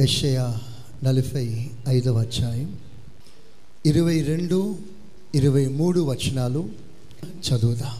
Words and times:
యెషయా 0.00 0.44
నలభై 1.04 1.46
ఐదవ 1.88 2.16
అధ్యాయం 2.20 2.68
ఇరవై 3.86 4.22
రెండు 4.22 4.58
ఇరవై 5.34 5.64
మూడు 5.78 6.00
వచనాలు 6.10 6.62
చదువుదాం. 7.46 7.96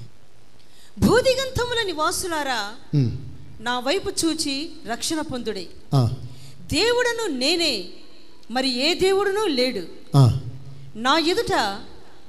భూదిగంతముల 1.06 1.80
నివాసులారా 1.86 2.60
నా 3.60 3.74
వైపు 3.78 4.10
చూచి 4.21 4.54
రక్షణ 4.90 5.21
పొందుడి. 5.21 5.66
దేవుడను 6.72 7.26
నేనే 7.42 7.74
మరి 8.51 8.71
ఏ 8.87 8.94
దేవుడునూ 8.94 9.46
లేడు. 9.60 9.82
నా 10.96 11.14
ఎదుట 11.32 11.54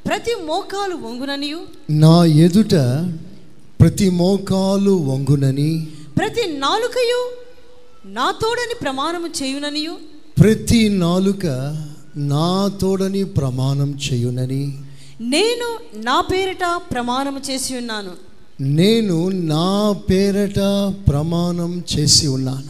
ప్రతి 0.07 0.35
మోకాలు 0.49 0.95
వంగుననియు. 1.05 1.61
నా 2.05 2.15
ఎదుట 2.45 2.75
ప్రతి 3.81 4.09
మోకాలు 4.21 4.95
వంగునని 5.09 5.71
ప్రతి 6.17 6.43
నాలుకయు 6.65 7.21
నా 8.05 8.31
తోడని 8.31 8.75
ప్రమాణము 8.81 9.27
చేయుననియు? 9.27 9.91
ప్రతి 10.39 10.89
నాలుక 10.89 11.45
నా 12.17 12.71
తోడని 12.81 13.23
ప్రమాణం 13.23 13.99
చేయునని. 14.11 14.73
నేను 15.21 15.79
నా 15.95 16.21
పేరిట 16.21 16.79
ప్రమాణము 16.91 17.41
చేసి 17.51 17.77
ఉన్నాను. 17.77 18.11
నేను 18.61 19.29
నా 19.29 19.95
పేరట 20.09 20.59
ప్రమాణం 21.07 21.83
చేసి 21.97 22.27
ఉన్నాను. 22.27 22.69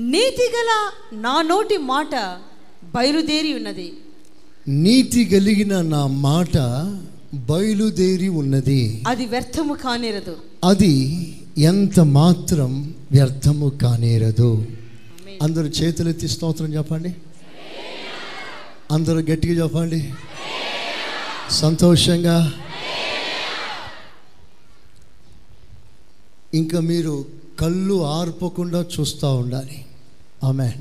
నీతిగల 0.00 0.90
నా 1.20 1.42
నోటి 1.42 1.76
మాట 1.76 2.38
బయలుదేరి 2.94 3.54
ఉన్నది. 3.54 3.92
నీతి 4.68 5.24
కలిగిన 5.24 5.80
నా 5.80 6.06
మాట 6.06 6.56
బయలుదేరి 7.34 8.28
ఉన్నది. 8.28 9.02
అది 9.06 9.26
వ్యర్థము 9.26 9.74
కానేరదు. 9.74 10.36
అది 10.64 11.26
ఎంత 11.58 12.00
మాత్రం 12.00 12.94
వ్యర్థము 13.12 13.68
కానేరదు. 13.68 14.66
అందరూ 15.42 15.66
చేతులెత్తి 15.66 16.28
స్తోత్రం 16.28 16.74
చెప్పండి. 16.74 17.16
అందరూ 18.90 19.20
గట్టిగా 19.20 19.62
చెప్పండి. 19.62 20.14
సంతోషంగా. 21.50 22.52
ఇంకా 26.54 26.80
మీరు 26.80 27.26
కళ్ళు 27.60 28.04
ఆర్పకుండా 28.04 28.86
చూస్తూ 29.00 29.34
ఉండాలి. 29.34 29.84
ఆమె 30.44 30.72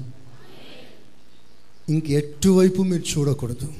ఇంక 1.89 2.09
ఎటువైపు 2.09 2.81
మీరు 2.81 3.03
చూడకూడదు. 3.17 3.73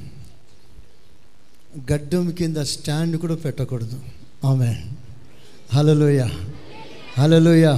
గడ్డం 1.94 2.32
కింద 2.32 2.58
స్టాండ్ 2.58 3.18
కూడా 3.18 3.36
పెట్టకూడదు. 3.36 4.00
ఆమె 4.46 4.76
హలలోయ 5.74 6.28
హలలోయ 7.18 7.78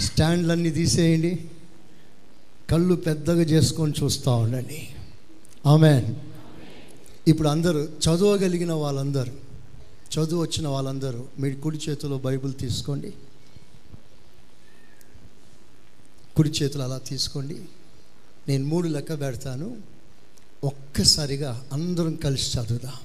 స్టాండ్లన్నీ 0.00 0.70
తీసేయండి. 0.70 1.50
కళ్ళు 2.70 2.94
పెద్దగా 2.94 3.40
చేసుకొని 3.40 3.92
చూస్తూ 4.02 4.30
ఉండండి. 4.30 4.88
ఆమె 5.66 6.14
ఇప్పుడు 7.28 7.48
అందరూ 7.48 7.80
చదవగలిగిన 7.84 8.72
వాళ్ళందరూ 8.72 9.32
చదువు 10.14 10.42
వచ్చిన 10.42 10.68
వాళ్ళందరూ 10.68 11.26
మీ 11.38 11.52
కుడి 11.52 11.78
చేతిలో 11.88 12.18
బైబిల్ 12.18 12.54
తీసుకోండి. 12.54 13.14
కుడి 16.36 16.50
చేతులు 16.50 16.82
అలా 16.82 16.98
తీసుకోండి. 16.98 17.56
నేను 18.48 18.64
మూడు 18.64 18.88
లెక్క 18.88 19.20
పెడతాను. 19.20 19.76
ఒక్కసారిగా 20.64 21.66
అందరం 21.72 22.14
కలిసి 22.14 22.58
చదువుదాం. 22.58 22.98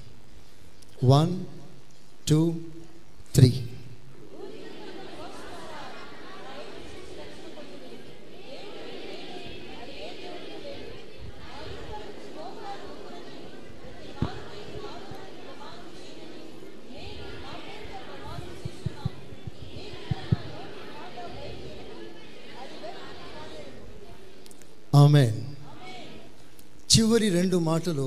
వన్ 1.04 1.44
టూ 2.28 2.54
త్రీ 3.34 3.66
ఆమె 24.94 25.32
చివరి 26.92 27.28
రెండు 27.28 27.53
మాటలు 27.70 28.06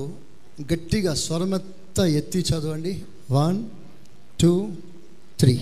గట్టిగా 0.72 1.12
స్వరమెత్త 1.24 1.98
ఎత్తి 2.18 2.40
చదవండి. 2.48 2.92
వన్ 3.30 3.58
టూ 4.40 4.52
త్రీ 5.40 5.54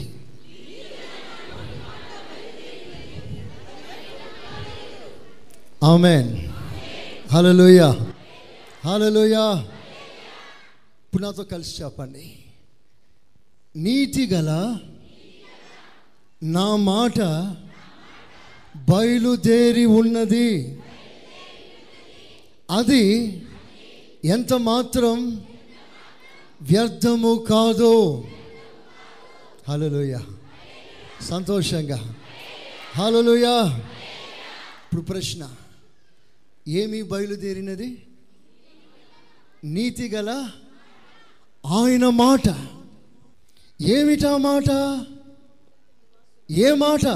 ఆమెన్ 5.83 6.29
హలోయ 7.33 7.83
హలోయ 8.85 9.37
ఇప్పుడు 11.07 11.23
నాతో 11.23 11.43
కలిసి 11.53 11.73
చెప్పండి. 11.83 12.25
నీతి 13.77 14.25
గల 14.33 14.51
నా 16.43 16.69
మాట 16.91 17.19
బయలుదేరి 18.91 19.85
ఉన్నది. 20.01 20.49
అది 22.71 23.05
ఎంత 24.25 24.55
మాత్రం 24.55 25.47
వ్యర్థము 26.61 27.47
కాదు. 27.49 28.25
హలోయ 29.69 30.19
సంతోషంగా. 31.21 32.15
హలోయ 32.97 33.71
ఇప్పుడు 34.85 35.01
ప్రశ్న. 35.01 35.55
ఏమి 36.69 37.03
బయలుదేరినది? 37.03 38.07
నీతి 39.65 40.09
గల 40.09 40.51
ఆయన 41.67 42.09
మాట. 42.09 42.69
ఏమిటా 43.83 44.37
మాట? 44.37 44.71
ఏ 46.51 46.73
మాట? 46.73 47.07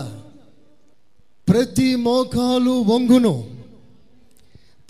ప్రతి 1.49 1.97
మోకాలు 1.97 2.71
వంగును. 2.71 3.60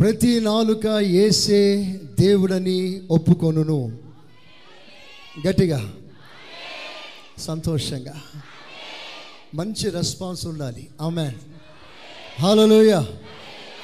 ప్రతి 0.00 0.40
నాలుక 0.40 0.86
ఏసే 1.02 1.84
దేవుడని 2.20 3.02
ఒప్పుకొనును. 3.10 3.98
గట్టిగా. 5.46 5.92
సంతోషంగా. 7.38 8.22
మంచి 9.54 9.90
రెస్పాన్స్ 9.90 10.46
ఉండాలి. 10.46 10.88
ఆమె 11.00 11.32
హాలలోయ. 12.40 13.02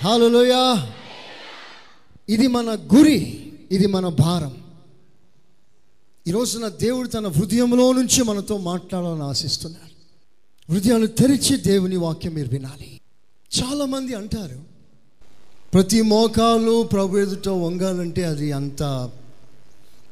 హాలలోయ. 0.05 0.77
ఇది 2.29 2.47
మన 2.47 2.75
గురి 2.95 3.53
ఇది 3.73 3.87
మన 3.87 4.09
భారం. 4.09 4.57
ఈరోజున 6.27 6.69
దేవుడు 6.69 7.09
తన 7.09 7.29
హృదయంలో 7.29 7.93
నుంచి 7.93 8.23
మనతో 8.23 8.59
మాట్లాడాలని 8.59 9.23
ఆశిస్తున్నాడు. 9.23 9.97
హృదయాలు 10.73 11.07
తెరిచి 11.07 11.57
దేవుని 11.57 11.97
వాక్యం 11.97 12.33
మీరు 12.35 12.49
వినాలి. 12.49 13.01
చాలామంది 13.61 14.15
అంటారు 14.15 14.76
ప్రతి 15.77 16.03
మోకాలు 16.03 16.83
ప్రభు 16.83 17.19
ఎదుట 17.19 17.49
వంగాలంటే 17.49 18.25
అది 18.25 18.53
అంత 18.53 19.11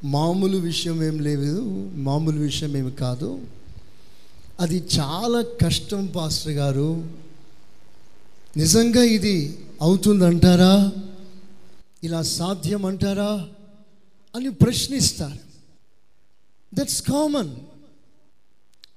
మామూలు 0.05 0.57
విషయం 0.57 1.05
ఏం 1.05 1.19
లేదు 1.19 1.61
మామూలు 1.95 2.41
విషయం 2.41 2.77
ఏమి 2.77 2.91
కాదు. 2.91 3.41
అది 4.61 4.85
చాలా 4.99 5.43
కష్టం 5.43 6.07
పాస్టర్ 6.07 6.53
గారు. 6.53 7.09
నిజంగా 8.57 9.05
ఇది 9.05 9.67
అవుతుందంటారా? 9.83 10.93
ఇలా 12.05 12.23
సాధ్యం 12.23 12.85
అంటారా? 12.85 13.49
అని 14.37 14.51
ప్రశ్నిస్తారు. 14.51 15.39
దట్స్ 16.75 17.03
కామన్ 17.03 17.57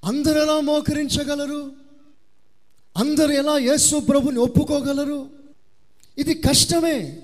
అందరు 0.05 0.39
ఎలా 0.39 0.59
మోకరించగలరు? 0.59 1.71
అందరు 2.97 3.31
ఎలా 3.31 3.57
యేసు 3.57 3.99
ప్రభుని 3.99 4.39
ఒప్పుకోగలరు? 4.39 5.46
ఇది 6.17 6.33
కష్టమే. 6.33 7.19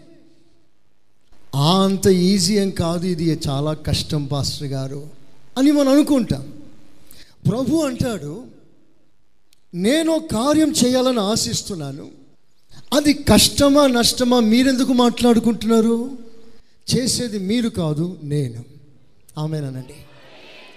అంత 1.55 2.07
ఈజీ 2.07 2.57
ఏం 2.57 2.69
కాదు 2.69 3.05
ఇది 3.05 3.39
చాలా 3.49 3.73
కష్టం 3.73 4.25
పాస్టర్ 4.25 4.67
గారు 4.67 5.09
అని 5.57 5.71
మనం 5.71 5.89
అనుకుంటాం. 5.89 6.53
ప్రభు 7.51 7.77
అంటాడు 7.77 8.45
నేను 9.73 10.19
కార్యం 10.19 10.71
చేయాలని 10.71 11.19
ఆశిస్తున్నాను. 11.19 12.11
అది 12.93 13.13
కష్టమా 13.13 13.87
నష్టమా 13.87 14.39
మీరెందుకు 14.39 14.93
మాట్లాడుకుంటున్నారు? 14.93 16.17
చేసేది 16.95 17.39
మీరు 17.39 17.69
కాదు 17.69 18.19
నేను. 18.23 18.65
ఆమెనండి 19.37 19.93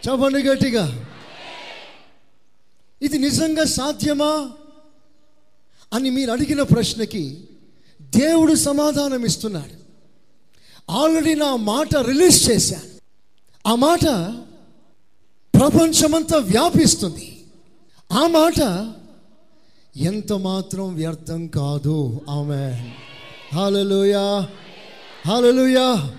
చెప్పండి 0.08 0.42
గట్టిగా. 0.42 1.04
ఇది 3.02 3.18
నిజంగా 3.18 3.64
సాధ్యమా? 3.64 4.50
అని 5.92 6.10
మీరు 6.10 6.30
అడిగిన 6.30 6.62
ప్రశ్నకి 6.62 7.44
దేవుడు 8.14 8.54
సమాధానం 8.54 9.24
ఇస్తున్నాడు. 9.24 9.76
ఆల్రెడీ 10.92 11.34
నా 11.34 11.56
మాట 11.56 11.96
రిలీజ్ 11.96 12.50
చేశాను 12.50 12.96
ఆ 13.66 13.74
మాట 13.74 14.04
ప్రపంచమంతా 15.54 16.36
వ్యాపిస్తుంది. 16.36 17.44
ఆ 18.12 18.26
మాట 18.26 18.90
ఎంత 19.96 20.32
మాత్రం 20.32 20.94
వ్యర్థం 20.94 21.46
కాదు. 21.46 22.20
ఆమె 22.30 22.92
హాలలుయా 23.54 24.48
హాలలుయా 25.26 26.16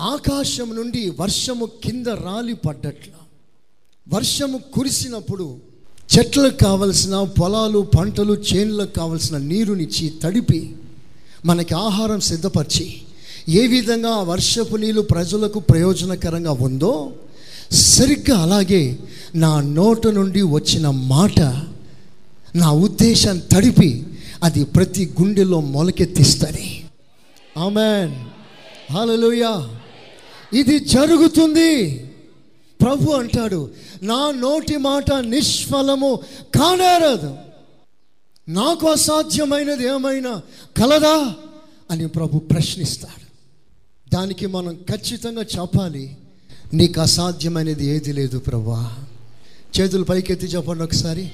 ఆకాశం 0.00 0.76
నుండి 0.76 1.10
వర్షము 1.10 1.66
కింద 1.84 2.06
రాలి 2.06 2.54
పడ్డట్ల 2.54 3.10
వర్షము 4.14 4.58
కురిసినప్పుడు 4.58 5.60
చెట్లకు 6.16 6.56
కావలసిన 6.56 7.22
పొలాలు 7.22 7.78
పంటలు 7.78 8.32
చేనులకు 8.34 8.94
కావలసిన 8.94 9.36
నీరునిచ్చి 9.36 10.12
తడిపి 10.22 10.76
మనకి 11.44 11.74
ఆహారం 11.74 12.20
సిద్ధపరిచి 12.20 12.94
ఏ 13.48 13.66
విధంగా 13.66 14.20
వర్షపు 14.20 14.76
నీళ్ళు 14.76 15.00
ప్రజలకు 15.00 15.58
ప్రయోజనకరంగా 15.58 16.52
ఉందో 16.52 17.12
సరిగ్గా 17.72 18.42
అలాగే 18.42 18.98
నా 19.34 19.60
నోట 19.60 20.06
నుండి 20.06 20.42
వచ్చిన 20.42 20.90
మాట 20.90 21.40
నా 22.56 22.72
ఉద్దేశాన్ని 22.72 23.54
తడిపి 23.54 24.04
అది 24.42 24.64
ప్రతి 24.64 25.10
గుండెలో 25.20 25.60
మొలకెత్తిస్తుంది. 25.60 26.84
ఆమెన్. 27.58 28.14
హల్లెలూయా. 28.92 29.68
ఇది 30.52 30.78
జరుగుతుంది. 30.78 32.04
ప్రభు 32.80 33.12
అంటాడు 33.12 33.70
నా 34.02 34.30
నోటి 34.30 34.76
మాట 34.76 35.12
నిష్ఫలము 35.12 36.20
కానేరదు. 36.54 37.36
నాకు 38.48 38.90
అసాధ్యమైనది 38.90 39.84
ఏమైనా 39.86 40.42
కలదా 40.78 41.34
అని 41.90 42.08
ప్రభు 42.08 42.38
ప్రశ్నిస్తాడు. 42.38 43.28
దానికి 44.14 44.46
మనం 44.46 44.74
ఖచ్చితంగా 44.74 45.42
చెప్పాలి 45.42 46.16
నీకు 46.74 47.00
అసాధ్యమైనది 47.00 47.86
ఏది 47.86 48.12
లేదు 48.12 48.38
ప్రభా. 48.38 48.96
చేతులు 49.80 50.04
పైకెత్తి 50.04 50.46
చెప్పండి 50.46 50.84
ఒకసారి. 50.84 51.30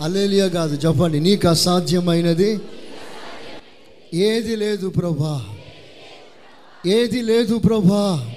అలేలియా 0.00 0.48
కాదు 0.48 0.86
చెప్పండి 0.86 1.20
నీకు 1.20 1.48
అసాధ్యమైనది 1.48 2.60
ఏది 4.14 4.56
లేదు 4.56 4.88
ప్రభా. 4.88 5.46
ఏది 6.86 7.22
లేదు 7.22 7.58
ప్రభా. 7.58 8.34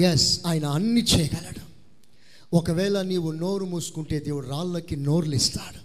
ఎస్ 0.00 0.40
ఆయన 0.46 0.66
అన్ని 0.66 1.02
చేయగలడు. 1.02 1.60
ఒకవేళ 2.56 3.02
నీవు 3.02 3.30
నోరు 3.30 3.64
మూసుకుంటే 3.64 4.18
దేవుడు 4.18 4.48
రాళ్ళకి 4.48 4.96
నోర్లు 4.96 5.34
ఇస్తాడు. 5.34 5.82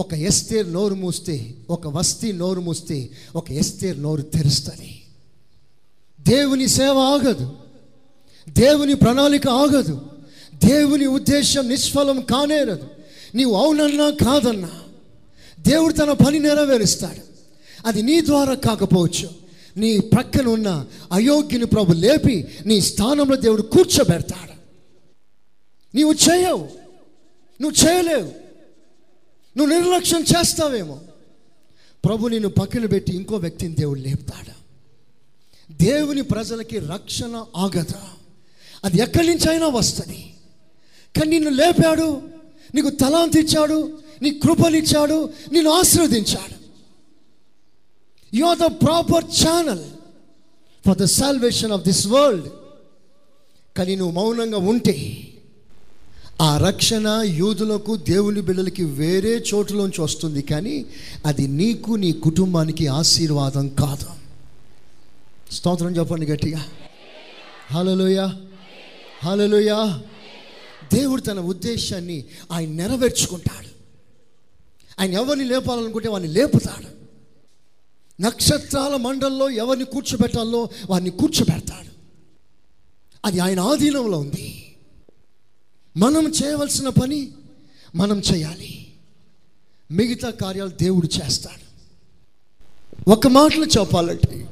ఒక 0.00 0.14
ఎస్తేర్ 0.14 0.72
నోరు 0.72 0.94
మూస్తే 0.94 1.54
ఒక 1.70 1.86
వస్తీ 1.86 2.32
నోరు 2.32 2.60
మూస్తే 2.60 3.10
ఒక 3.36 3.50
ఎస్తేర్ 3.50 4.02
నోరు 4.02 4.22
తెరుస్తుంది. 4.22 5.02
దేవుని 6.20 6.68
సేవ 6.68 6.98
ఆగదు. 6.98 7.56
దేవుని 8.48 8.94
ప్రణాళిక 8.94 9.48
ఆగదు. 9.48 10.06
దేవుని 10.64 11.06
ఉద్దేశం 11.06 11.68
నిష్ఫలం 11.68 12.20
కానేరదు. 12.20 12.88
నీవు 13.34 13.54
అవునన్నా 13.54 14.10
కాదన్నా 14.10 14.70
దేవుడు 15.60 15.92
తన 15.92 16.12
పని 16.12 16.38
నెరవేరుస్తాడు. 16.38 17.20
అది 17.86 18.02
నీ 18.02 18.20
ద్వారా 18.20 18.54
కాకపోవచ్చు. 18.54 19.43
నీ 19.76 19.98
ప్రక్కన 19.98 20.46
ఉన్న 20.46 20.86
అయోగ్యుని 21.12 21.66
ప్రభు 21.66 21.92
లేపి 21.92 22.46
నీ 22.66 22.80
స్థానంలో 22.80 23.36
దేవుడు 23.36 23.62
కూర్చోబెడతాడు. 23.62 24.52
నీవు 25.96 26.12
చేయవు. 26.12 26.68
నువ్వు 27.60 27.88
చేయలేవు. 27.88 28.44
నువ్వు 29.58 29.66
నిర్లక్ష్యం 29.66 30.22
చేస్తావేమో. 30.22 31.00
ప్రభు 32.04 32.28
నిన్ను 32.28 32.48
పక్కన 32.48 32.86
పెట్టి 32.86 33.16
ఇంకో 33.16 33.36
వ్యక్తిని 33.36 33.74
దేవుడు 33.74 34.00
లేపుతాడు. 34.00 34.54
దేవుని 35.72 36.22
ప్రజలకి 36.22 36.78
రక్షణ 36.78 37.44
ఆగదా. 37.56 38.08
అది 38.84 39.00
ఎక్కడి 39.02 39.50
అయినా 39.50 39.66
వస్తుంది. 39.66 40.34
కానీ 41.16 41.30
నిన్ను 41.30 41.50
లేపాడు 41.50 42.22
నీకు 42.74 42.90
తలాంతిచ్చాడు 42.90 43.98
నీ 44.22 44.30
కృపనిచ్చాడు 44.30 45.30
నిన్ను 45.52 45.70
ఆశీర్వదించాడు. 45.70 46.63
You 48.34 48.44
are 48.44 48.58
the 48.58 48.62
proper 48.62 49.24
channel 49.24 49.84
for 50.86 50.98
the 50.98 51.04
salvation 51.04 51.72
of 51.72 51.82
this 51.82 52.06
world 52.06 52.48
కానీ 53.76 53.96
నువ్వు 53.96 54.14
మౌనంగా 54.14 54.58
ఉంటే 54.58 55.20
ఆ 56.42 56.58
రక్షణ 56.58 57.22
యూదులకు 57.24 57.96
దేవుని 57.96 58.40
బిడ్డలకి 58.40 58.84
వేరే 58.84 59.44
చోటులోంచి 59.54 60.00
వస్తుంది. 60.00 60.42
కానీ 60.42 60.86
అది 61.26 61.46
నీకు 61.46 61.92
నీ 61.92 62.12
కుటుంబానికి 62.12 62.86
ఆశీర్వాదం 62.86 63.68
కాదు. 63.68 64.06
స్తోత్రం 65.52 65.96
చెప్పండి 65.96 66.26
గట్టిగా. 66.26 66.64
హలోయ 67.72 68.28
హలోయ 69.24 69.98
దేవుడు 70.92 71.20
తన 71.20 71.40
ఉద్దేశాన్ని 71.40 72.24
ఆయన 72.52 72.68
నెరవేర్చుకుంటాడు. 72.68 73.68
ఆయన 75.00 75.12
ఎవరిని 75.12 75.44
లేపాలనుకుంటే 75.44 76.08
వాడిని 76.08 76.34
లేపుతాడు. 76.34 77.03
నక్షత్రాల 78.20 78.96
మండల్లో 78.96 79.50
ఎవరిని 79.50 79.84
కూర్చోబెట్టాలో 79.84 80.68
వారిని 80.90 81.10
కూర్చోబెడతాడు. 81.10 81.90
అది 83.24 83.40
ఆయన 83.40 83.60
ఆధీనంలో 83.60 84.18
ఉంది. 84.18 84.74
మనం 85.96 86.28
చేయవలసిన 86.28 86.88
పని 86.88 87.28
మనం 87.94 88.20
చేయాలి. 88.20 88.92
మిగతా 89.90 90.30
కార్యాలు 90.30 90.68
దేవుడు 90.68 91.06
చేస్తాడు. 91.06 91.64
ఒక 93.10 93.26
మాటలో 93.26 93.66
చెప్పాలంటే 93.66 94.48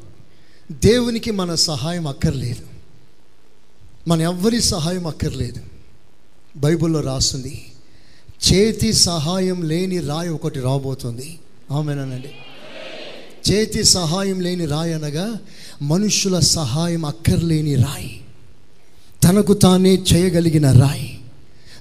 దేవునికి 0.73 1.31
మన 1.31 1.55
సహాయం 1.55 2.07
అక్కర్లేదు. 2.07 2.67
మన 4.09 4.21
ఎవ్వరి 4.21 4.63
సహాయం 4.63 5.07
అక్కర్లేదు. 5.07 5.63
బైబిల్లో 6.57 7.01
రాస్తుంది 7.01 7.73
చేతి 8.53 8.93
సహాయం 8.93 9.63
లేని 9.63 10.01
రాయి 10.01 10.29
ఒకటి 10.29 10.61
రాబోతుంది. 10.61 11.39
ఆమెనానండి 11.71 12.31
చేతి 13.51 13.85
సహాయం 13.85 14.41
లేని 14.41 14.67
రాయి 14.67 14.93
అనగా 14.93 15.39
మనుషుల 15.83 16.39
సహాయం 16.39 17.05
అక్కర్లేని 17.05 17.75
రాయి. 17.75 18.21
తనకు 19.25 19.53
తానే 19.53 20.03
చేయగలిగిన 20.15 20.73
రాయి. 20.73 21.19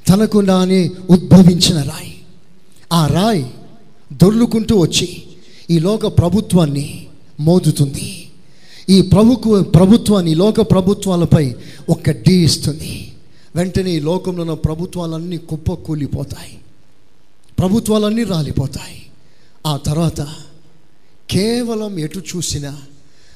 తనకు 0.10 0.46
తానే 0.46 0.92
ఉద్భవించిన 1.10 1.82
రాయి. 1.82 2.22
ఆ 2.94 3.08
రాయి 3.08 3.52
దొర్లుకుంటూ 4.14 4.80
వచ్చి 4.80 5.24
ఈ 5.70 5.80
లోక 5.80 6.18
ప్రభుత్వాన్ని 6.18 7.08
మోదుతుంది. 7.40 8.30
ఈ 8.90 9.02
ప్రభుకు 9.02 9.62
ప్రభుత్వాన్ని 9.62 10.36
లోక 10.36 10.62
ప్రభుత్వాలపై 10.62 11.56
ఒక 11.90 12.10
డీ 12.10 12.44
ఇస్తుంది. 12.44 13.14
వెంటనే 13.56 13.92
ఈ 13.92 14.00
లోకంలో 14.00 14.42
ఉన్న 14.42 14.54
ప్రభుత్వాలన్నీ 14.54 15.38
కుప్ప 15.38 15.74
కూలిపోతాయి 15.74 16.58
ప్రభుత్వాలన్నీ 17.60 18.24
రాలిపోతాయి. 18.24 19.06
ఆ 19.68 19.78
తర్వాత 19.78 20.28
కేవలం 21.32 22.00
ఎటు 22.00 22.20
చూసినా 22.20 22.78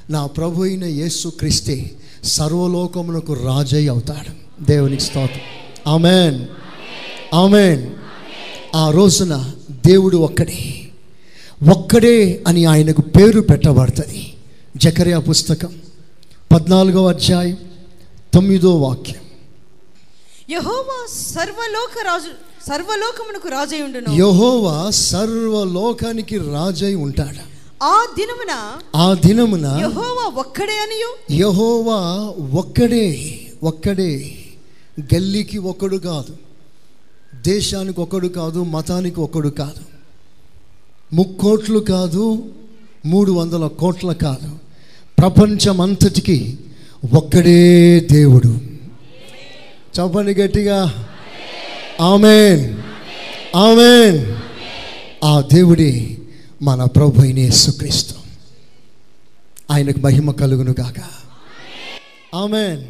నా 0.10 0.26
ప్రభు 0.26 0.64
అయిన 0.64 0.86
యేసు 0.86 1.28
క్రీస్తే 1.28 1.92
సర్వలోకమునకు 2.24 3.34
రాజై 3.34 3.88
అవుతాడు. 3.88 4.64
దేవునికి 4.64 5.02
స్తోత్రం. 5.02 5.40
ఆమెన్. 5.88 6.48
ఆమెన్. 7.34 7.94
ఆ 8.76 8.92
రోజున 8.92 9.52
దేవుడు 9.86 10.18
ఒక్కడే. 10.18 10.88
ఒక్కడే 11.72 12.44
అని 12.48 12.66
ఆయనకు 12.66 13.02
పేరు 13.02 13.42
పెట్టబడుతుంది. 13.42 14.34
జకర్యా 14.78 15.20
పుస్తకం 15.20 15.76
పద్నాలుగో 16.52 17.08
అధ్యాయం 17.08 17.58
తొమ్మిదో 18.34 18.76
వాక్యం. 18.76 19.16
యహోవా 20.50 21.08
సర్వలోక 21.22 22.06
రాజు 22.06 22.32
సర్వలోకమునకు 22.70 23.48
రాజయుండును 23.48 24.16
యహోవా 24.16 24.90
సర్వలోకానికి 24.90 26.38
రాజై 26.38 26.96
ఉంటాడు. 26.96 27.55
ఆ 27.86 28.06
దినమున 28.18 28.82
ఆ 28.96 29.14
దినమున 29.14 29.80
యహోవా 29.82 30.32
ఒక్కడే 30.36 30.74
అనియు? 30.74 31.42
యహోవా 31.42 31.96
ఒక్కడే 32.60 33.40
ఒక్కడే. 33.64 34.36
గల్లీకి 35.00 35.58
ఒకడు 35.58 35.98
కాదు 35.98 36.38
దేశానికి 37.46 38.02
ఒకడు 38.02 38.28
కాదు 38.28 38.64
మతానికి 38.64 39.20
ఒకడు 39.20 39.50
కాదు. 39.50 39.96
ముక్కోట్లు 41.16 41.80
కాదు 41.80 42.46
మూడు 43.06 43.32
వందల 43.32 43.68
కోట్ల 43.68 44.14
కాదు. 44.14 44.52
ప్రపంచం 45.18 45.82
అంతటికి 45.82 46.58
ఒక్కడే 47.14 48.00
దేవుడు. 48.00 48.58
చెప్పండి 50.00 50.34
గట్టిగా. 50.34 51.08
ఆమెన్. 52.02 52.78
ఆమెన్. 53.56 54.36
ఆ 55.24 55.44
దేవుడే 55.54 56.18
మన 56.66 56.84
ప్రభు 56.84 57.22
అయిన 57.22 57.40
యేసుక్రీస్తు. 57.40 58.16
ఆయనకు 59.72 60.00
మహిమ 60.00 60.32
కలుగును 60.32 60.76
గాక. 60.80 60.96
ఆమెన్. 62.36 62.88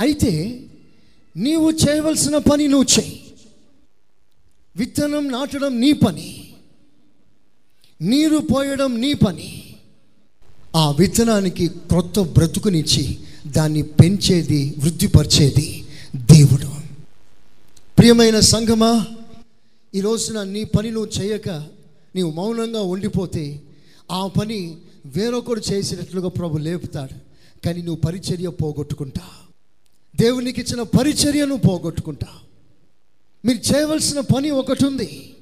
అయితే 0.00 0.62
నీవు 1.36 1.70
చేయవలసిన 1.70 2.38
పని 2.38 2.68
నువ్వు 2.68 3.00
చేయి. 3.00 3.22
విత్తనం 4.76 5.32
నాటడం 5.32 5.80
నీ 5.80 5.92
పని. 5.92 6.48
నీరు 8.02 8.38
పోయడం 8.38 9.00
నీ 9.00 9.14
పని. 9.14 9.74
ఆ 10.76 10.90
విత్తనానికి 10.90 11.68
క్రొత్త 11.68 12.20
బ్రతుకునిచ్చి 12.20 13.18
దాన్ని 13.46 13.82
పెంచేది 13.82 14.74
వృద్ధిపరిచేది 14.78 15.86
దేవుడు. 16.16 16.70
ప్రియమైన 17.98 18.40
సంఘమా 18.40 19.06
ఈ 19.94 20.00
రోజున 20.00 20.42
నీ 20.42 20.64
పని 20.64 20.90
నువ్వు 20.90 21.22
చేయక 21.22 21.75
నీవు 22.16 22.30
మౌనంగా 22.30 22.82
ఉండిపోతే 22.82 23.60
ఆ 24.12 24.26
పని 24.26 24.76
వేరొకరు 25.06 25.62
చేసినట్లుగా 25.72 26.28
ప్రభు 26.28 26.58
లేపుతాడు. 26.58 27.14
కానీ 27.66 27.82
నువ్వు 27.82 28.00
పరిచర్య 28.00 28.48
పోగొట్టుకుంటా. 28.48 29.22
దేవునికి 30.16 30.60
ఇచ్చిన 30.60 30.82
పరిచర్యను 30.82 31.56
పోగొట్టుకుంటా. 31.56 32.26
మీరు 33.44 33.76
చేయవలసిన 33.76 34.20
పని 34.20 34.50
ఒకటి 34.50 34.86
ఉంది. 34.86 35.34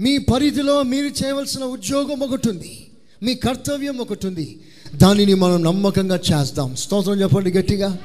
మీ 0.00 0.18
పరిధిలో 0.18 0.82
మీరు 0.82 1.06
చేయవలసిన 1.06 1.64
ఉద్యోగం 1.64 2.20
ఒకటి 2.20 2.50
ఉంది. 2.50 2.90
మీ 3.22 3.34
కర్తవ్యం 3.34 3.98
ఒకటి 3.98 4.26
ఉంది. 4.26 4.60
దానిని 4.94 5.34
మనం 5.34 5.62
నమ్మకంగా 5.62 6.16
చేద్దాం 6.16 6.76
స్తోత్రం 6.76 7.20
చెప్పండి 7.20 7.50
గట్టిగా. 7.50 7.98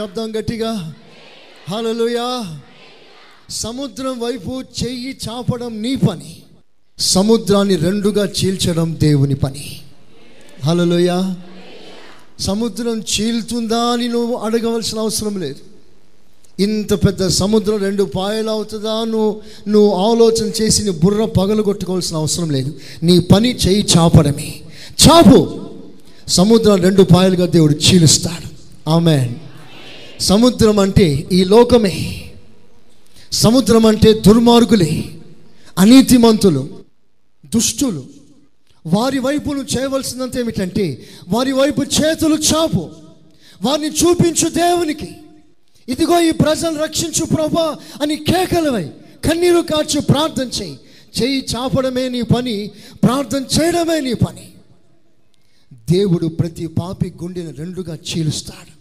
చెప్దాం 0.00 0.36
గట్టిగా. 0.38 0.94
హలోయా 1.70 2.60
సముద్రం 3.50 4.20
వైపు 4.20 4.62
చెయ్యి 4.84 5.18
చాపడం 5.28 5.82
నీ 5.82 5.96
పని. 5.96 6.42
సముద్రాన్ని 7.00 7.76
రెండుగా 7.76 8.26
చీల్చడం 8.26 8.96
దేవుని 9.00 9.34
పని. 9.34 9.80
హలోయ 10.64 11.34
సముద్రం 12.40 13.00
చీల్తుందా 13.00 13.78
అని 13.78 14.08
నువ్వు 14.08 14.36
అడగవలసిన 14.36 14.98
అవసరం 14.98 15.40
లేదు. 15.40 15.56
ఇంత 16.62 16.92
పెద్ద 16.92 17.26
సముద్రం 17.26 17.78
రెండు 17.78 18.04
పాయలు 18.04 18.50
అవుతుందా 18.50 19.04
నువ్వు 19.04 19.40
నువ్వు 19.68 19.96
ఆలోచన 19.96 20.62
చేసి 20.62 20.82
నీ 20.82 20.90
బుర్ర 20.90 21.24
పగలు 21.24 21.62
కొట్టుకోవాల్సిన 21.62 22.16
అవసరం 22.16 22.50
లేదు. 22.50 22.74
నీ 23.02 23.20
పని 23.20 23.56
చేయి 23.56 23.86
చాపడమే. 23.98 24.60
చాపు. 25.08 25.60
సముద్రం 26.28 26.76
రెండు 26.76 27.02
పాయలుగా 27.02 27.46
దేవుడు 27.46 27.74
చీలుస్తాడు. 27.74 28.48
ఆమె 28.90 29.30
సముద్రం 30.20 30.78
అంటే 30.78 31.28
ఈ 31.32 31.44
లోకమే. 31.44 32.30
సముద్రం 33.32 33.86
అంటే 33.86 34.12
దుర్మార్గులే 34.12 35.04
అనీతిమంతులు. 35.78 36.77
దుష్టులు. 37.54 38.06
వారి 38.86 39.18
వైపు 39.18 39.52
నువ్వు 39.52 39.78
చేయవలసినంత 39.78 40.38
ఏమిటంటే 40.38 41.08
వారి 41.28 41.52
వైపు 41.52 41.82
చేతులు 41.82 42.34
చాపు. 42.34 42.90
వారిని 43.62 43.88
చూపించు 43.88 44.48
దేవునికి. 44.48 45.16
ఇదిగో 45.88 46.20
ఈ 46.20 46.30
ప్రజలు 46.30 46.78
రక్షించు 46.78 47.24
ప్రభా 47.24 47.76
అని 48.02 48.16
కేకలవై 48.16 48.90
కన్నీరు 49.24 49.60
కాచి 49.60 50.00
ప్రార్థన 50.00 50.48
చేయి. 50.62 50.80
చేయి 51.22 51.46
చాపడమే 51.56 52.08
నీ 52.08 52.22
పని 52.22 52.70
ప్రార్థన 53.02 53.44
చేయడమే 53.60 54.00
నీ 54.00 54.12
పని. 54.12 54.52
దేవుడు 55.90 56.26
ప్రతి 56.26 56.66
పాపి 56.66 57.12
గుండెను 57.22 57.52
రెండుగా 57.52 57.94
చీలుస్తాడు. 57.94 58.78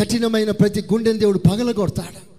కఠినమైన 0.00 0.50
ప్రతి 0.50 0.80
గుండెని 0.80 1.18
దేవుడు 1.18 1.38
పగలగొడతాడు. 1.38 2.32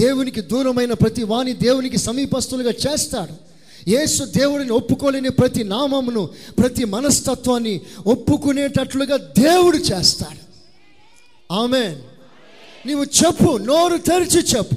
దేవునికి 0.00 0.40
దూరమైన 0.40 0.92
ప్రతి 0.92 1.24
వాణి 1.24 1.52
దేవునికి 1.52 1.98
సమీపస్తులుగా 1.98 2.70
చేస్తాడు. 2.70 3.47
యేసు 3.88 4.24
దేవుడిని 4.24 4.72
ఒప్పుకోలేని 4.72 5.30
ప్రతి 5.30 5.64
నామమును 5.64 6.28
ప్రతి 6.58 6.84
మనస్తత్వాన్ని 6.84 7.80
ఒప్పుకునేటట్లుగా 8.06 9.16
దేవుడు 9.16 9.76
చేస్తాడు. 9.76 10.48
ఆమె 11.52 11.96
నీవు 12.86 13.04
చెప్పు 13.04 13.56
నోరు 13.56 13.96
తెరిచి 13.96 14.40
చెప్పు. 14.40 14.76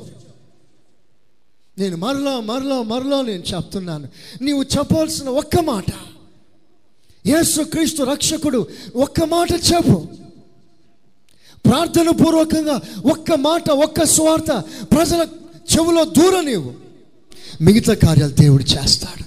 నేను 1.78 1.98
మరలా 1.98 2.40
మరలా 2.40 2.82
మరలా 2.82 3.22
నేను 3.22 3.44
చెప్తున్నాను. 3.56 4.08
నీవు 4.42 4.64
చెప్పాల్సిన 4.64 5.30
ఒక్క 5.30 5.60
మాట. 5.60 5.86
యేసు 7.28 7.62
క్రీస్తు 7.62 8.04
రక్షకుడు 8.04 8.68
ఒక్క 8.96 9.24
మాట 9.24 9.52
చెప్పు. 9.52 10.08
ప్రార్థన 11.66 12.10
పూర్వకంగా 12.10 12.82
ఒక్క 13.12 13.32
మాట 13.32 13.70
ఒక్క 13.70 14.06
స్వార్థ 14.06 14.52
ప్రజల 14.92 15.28
చెవులో 15.74 16.06
దూర 16.06 16.42
నీవు 16.42 16.91
మిగతా 17.62 17.94
కార్యాలు 17.94 18.32
దేవుడు 18.32 18.64
చేస్తాడు. 18.64 19.24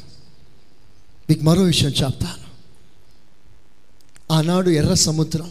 మీకు 1.30 1.44
మరో 1.44 1.62
విషయం 1.62 1.90
చెప్తాను. 1.90 2.44
ఆనాడు 4.32 4.70
ఎర్ర 4.70 4.94
సముద్రం 4.94 5.50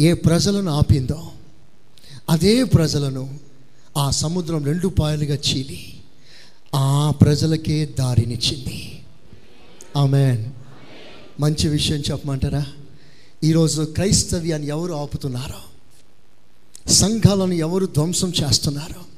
ఏ 0.00 0.12
ప్రజలను 0.12 0.72
ఆపిందో 0.72 1.32
అదే 2.30 2.64
ప్రజలను 2.64 3.40
ఆ 3.96 4.10
సముద్రం 4.10 4.64
రెండు 4.64 4.88
పాయలుగా 4.88 5.34
చీలి 5.34 6.00
ఆ 6.74 7.10
ప్రజలకే 7.10 7.86
దారినిచ్చింది. 7.86 9.04
ఆమెన్. 9.96 10.50
మంచి 11.40 11.68
విషయం 11.68 12.00
చెప్పమంటారా? 12.00 12.66
ఈరోజు 13.44 13.82
క్రైస్తవ్యాన్ని 13.82 14.68
ఎవరు 14.68 14.92
ఆపుతున్నారో 14.92 15.60
సంఘాలను 16.92 17.52
ఎవరు 17.52 17.86
ధ్వంసం 17.86 18.32
చేస్తున్నారో 18.42 19.11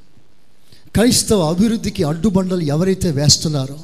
క్రైస్తవ 0.94 1.40
అభివృద్ధికి 1.40 2.04
అడ్డుబండలు 2.04 2.60
ఎవరైతే 2.60 3.10
వేస్తున్నారో 3.10 3.80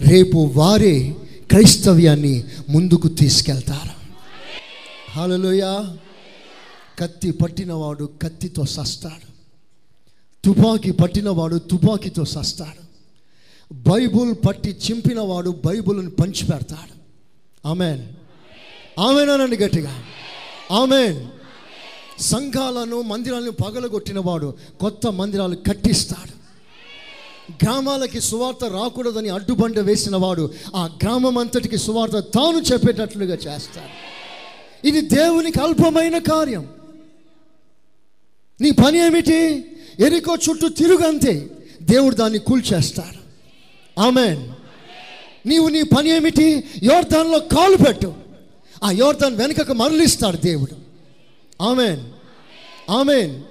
రేపు 0.00 0.52
వారే 0.54 1.16
క్రైస్తవ్యాన్ని 1.50 2.44
ముందుకు 2.68 3.08
తీసుకెళ్తారు. 3.08 4.06
హలోయ 5.10 5.84
కత్తి 6.98 7.30
పట్టినవాడు 7.30 8.10
కత్తితో 8.22 8.64
సస్తాడు. 8.64 9.32
తుపాకీ 10.44 10.90
పట్టినవాడు 10.90 11.56
తుపాకీతో 11.56 12.24
సస్తాడు. 12.24 12.86
బైబుల్ 13.74 14.34
పట్టి 14.46 14.76
చింపినవాడు 14.90 15.50
బైబుల్ని 15.66 16.10
పంచిపెడతాడు. 16.10 16.94
ఆమెన్. 17.68 18.08
ఆమెనానండి 19.00 19.56
గట్టిగా. 19.56 20.02
ఆమెన్. 20.70 21.26
సంఘాలను 22.22 23.02
మందిరాలను 23.02 23.50
పగలగొట్టినవాడు 23.50 24.54
కొత్త 24.80 25.06
మందిరాలు 25.06 25.54
కట్టిస్తాడు. 25.54 26.35
గ్రామాలకి 27.50 28.20
సువార్త 28.20 28.64
రాకూడదని 28.64 29.28
అడ్డుబండ 29.28 29.78
వేసిన 29.78 30.16
వాడు 30.16 30.54
ఆ 30.76 30.98
గ్రామం 31.02 31.38
అంతటికి 31.38 31.76
సువార్త 31.78 32.18
తాను 32.18 32.58
చెప్పేటట్లుగా 32.72 33.34
చేస్తాడు. 33.34 34.06
ఇది 34.86 35.00
దేవునికి 35.00 35.60
అల్పమైన 35.62 36.18
కార్యం. 36.18 36.68
నీ 38.60 38.70
పని 38.70 38.98
ఏమిటి? 38.98 39.64
ఎరికో 40.00 40.36
చుట్టూ 40.50 40.68
తిరుగంతే 40.68 41.50
దేవుడు 41.82 42.14
దాన్ని 42.14 42.38
కూల్చేస్తాడు. 42.38 43.26
ఆమెన్. 44.00 44.48
నీవు 45.48 45.68
నీ 45.68 45.82
పని 45.82 46.10
ఏమిటి? 46.10 46.64
యోర్దాన్లో 46.82 47.38
కాలు 47.38 47.76
పెట్టు. 47.76 48.14
ఆ 48.84 48.90
యోర్దాన్ 48.90 49.36
వెనుకకు 49.36 49.72
మరలిస్తాడు 49.72 50.36
దేవుడు. 50.36 50.76
ఆమెన్. 51.62 52.00
ఆమెన్. 52.90 53.42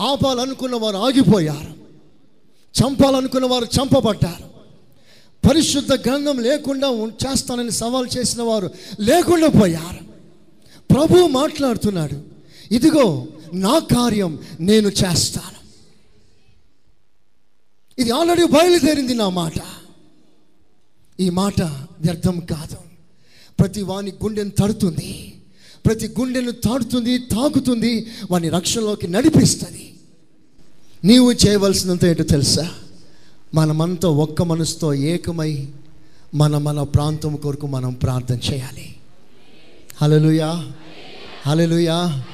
ఆపాలనుకున్న 0.00 0.76
వారు 0.76 0.96
ఆగిపోయారు. 0.96 1.81
చంపాలనుకున్న 2.80 3.46
వారు 3.46 3.64
చంపబడ్డారు. 3.64 4.52
పరిశుద్ధ 5.48 5.92
గ్రంథం 5.92 6.38
లేకుండా 6.38 6.90
చేస్తానని 6.90 7.72
సవాల్ 7.72 8.08
చేసిన 8.18 8.42
వారు 8.42 8.70
లేకుండా 9.00 9.48
పోయారు. 9.48 10.04
ప్రభు 10.94 11.26
మాట్లాడుతున్నాడు 11.26 12.22
ఇదిగో 12.70 13.26
నా 13.54 13.78
కార్యం 13.78 14.38
నేను 14.60 14.88
చేస్తాను. 14.88 15.62
ఇది 18.00 18.10
ఆల్రెడీ 18.10 18.44
బయలుదేరింది 18.44 19.14
నా 19.14 19.28
మాట. 19.28 19.52
ఈ 21.20 21.30
మాట 21.30 21.62
వ్యర్థం 22.00 22.40
కాదు. 22.40 22.76
ప్రతి 23.58 23.82
వాని 23.82 24.10
గుండెను 24.10 24.50
తడుతుంది. 24.50 25.40
ప్రతి 25.86 26.08
గుండెను 26.08 26.50
తాడుతుంది 26.50 27.18
తాకుతుంది 27.18 28.06
వాని 28.30 28.48
రక్షణలోకి 28.48 29.08
నడిపిస్తుంది. 29.08 29.91
నీవు 31.04 31.32
చేయవలసినంత 31.32 32.04
ఏంటో 32.04 32.24
తెలుసా? 32.24 32.74
మనమంతా 33.54 34.08
ఒక్క 34.08 34.42
మనసుతో 34.42 34.94
ఏకమై 34.94 35.68
మన 36.34 36.58
మన 36.58 36.82
ప్రాంతం 36.82 37.36
కొరకు 37.36 37.66
మనం 37.66 37.94
ప్రార్థన 37.94 38.38
చేయాలి. 38.52 38.96
హలలుయా 40.02 40.72
హలలుయా 41.46 42.24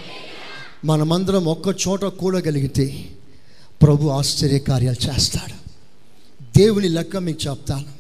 మనమందరం 0.85 1.45
ఒక్క 1.45 1.77
చోట 1.89 2.05
కూడగలిగితే 2.05 3.17
ప్రభు 3.83 4.09
ఆశ్చర్య 4.09 4.59
కార్యాలు 4.59 5.11
చేస్తాడు. 5.11 5.71
దేవుని 6.59 6.89
లెక్క 6.89 7.17
మీకు 7.17 7.51
చెప్తాను. 7.51 7.93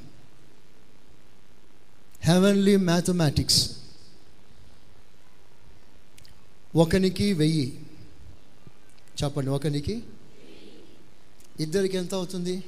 హెవెన్లీ 2.22 2.76
మ్యాథమెటిక్స్ 2.76 3.70
ఒకనికి 6.76 7.32
వెయ్యి. 7.32 7.78
చెప్పండి 9.24 9.50
ఒకనికి 9.50 10.02
ఇద్దరికి 11.60 11.96
ఎంత 11.96 12.14
అవుతుంది? 12.14 12.62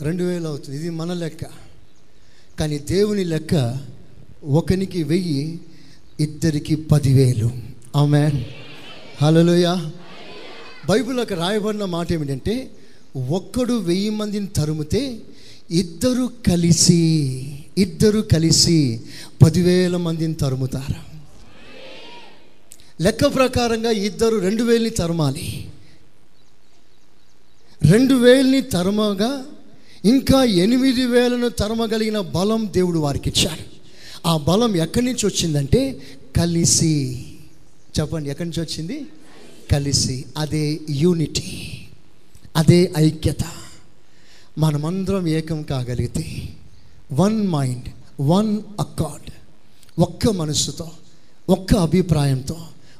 రెండు 0.00 0.24
వేలు 0.24 0.48
అవుతుంది. 0.48 0.78
ఇది 0.78 0.90
మన 0.90 1.12
లెక్క. 1.12 1.44
కానీ 2.58 2.78
దేవుని 2.78 3.24
లెక్క 3.24 3.78
ఒకనికి 4.44 5.02
వెయ్యి 5.02 5.60
ఇద్దరికి 6.20 6.76
పదివేలు. 6.76 7.50
ఆమె 7.96 8.44
హలోయ 9.22 9.90
బైబిల్లోకి 10.88 11.34
రాయబడిన 11.34 11.84
మాట 11.84 12.12
ఏమిటంటే 12.12 12.70
ఒక్కడు 13.28 13.72
వెయ్యి 13.72 14.10
మందిని 14.10 14.46
తరుముతే 14.46 15.18
ఇద్దరు 15.70 16.30
కలిసి 16.48 17.02
ఇద్దరు 17.78 18.20
కలిసి 18.20 19.00
పదివేల 19.42 19.96
మందిని 19.96 20.34
తరుముతారు. 20.34 21.12
లెక్క 23.02 23.34
ప్రకారంగా 23.34 23.90
ఇద్దరు 23.90 24.38
రెండు 24.38 24.64
వేలని 24.64 24.90
తరమాలి. 24.90 25.68
రెండు 27.90 28.14
వేలని 28.14 28.60
తరమగా 28.62 29.44
ఇంకా 30.04 30.44
ఎనిమిది 30.44 31.06
వేలను 31.06 31.48
తరమగలిగిన 31.48 32.20
బలం 32.20 32.68
దేవుడు 32.72 32.98
వారికి 32.98 33.32
ఇచ్చాడు 33.36 33.82
ఆ 34.28 34.36
బలం 34.36 34.76
ఎక్కడి 34.76 35.04
నుంచి 35.04 35.26
వచ్చిందంటే 35.26 36.00
కలిసి. 36.36 37.24
చెప్పండి 38.00 38.30
ఎక్కడి 38.30 38.48
నుంచి 38.48 38.62
వచ్చింది? 38.62 39.06
కలిసి. 39.72 40.24
అదే 40.36 40.80
యూనిటీ. 40.90 41.78
అదే 42.56 42.92
ఐక్యత. 42.98 43.44
మనమందరం 44.58 45.28
ఏకం 45.28 45.62
కాగలిగితే 45.62 46.48
వన్ 47.12 47.48
మైండ్ 47.48 47.84
వన్ 48.20 48.58
అకార్డ్ 48.80 49.30
ఒక్క 50.00 50.28
మనసుతో 50.28 50.90
ఒక్క 51.48 51.74
అభిప్రాయంతో 51.74 52.56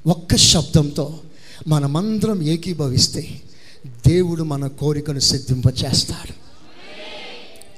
ఒక్క 0.07 0.37
శబ్దంతో 0.37 1.21
మనమందరం 1.69 2.43
ఏకీభవిస్తే 2.43 3.43
దేవుడు 3.87 4.43
మన 4.43 4.67
కోరికను 4.67 5.19
సిద్ధింపచేస్తాడు. 5.19 6.33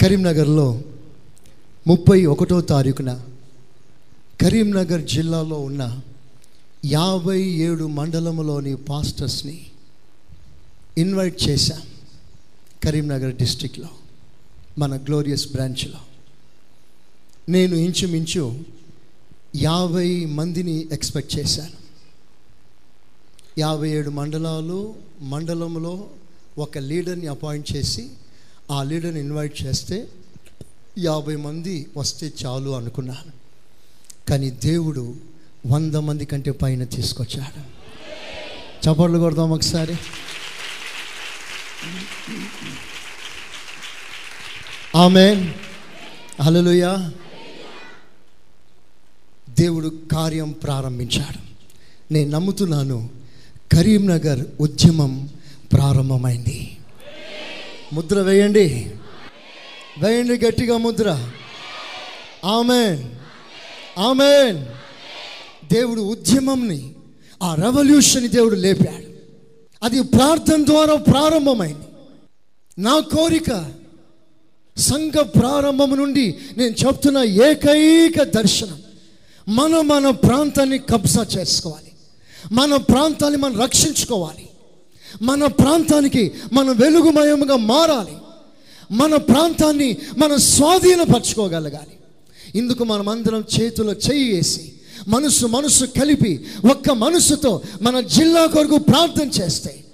కరీంనగర్లో 0.03 0.83
ముప్పై 1.87 2.27
ఒకటో 2.27 2.61
తారీఖున 2.61 3.21
కరీంనగర్ 4.41 5.05
జిల్లాలో 5.05 5.59
ఉన్న 5.59 6.01
యాభై 6.85 7.43
ఏడు 7.43 7.85
మండలంలోని 7.85 8.77
పాస్టర్స్ని 8.77 9.67
ఇన్వైట్ 10.99 11.49
చేశాం 11.49 11.81
కరీంనగర్ 12.85 13.35
డిస్టిక్లో 13.35 13.89
మన 14.79 14.97
గ్లోరియస్ 14.97 15.53
బ్రాంచ్లో. 15.53 15.99
నేను 17.49 17.75
ఇంచుమించు 17.75 18.59
యాభై 19.57 20.25
మందిని 20.25 20.87
ఎక్స్పెక్ట్ 20.93 21.39
చేశాను. 21.39 21.85
యాభై 23.59 23.91
ఏడు 23.91 24.11
మండలాలు 24.11 24.95
మండలంలో 25.25 26.11
ఒక 26.59 26.79
లీడర్ని 26.79 27.27
అపాయింట్ 27.27 27.73
చేసి 27.77 28.11
ఆ 28.71 28.83
లీడర్ని 28.83 29.21
ఇన్వైట్ 29.21 29.63
చేస్తే 29.63 30.09
యాభై 30.99 31.37
మంది 31.37 31.87
వస్తే 31.97 32.33
చాలు 32.47 32.71
అనుకున్నాను. 32.71 33.33
కానీ 34.29 34.51
దేవుడు 34.51 35.15
వంద 35.67 35.95
మంది 35.95 36.25
కంటే 36.25 36.51
పైన 36.51 36.85
తీసుకొచ్చాడు. 36.85 37.61
చప్పట్లు 38.85 39.19
కొడదాం 39.19 39.51
ఒకసారి. 39.51 39.97
ఆమె 44.97 45.55
హలలుయా 46.43 47.13
దేవుడు 49.51 50.01
కార్యం 50.13 50.53
ప్రారంభించాడు. 50.53 51.39
నేను 52.13 52.31
నమ్ముతున్నాను 52.31 53.24
కరీంనగర్ 53.73 54.47
ఉద్యమం 54.61 55.29
ప్రారంభమైంది. 55.73 56.77
ముద్ర 57.93 58.21
వేయండి. 58.21 58.91
వేయండి 59.99 60.47
గట్టిగా 60.47 60.77
ముద్ర. 60.77 61.31
ఆమెన్. 62.45 63.11
ఆమెన్. 63.99 64.65
దేవుడు 65.73 66.01
ఉద్యమంని 66.01 66.95
ఆ 67.43 67.55
రెవల్యూషన్ 67.55 68.29
దేవుడు 68.29 68.55
లేపాడు. 68.55 69.05
అది 69.83 70.03
ప్రార్థన 70.03 70.65
ద్వారా 70.65 70.95
ప్రారంభమైంది. 70.95 71.85
నా 72.79 72.99
కోరిక 72.99 73.73
సంఘ 74.77 75.13
ప్రారంభం 75.13 75.97
నుండి 75.97 76.35
నేను 76.57 76.87
చెప్తున్న 76.87 77.19
ఏకైక 77.19 78.23
దర్శనం 78.23 78.83
మనం 79.49 79.89
మన 79.89 80.11
ప్రాంతాన్ని 80.11 80.79
కబ్జా 80.79 81.27
చేసుకోవాలి. 81.37 81.91
మన 82.53 82.77
ప్రాంతాన్ని 82.77 83.39
మనం 83.39 83.61
రక్షించుకోవాలి. 83.61 84.49
మన 85.23 85.47
ప్రాంతానికి 85.47 86.33
మనం 86.53 86.77
వెలుగుమయముగా 86.77 87.57
మారాలి. 87.57 88.17
మన 88.93 89.17
ప్రాంతాన్ని 89.17 89.97
మనం 90.19 90.39
స్వాధీనపరచుకోగలగాలి. 90.39 91.99
ఇందుకు 92.59 92.85
మనం 92.85 93.09
అందరం 93.09 93.45
చేతిలో 93.61 93.93
చేయి 93.93 94.35
వేసి 94.35 94.73
మనసు 95.09 95.47
మనసు 95.47 95.85
కలిపి 95.85 96.47
ఒక్క 96.71 96.91
మనసుతో 96.91 97.63
మన 97.83 98.01
జిల్లా 98.01 98.47
కొరకు 98.47 98.79
ప్రార్థన 98.79 99.29
చేస్తే 99.29 99.85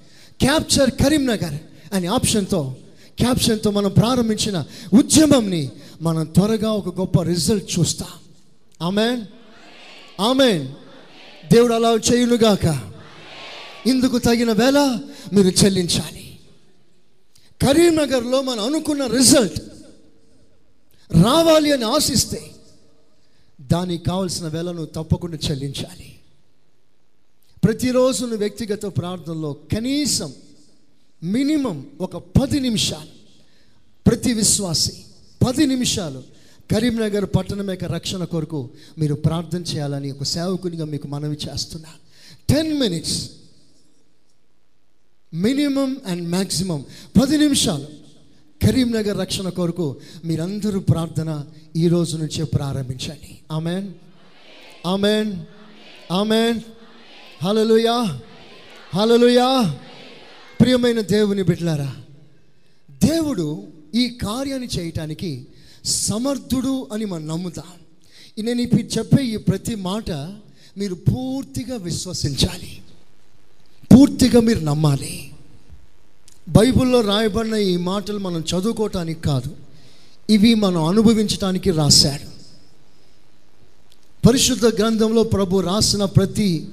క్యాప్చర్ 0.40 0.90
కరీంనగర్ 0.90 1.54
అనే 1.92 2.06
ఆప్షన్తో 2.06 2.76
క్యాప్షన్తో 3.18 3.70
మనం 3.70 3.90
ప్రారంభించిన 3.90 4.64
ఉద్యమంని 4.92 5.70
మనం 6.02 6.24
త్వరగా 6.24 6.72
ఒక 6.72 7.00
గొప్ప 7.00 7.22
రిజల్ట్ 7.22 7.78
చూస్తాం. 7.78 8.08
ఆమెన్. 8.82 9.22
ఆమెన్. 10.20 10.68
దేవుడు 11.52 11.74
అలా 11.74 11.94
చేయునుగాక 11.94 12.90
ఇందుకు 13.86 14.18
తగిన 14.18 14.52
వేళ 14.52 14.78
మీరు 15.32 15.48
చెల్లించాలి. 15.64 16.38
కరీంనగర్లో 17.62 18.42
మనం 18.42 18.64
అనుకున్న 18.64 19.06
రిజల్ట్ 19.06 19.60
రావాలి 21.24 21.72
అని 21.72 21.84
ఆశిస్తే 21.84 22.50
దానికి 23.60 24.04
కావలసిన 24.04 24.48
వేళ 24.48 24.66
నువ్వు 24.66 24.86
తప్పకుండా 24.86 25.38
చెల్లించాలి. 25.50 26.18
ప్రతిరోజు 27.64 28.20
నువ్వు 28.20 28.38
వ్యక్తిగత 28.38 28.82
ప్రార్థనలో 28.82 29.52
కనీసం 29.52 30.32
మినిమం 31.22 31.86
ఒక 32.00 32.16
పది 32.16 32.60
నిమిషాలు 32.60 33.20
ప్రతి 34.06 34.32
విశ్వాసి 34.32 34.92
పది 35.46 35.66
నిమిషాలు 35.66 36.22
కరీంనగర్ 36.70 37.24
పట్టణం 37.36 37.70
యొక్క 37.70 37.84
రక్షణ 37.84 38.24
కొరకు 38.24 38.70
మీరు 38.98 39.14
ప్రార్థన 39.14 39.62
చేయాలని 39.62 40.10
ఒక 40.10 40.22
సేవకునిగా 40.22 40.84
మీకు 40.84 41.08
మనవి 41.08 41.36
చేస్తున్నా. 41.48 41.88
Ten 42.48 42.80
minutes 42.80 43.30
minimum 45.34 45.96
and 46.06 46.28
maximum 46.28 46.84
పది 47.22 47.38
నిమిషాలు. 47.38 47.86
కరీంనగర్ 48.66 49.18
రక్షణ 49.18 49.48
కొరకు 49.48 49.96
మీరందరూ 50.24 50.80
ప్రార్థన 50.80 51.44
ఈ 51.76 51.88
రోజు 51.88 52.16
నుంచే 52.16 52.44
ప్రారంభించండి. 52.44 53.38
Amen 53.52 53.92
amen 54.86 55.32
amen 56.12 56.60
hallelujah 57.42 58.20
hallelujah 58.94 59.78
ప్రియమైన 60.60 61.00
దేవుని 61.00 61.42
బిడ్డలారా 61.42 61.96
దేవుడు 62.90 63.66
ఈ 63.94 64.08
కార్యాన్ని 64.08 64.68
చేయటానికి 64.78 65.46
సమర్థుడు 65.84 66.86
అని 66.92 67.04
మనం 67.04 67.28
నమ్ముతాం. 67.28 67.64
నేను 68.44 68.60
ఇప్పుడు 68.60 68.98
చెప్పే 68.98 69.24
ఈ 69.24 69.36
ప్రతి 69.36 69.74
మాట 69.74 70.10
మీరు 70.78 70.94
పూర్తిగా 70.94 71.76
విశ్వసించాలి. 71.76 72.82
పూర్తిగా 73.94 74.40
మీరు 74.40 74.60
నమ్మాలి. 74.60 75.30
బైబిల్లో 76.48 77.00
రాయబడిన 77.00 77.54
ఈ 77.54 77.76
మాటలు 77.76 78.18
మనం 78.18 78.40
చదువుకోవటానికి 78.40 79.20
కాదు 79.20 79.56
ఇవి 80.30 80.54
మనం 80.54 80.84
అనుభవించటానికి 80.84 81.70
రాశాడు 81.70 82.30
పరిశుద్ధ 84.26 84.66
గ్రంథంలో 84.66 85.22
ప్రభు 85.22 85.60
రాసిన 85.60 86.04
ప్రతి 86.04 86.68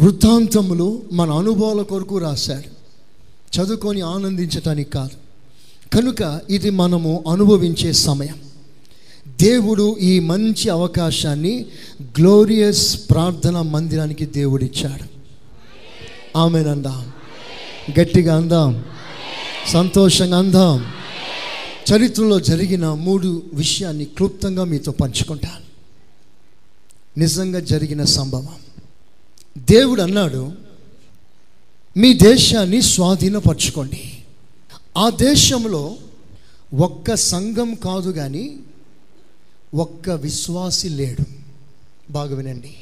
వృత్తాంతములు 0.00 1.02
మన 1.12 1.30
అనుభవాల 1.30 1.82
కొరకు 1.82 2.18
రాశాడు 2.18 2.82
చదువుకొని 3.56 4.00
ఆనందించటానికి 4.00 4.90
కాదు. 4.90 5.21
కనుక 5.92 6.40
ఇది 6.50 6.70
మనము 6.70 7.24
అనుభవించే 7.30 7.92
సమయం. 7.92 8.34
దేవుడు 9.28 9.96
ఈ 10.00 10.18
మంచి 10.18 10.68
అవకాశాన్ని 10.68 11.66
గ్లోరియస్ 12.02 13.10
ప్రార్థన 13.10 13.60
మందిరానికి 13.60 14.26
దేవుడిచ్చాడు. 14.26 15.04
ఆమెనందాం 16.38 17.12
గట్టిగా 18.00 18.36
అందాం. 18.36 18.84
సంతోషంగా 19.68 20.38
అందాం. 20.38 20.84
చరిత్రలో 21.94 22.40
జరిగిన 22.40 22.92
మూడు 22.92 23.42
విషయాన్ని 23.54 24.04
క్లుప్తంగా 24.04 24.64
మీతో 24.64 24.92
పంచుకుంటాను. 24.92 25.72
నిజంగా 27.20 27.60
జరిగిన 27.60 28.04
సంభవం. 28.04 28.48
దేవుడు 29.58 30.02
అన్నాడు 30.02 30.52
మీ 31.96 32.12
దేశాన్ని 32.12 32.82
స్వాధీనపరచుకోండి. 32.82 34.11
ఆ 34.96 35.10
దేశంలో 35.10 35.96
ఒక్క 36.74 37.14
సంఘం 37.14 37.74
కాదు 37.74 38.10
కానీ 38.10 38.60
ఒక్క 39.74 40.10
విశ్వాసి 40.10 40.88
లేడు. 40.88 41.24
బాగా 42.12 42.36
వినండి. 42.36 42.76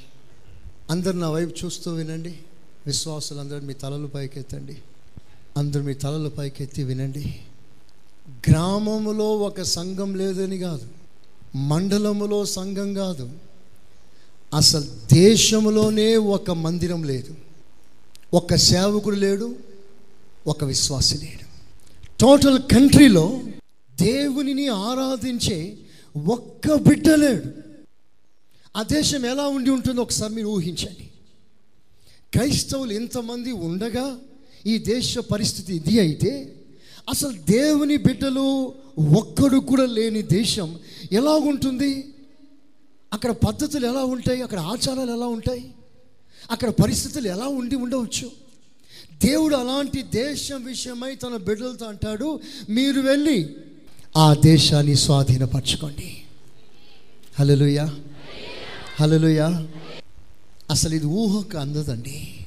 అందరు 0.90 1.16
నా 1.16 1.30
వైపు 1.30 1.64
చూస్తూ 1.64 1.92
వినండి. 1.92 2.38
విశ్వాసులు 2.86 3.38
అందరూ 3.38 3.60
మీ 3.60 3.74
తలలు 3.74 4.06
పైకెత్తండి. 4.06 4.76
అందరూ 5.56 5.82
మీ 5.82 5.94
తలలు 5.94 6.28
పైకెత్తి 6.28 6.84
వినండి. 6.84 7.40
గ్రామములో 8.50 9.36
ఒక 9.36 9.62
సంఘం 9.62 10.14
లేదని 10.14 10.58
కాదు 10.58 10.86
మండలములో 11.56 12.44
సంఘం 12.44 12.94
కాదు. 12.94 13.30
అసలు 14.54 14.86
దేశంలోనే 15.12 16.16
ఒక 16.16 16.50
మందిరం 16.50 17.04
లేదు. 17.04 17.34
ఒక 18.34 18.54
సేవకుడు 18.54 19.16
లేడు 19.16 19.56
ఒక 20.46 20.64
విశ్వాసి 20.64 21.18
లేడు. 21.18 21.49
టోటల్ 22.20 22.58
కంట్రీలో 22.62 23.40
దేవునిని 24.00 24.68
ఆరాధించే 24.68 25.78
ఒక్క 26.26 26.74
బిడ్డ 26.74 27.08
లేడు. 27.08 27.48
ఆ 28.76 28.82
దేశం 28.82 29.26
ఎలా 29.26 29.46
ఉండి 29.46 29.70
ఉంటుందో 29.70 30.02
ఒకసారి 30.02 30.34
మీరు 30.34 30.46
ఊహించండి. 30.46 31.10
క్రైస్తవులు 32.34 32.92
ఎంతమంది 32.92 33.52
ఉండగా 33.52 34.18
ఈ 34.66 34.78
దేశ 34.78 35.18
పరిస్థితి 35.18 35.74
ఇది 35.74 36.00
అయితే 36.00 36.56
అసలు 37.08 37.32
దేవుని 37.32 37.96
బిడ్డలు 37.96 38.74
ఒక్కడు 39.18 39.58
కూడా 39.58 39.86
లేని 39.86 40.22
దేశం 40.22 40.78
ఎలా 41.12 41.32
ఉంటుంది? 41.32 42.04
అక్కడ 43.12 43.30
పద్ధతులు 43.30 43.86
ఎలా 43.86 44.04
ఉంటాయి? 44.04 44.42
అక్కడ 44.42 44.58
ఆచారాలు 44.58 45.12
ఎలా 45.12 45.26
ఉంటాయి? 45.26 45.72
అక్కడ 46.50 46.68
పరిస్థితులు 46.68 47.28
ఎలా 47.28 47.46
ఉండి 47.46 47.76
ఉండవచ్చు? 47.76 48.30
దేవుడు 49.24 49.56
అలాంటి 49.56 50.02
దేశం 50.02 50.64
విషయమై 50.64 51.14
తన 51.14 51.36
బిడ్డలతో 51.36 51.86
అంటాడు 51.86 52.40
మీరు 52.70 53.00
వెళ్ళి 53.00 53.56
ఆ 54.16 54.34
దేశాన్ని 54.34 54.94
స్వాధీనపరచుకోండి. 54.94 56.22
హలలుయా 57.38 57.96
హలలుయా 59.00 59.66
అసలు 60.70 60.94
ఇది 60.94 61.06
ఊహకు 61.06 61.58
అందదండి. 61.58 62.46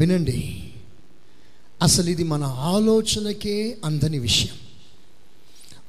వినండి. 0.00 0.70
అసలు 1.82 2.10
ఇది 2.10 2.24
మన 2.24 2.44
ఆలోచనకే 2.44 3.78
అందని 3.84 4.18
విషయం. 4.18 4.54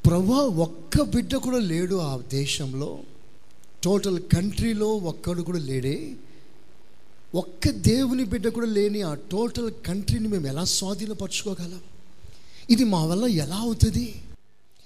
ప్రభా 0.06 0.36
ఒక్క 0.36 1.02
బిడ్డ 1.02 1.36
కూడా 1.36 1.58
లేడు 1.58 1.96
ఆ 1.96 2.18
దేశంలో. 2.18 3.00
టోటల్ 3.84 4.20
కంట్రీలో 4.20 4.88
ఒక్కడు 4.88 5.42
కూడా 5.42 5.60
లేడే. 5.60 6.12
ఒక్క 7.36 7.70
దేవుని 7.70 8.24
బిడ్డ 8.24 8.48
కూడా 8.48 8.68
లేని 8.68 9.02
ఆ 9.02 9.14
టోటల్ 9.14 9.72
కంట్రీని 9.86 10.28
మేము 10.28 10.48
ఎలా 10.48 10.64
స్వాధీనపరచుకోగలం? 10.64 11.82
ఇది 12.70 12.84
మా 12.84 13.06
వల్ల 13.06 13.26
ఎలా 13.26 13.56
అవుతుంది? 13.56 14.22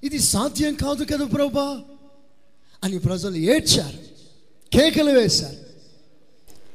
ఇది 0.04 0.20
సాధ్యం 0.20 0.74
కాదు 0.74 1.04
కదా 1.04 1.26
ప్రభా? 1.26 1.82
అని 2.84 3.00
ప్రజలు 3.00 3.36
ఏడ్చారు 3.36 3.98
కేకలు 4.74 5.12
వేశారు. 5.12 5.58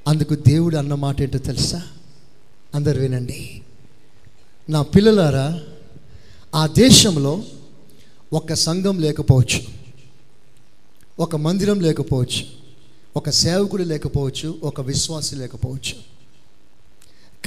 అందుకు 0.08 0.34
దేవుడు 0.34 0.76
అన్న 0.76 0.94
మాట 0.94 1.22
ఏంటో 1.22 1.38
తెలుసా? 1.38 1.82
అందరు 2.74 3.00
వినండి. 3.00 3.62
నా 4.70 4.82
పిల్లలారా 4.82 5.60
ఆ 6.54 6.66
దేశంలో 6.66 7.44
ఒక 8.32 8.52
సంఘం 8.52 8.98
లేకపోవచ్చు 8.98 9.60
ఒక 11.20 11.36
మందిరం 11.36 11.80
లేకపోవచ్చు 11.80 12.67
ఒక 13.18 13.30
సేవకుడు 13.30 13.82
లేకపోవచ్చు 13.82 14.48
ఒక 14.62 14.80
విశ్వాసి 14.80 15.36
లేకపోవచ్చు. 15.36 15.94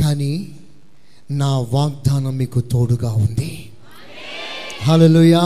కానీ 0.02 0.32
నా 1.32 1.60
వాగ్దానం 1.60 2.38
మీకు 2.38 2.60
తోడుగా 2.60 3.12
ఉంది. 3.14 3.72
హలలుయా 4.84 5.44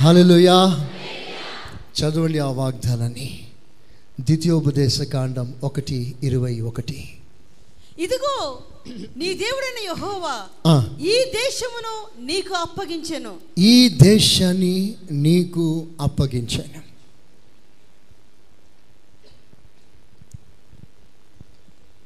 హలలుయా 0.00 0.88
చదవండి 1.98 2.38
ఆ 2.38 2.50
వాగ్దానాన్ని. 2.50 3.28
ద్వితీయోపదేశ 4.20 5.02
కాండం 5.02 5.54
ఒకటి 5.62 6.14
ఇరవై 6.22 6.60
ఒకటి. 6.60 7.08
ఇదిగో 7.98 8.58
నీ 9.16 9.28
దేవుడైన 9.34 9.80
యెహోవా 9.84 10.36
ఈ 11.00 11.16
దేశమును 11.38 11.94
నీకు 12.24 12.54
అప్పగించెను. 12.54 13.34
ఈ 13.58 13.88
దేశాన్ని 13.88 14.94
నీకు 15.10 15.86
అప్పగించాను. 16.00 16.87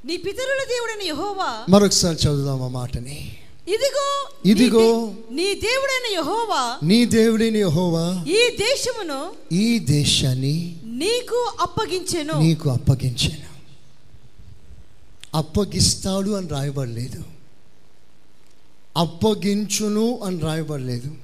నీ 0.05 0.17
పితరుల 0.17 0.65
దేవుడైన 0.69 1.07
యెహోవా. 1.07 1.67
మరొకసారి 1.69 2.17
చదువుదాం 2.17 2.63
ఆ 2.63 2.69
మాటని. 2.69 3.37
ఇదిగో 3.69 4.29
ఇదిగో 4.47 5.15
నీ 5.31 5.55
దేవుడైన 5.55 6.13
యెహోవా. 6.13 6.79
నీ 6.83 7.05
దేవుడిని 7.05 7.59
యెహోవా 7.59 8.25
ఈ 8.29 8.57
దేశమును 8.57 9.33
ఈ 9.55 9.79
దేశాన్ని 9.79 10.77
నీకు 10.85 11.53
అప్పగించెను. 11.61 12.39
నీకు 12.39 12.71
అప్పగించాను. 12.71 13.53
అప్పగిస్తాడు 15.37 16.31
అని 16.31 16.49
రాయబడలేదు. 16.49 17.25
అప్పగించును 18.97 20.19
అని 20.19 20.41
రాయబడలేదు. 20.41 21.15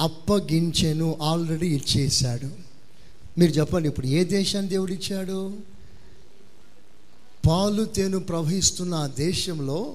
అప్పగించెను 0.00 1.18
ఆల్రెడీ 1.22 1.66
ఇచ్చేశాడు. 1.66 2.48
మీరు 3.38 3.52
చెప్పండి 3.52 3.88
ఇప్పుడు 3.88 4.06
ఏ 4.06 4.24
దేశాన్ని 4.24 4.70
దేవుడు 4.70 4.92
ఇచ్చాడు 4.92 5.52
పాలు 7.46 7.84
తేను 7.84 8.18
ప్రవహిస్తున్న 8.18 8.94
ఆ 8.94 9.06
దేశంలో 9.06 9.94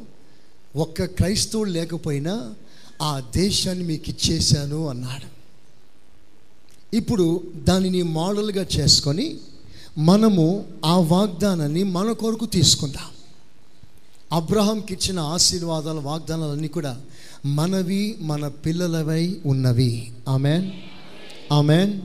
ఒక్క 0.76 1.04
క్రైస్తవుడు 1.04 1.70
లేకపోయినా 1.70 2.54
ఆ 3.02 3.22
దేశాన్ని 3.36 3.84
మీకు 3.84 4.10
ఇచ్చేశాను 4.10 4.88
అన్నాడు. 4.88 5.40
ఇప్పుడు 6.96 7.44
దానిని 7.56 8.04
మోడల్గా 8.04 8.66
చేసుకొని 8.80 9.38
మనము 9.98 10.66
ఆ 10.86 11.00
వాగ్దానాన్ని 11.00 11.84
మన 11.84 12.12
కొరకు 12.12 12.46
తీసుకుందాం 12.46 13.04
అబ్రహాంకి 14.32 14.94
ఇచ్చిన 14.94 15.20
ఆశీర్వాదాల 15.20 16.00
వాగ్దానాలన్నీ 16.00 16.68
కూడా 16.68 17.02
మనవి 17.46 18.18
మన 18.22 18.48
పిల్లలవై 18.48 19.38
ఉన్నవి. 19.46 20.12
ఆమెన్. 20.28 20.72
ఆమెన్. 21.52 22.02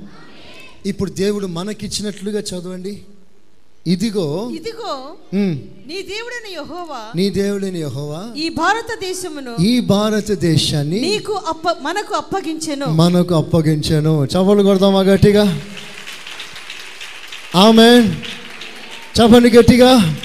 ఇప్పుడు 0.87 1.11
దేవుడు 1.11 1.46
మనకిచ్చినట్లుగా 1.46 2.40
చదవండి. 2.40 3.02
ఇదిగో 3.87 4.51
ఇదిగో 4.55 5.14
నీ 5.87 6.03
దేవుడైన 6.03 6.53
యెహోవా 6.53 7.12
నీ 7.16 7.31
దేవుడిని 7.31 7.79
యెహోవా 7.79 8.35
ఈ 8.37 8.49
భారతదేశమును 8.49 9.57
ఈ 9.62 9.81
భారతదేశాన్ని 9.81 11.01
నీకు 11.01 11.33
అప్ప 11.33 11.70
మనకు 11.81 12.14
అప్పగించెను. 12.14 12.87
మనకు 12.87 13.35
అప్పగించాను. 13.35 14.25
చప్పలు 14.25 14.62
కొడదామా 14.62 15.01
గట్టిగా? 15.01 15.61
ఆమెన్. 17.55 18.14
చెప్పండి 19.20 19.51
గట్టిగా? 19.51 20.16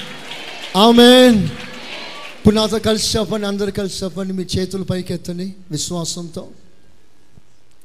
ఆమెన్. 0.75 1.43
ఇప్పుడు 1.43 2.55
నాతో 2.55 2.79
కలిసి 2.79 3.17
చెప్పండి 3.17 3.47
అందరు 3.47 3.71
కలిసి 3.71 4.03
చెప్పండి. 4.03 4.33
మీ 4.33 4.45
చేతులు 4.57 4.83
పైకి 4.83 5.13
ఎత్తండి 5.13 5.53
విశ్వాసంతో. 5.71 6.47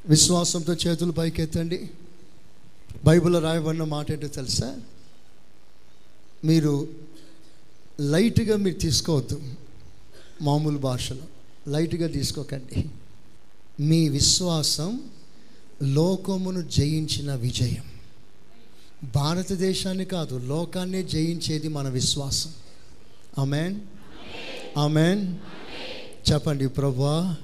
విశ్వాసంతో 0.08 0.72
చేతులు 0.72 1.12
పైకి 1.12 1.42
ఎత్తండి 1.42 1.88
బైబిల్లో 3.04 3.38
రాయబడిన 3.38 3.84
మాట 3.84 4.10
ఏంటో 4.10 4.26
తెలుసా? 4.26 4.76
మీరు 6.44 6.88
లైట్గా 8.00 8.56
మీరు 8.56 8.78
తీసుకోవద్దు 8.78 9.42
మామూలు 10.42 10.78
భాషలో. 10.78 11.22
లైట్గా 11.68 12.06
తీసుకోకండి. 12.06 12.90
మీ 13.80 14.08
విశ్వాసం 14.08 15.00
లోకమును 15.82 16.62
జయించిన 16.62 17.34
విజయం. 17.34 17.84
భారతదేశాన్ని 19.16 20.04
కాదు 20.04 20.38
లోకాన్నే 20.38 21.02
జయించేది 21.02 21.68
మన 21.68 21.88
విశ్వాసం. 21.88 22.52
అమెన్ 23.38 23.80
అమెన్ 24.76 25.34
చెప్పండి 26.32 26.68
ప్రభా 26.68 27.36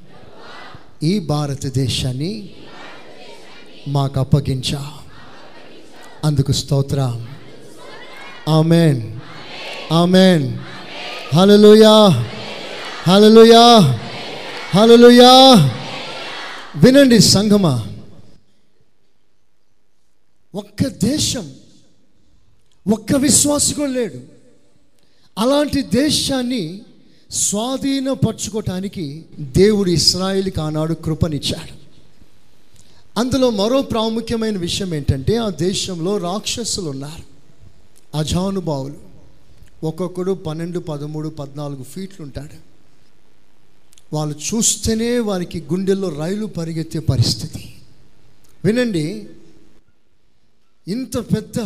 ఈ 1.03 1.19
భారతదేశాన్ని 1.19 2.55
మాకు 3.89 4.21
అప్పగించా. 4.21 4.99
అందుకు 6.25 6.53
స్తోత్రం. 6.53 7.39
ఆమెన్ 8.51 9.19
ఆమెన్ 9.93 10.59
హలలుయా 11.37 11.97
హలలుయా 13.09 13.65
హలలుయా 14.75 15.33
వినండి 16.77 17.19
సంగమా. 17.19 17.87
ఒక్క 20.55 20.87
దేశం 20.87 21.55
ఒక్క 22.93 23.17
విశ్వాసి 23.17 23.75
లేడు. 23.87 24.19
అలాంటి 25.39 25.83
దేశాన్ని 25.83 26.81
స్వాధీనపరచుకోవటానికి 27.31 29.25
దేవుడు 29.41 29.91
ఇస్రాయిల్కి 29.91 30.61
ఆనాడు 30.61 30.95
కృపనిచ్చాడు. 30.95 31.81
అందులో 33.21 33.51
మరో 33.51 33.83
ప్రాముఖ్యమైన 33.83 34.59
విషయం 34.59 34.95
ఏంటంటే 34.95 35.37
ఆ 35.37 35.49
దేశంలో 35.49 36.19
రాక్షసులు 36.19 36.91
ఉన్నారు 36.91 37.30
అజానుభావులు 38.14 38.99
ఒక్కొక్కడు 39.85 40.33
పన్నెండు 40.33 40.79
పదమూడు 40.79 41.29
పద్నాలుగు 41.29 41.83
ఫీట్లు 41.83 42.23
ఉంటాడు 42.25 42.57
వాళ్ళు 44.12 44.35
చూస్తేనే 44.38 45.18
వారికి 45.18 45.59
గుండెల్లో 45.61 46.09
రైలు 46.09 46.46
పరిగెత్తే 46.46 46.99
పరిస్థితి. 46.99 47.75
వినండి 48.64 49.29
ఇంత 50.88 51.18
పెద్ద 51.18 51.61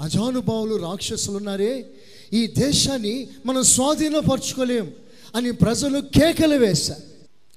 అజానుభావులు 0.00 0.76
రాక్షసులు 0.76 1.36
ఉన్నారే 1.36 1.86
ఈ 2.32 2.46
దేశాన్ని 2.46 3.28
మనం 3.46 3.62
స్వాధీనపరచుకోలేం 3.62 4.92
అని 5.36 5.50
ప్రజలు 5.52 5.98
కేకలు 6.00 6.54
వేశారు. 6.54 7.02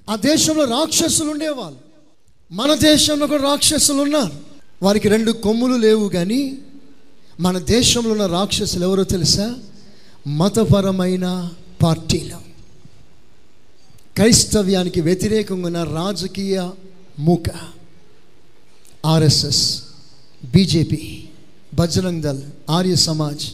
ఆ 0.09 0.15
దేశంలో 0.15 0.63
రాక్షసులు 0.65 1.29
ఉండేవాళ్ళు 1.31 1.79
మన 2.51 2.73
దేశంలో 2.73 3.27
కూడా 3.27 3.43
రాక్షసులు 3.43 4.01
ఉన్నారు 4.01 4.35
వారికి 4.83 5.09
రెండు 5.09 5.31
కొమ్ములు 5.31 5.77
లేవు 5.77 6.09
కానీ 6.09 6.61
మన 7.39 7.59
దేశంలో 7.59 8.11
ఉన్న 8.11 8.25
రాక్షసులు 8.25 8.85
ఎవరో 8.85 9.03
తెలుసా? 9.03 9.55
మతపరమైన 10.27 11.49
పార్టీలు. 11.83 12.37
క్రైస్తవ్యానికి 14.15 15.01
వ్యతిరేకంగా 15.01 15.65
ఉన్న 15.65 15.83
రాజకీయ 15.83 16.69
మూక. 17.19 17.43
RSS 19.05 19.83
BJP 20.45 21.23
Bajrang 21.73 22.21
Dal 22.21 22.41
Arya 22.69 22.95
Samaj 22.95 23.45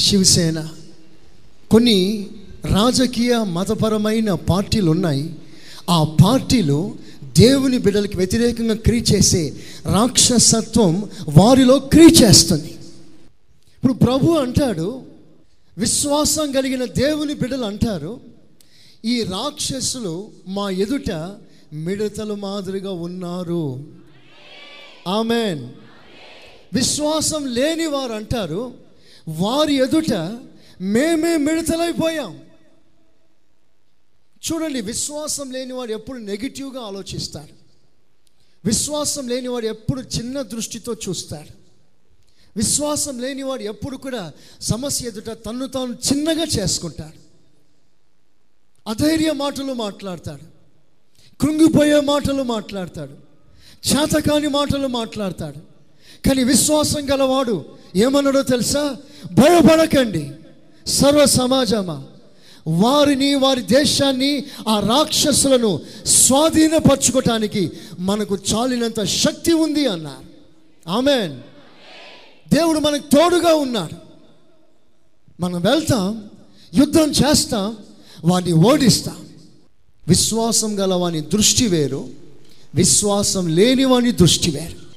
Shiv Sena. 0.00 0.68
కొన్ని 1.70 2.26
రాజకీయ 2.64 3.38
మతపరమైన 3.38 4.34
పార్టీలు 4.34 4.90
ఉన్నాయి. 4.90 5.34
ఆ 5.90 6.04
పార్టీలో 6.04 6.94
దేవుని 7.38 7.78
బిడ్డలకి 7.78 8.16
వ్యతిరేకంగా 8.16 8.74
క్రీ 8.74 9.00
చేసే 9.00 9.52
రాక్షసత్వం 9.86 11.10
వారిలో 11.28 11.78
క్రీ 11.78 12.06
చేస్తుంది. 12.06 12.77
ఇప్పుడు 13.78 13.92
ప్రభు 13.92 14.32
అంటాడు 14.32 15.06
విశ్వాసం 15.78 16.52
కలిగిన 16.52 16.84
దేవుని 16.84 17.34
బిడ్డలు 17.34 17.64
అంటారు 17.64 18.20
ఈ 19.04 19.22
రాక్షసులు 19.22 20.30
మా 20.48 20.70
ఎదుట 20.70 21.36
మిడతలు 21.72 22.34
మాదిరిగా 22.34 22.92
ఉన్నారు. 22.92 23.86
ఆమెన్. 25.08 25.68
విశ్వాసం 26.72 27.46
లేని 27.46 27.86
వారు 27.86 28.12
అంటారు 28.12 28.74
వారి 29.28 29.74
ఎదుట 29.74 30.12
మేమే 30.80 31.36
మిడతలైపోయాం 31.36 32.40
చూడండి 34.52 34.80
విశ్వాసం 34.80 35.50
లేనివాడు 35.50 35.92
ఎప్పుడు 35.92 36.18
నెగిటివ్గా 36.18 36.80
ఆలోచిస్తారు. 36.80 37.52
విశ్వాసం 38.64 39.28
లేనివాడు 39.28 39.66
ఎప్పుడు 39.66 40.00
చిన్న 40.00 40.42
దృష్టితో 40.42 40.96
చూస్తారు. 41.08 41.57
విశ్వాసం 42.58 43.18
లేనివాడు 43.18 43.62
ఎప్పుడు 43.62 43.96
కూడా 43.96 44.32
సమస్య 44.60 45.08
ఎదుట 45.08 45.30
తన్ను 45.30 45.66
తాను 45.66 45.92
చిన్నగా 45.92 46.44
చేసుకుంటాడు. 46.44 47.28
అధైర్య 48.90 49.32
మాటలు 49.32 49.72
మాట్లాడతాడు. 49.72 50.58
కృంగిపోయే 51.40 52.00
మాటలు 52.00 52.42
మాట్లాడతాడు. 52.42 53.12
చేతకాని 53.88 54.48
మాటలు 54.48 54.86
మాట్లాడతాడు. 54.86 55.58
కానీ 56.28 56.44
విశ్వాసం 56.44 57.10
గలవాడు 57.10 57.64
ఏమన్నాడో 57.96 58.42
తెలుసా? 58.42 58.96
భయపడకండి. 59.32 60.30
సర్వ 60.86 61.24
సమాజమా. 61.24 62.04
వారిని 62.68 63.34
వారి 63.34 63.62
దేశాన్ని 63.62 64.44
ఆ 64.68 64.80
రాక్షసులను 64.80 65.80
స్వాధీనపరచుకోవటానికి 66.04 67.72
మనకు 67.98 68.38
చాలినంత 68.54 69.04
శక్తి 69.04 69.52
ఉంది 69.52 69.86
అన్నారు. 69.86 70.26
ఆమెన్. 70.90 71.40
దేవుడు 72.52 72.78
మనకు 72.78 73.02
తోడుగా 73.02 73.54
ఉన్నాడు. 73.54 73.96
మనం 75.40 75.60
వెళ్తాం 75.60 76.24
యుద్ధం 76.74 77.10
చేస్తాం 77.10 77.76
వాడిని 78.24 78.52
ఓడిస్తాం. 78.52 79.16
విశ్వాసం 80.08 80.80
గల 80.80 80.94
వాని 80.94 81.20
దృష్టి 81.20 81.66
వేరు 81.66 82.08
విశ్వాసం 82.74 83.48
లేని 83.48 83.84
వాని 83.84 84.12
దృష్టి 84.12 84.50
వేరు. 84.50 84.88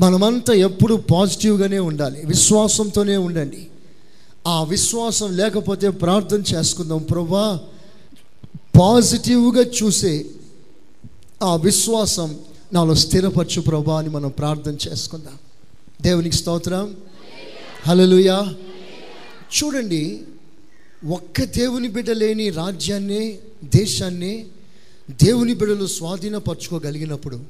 మనమంతా 0.00 0.54
ఎప్పుడు 0.54 0.94
పాజిటివ్గానే 0.94 1.78
ఉండాలి 1.78 2.22
విశ్వాసంతోనే 2.24 3.16
ఉండండి. 3.16 3.66
ఆ 4.46 4.62
విశ్వాసం 4.62 5.36
లేకపోతే 5.36 5.88
ప్రార్థన 5.88 6.40
చేసుకుందాం 6.40 6.98
ప్రభా 6.98 7.60
పాజిటివ్గా 8.80 9.62
చూసే 9.82 10.26
ఆ 11.42 11.56
విశ్వాసం 11.56 12.38
నాలో 12.72 12.94
స్థిరపరచు 12.94 13.60
ప్రభా 13.60 13.98
అని 13.98 14.08
మనం 14.08 14.28
ప్రార్థన 14.28 14.76
చేసుకుందాం. 14.88 15.47
దేవునికి 16.02 16.36
స్తోత్రం. 16.36 16.96
హలలుయా 17.86 18.54
చూడండి 19.56 20.20
ఒక్క 21.06 21.44
దేవుని 21.44 21.88
బిడ్డ 21.88 22.10
లేని 22.10 22.50
రాజ్యాన్ని 22.50 23.38
దేశాన్ని 23.64 24.46
దేవుని 25.10 25.54
బిడ్డలు 25.54 25.86
స్వాధీనపరచుకోగలిగినప్పుడు 25.86 27.40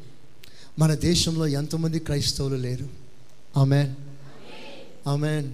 మన 0.79 0.95
దేశంలో 0.95 1.47
ఎంతమంది 1.47 1.99
క్రైస్తవులు 1.99 2.55
లేరు. 2.55 2.89
ఆమెన్. 3.57 3.95
ఆమెన్. 5.07 5.53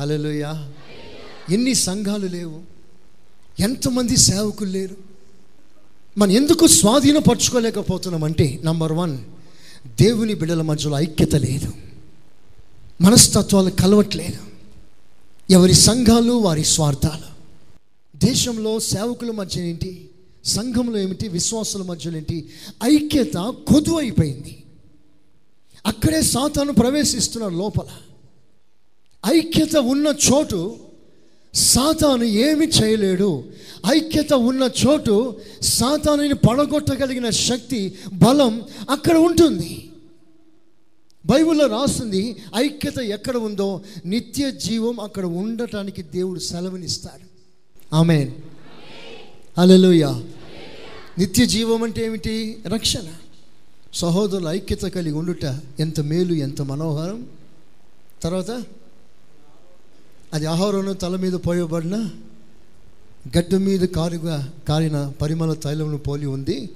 హలలుయా 0.00 0.72
ఎన్ని 1.50 1.74
సంఘాలు 1.74 2.26
లేవు. 2.26 2.60
ఎంతమంది 3.60 4.16
సేవకులు 4.16 4.70
లేరు. 4.70 4.96
మనం 6.18 6.30
ఎందుకు 6.32 6.66
స్వాధీనపరచుకోలేకపోతున్నామంటే 6.66 8.60
నంబర్ 8.64 8.92
వన్ 8.92 9.18
దేవుని 10.00 10.34
బిడ్డల 10.34 10.62
మధ్యలో 10.62 11.00
ఐక్యత 11.00 11.34
లేదు. 11.34 11.72
మనస్తత్వాలు 13.00 13.70
కలవట్లేదు. 13.70 14.38
ఎవరి 15.50 15.74
సంఘాలు 15.74 16.32
వారి 16.32 16.64
స్వార్థాలు. 16.64 17.28
దేశంలో 18.26 18.80
సేవకుల 18.80 19.30
మధ్య 19.30 19.60
ఏంటి 19.60 20.08
సంఘంలో 20.44 20.98
ఏమిటి 20.98 21.28
విశ్వాసుల 21.28 21.82
మధ్యలో 21.82 22.16
ఏంటి 22.16 22.48
ఐక్యత 22.84 23.54
కొద్దు 23.72 23.98
అయిపోయింది. 23.98 24.62
అక్కడే 25.86 26.22
సాతాను 26.22 26.72
ప్రవేశిస్తున్నాడు 26.72 27.54
లోపల 27.54 27.86
ఐక్యత 29.26 29.76
ఉన్న 29.76 30.14
చోటు 30.32 30.76
సాతాను 31.54 32.24
ఏమి 32.24 32.66
చేయలేడు. 32.66 33.44
ఐక్యత 33.86 34.32
ఉన్న 34.32 34.70
చోటు 34.86 35.36
సాతానుని 35.62 36.34
పడగొట్టగలిగిన 36.34 37.30
శక్తి 37.30 37.98
బలం 38.12 38.62
అక్కడ 38.90 39.16
ఉంటుంది. 39.16 39.90
బైబిల్లో 41.30 41.66
రాస్తుంది 41.66 42.36
ఐక్యత 42.56 42.98
ఎక్కడ 42.98 43.36
ఉందో 43.36 43.80
నిత్య 44.06 44.50
జీవం 44.50 45.00
అక్కడ 45.00 45.24
ఉండటానికి 45.24 46.02
దేవుడు 46.02 46.38
సెలవునిస్తాడు. 46.38 47.28
ఆమె 47.96 48.30
హల్లెలూయా. 49.58 50.22
నిత్య 51.18 51.46
జీవం 51.46 51.82
అంటే 51.82 52.06
ఏమిటి? 52.06 52.62
రక్షణ. 52.66 53.06
సహోదరుల 53.94 54.48
ఐక్యత 54.48 54.80
కలిగి 54.80 55.14
ఉండుట 55.14 55.44
ఎంత 55.80 56.00
మేలు 56.00 56.34
ఎంత 56.34 56.62
మనోహరం. 56.62 57.26
తర్వాత 58.22 58.62
అది 60.34 60.46
ఆహారం 60.46 60.92
తల 60.92 61.16
మీద 61.16 61.32
పోయబడిన 61.32 62.10
గడ్డ 63.38 63.54
మీద 63.54 63.80
కారుగా 63.80 64.52
కారిన 64.68 65.12
పరిమళ 65.20 65.52
తైలమును 65.52 65.98
పోలి 65.98 66.26
ఉంది. 66.26 66.70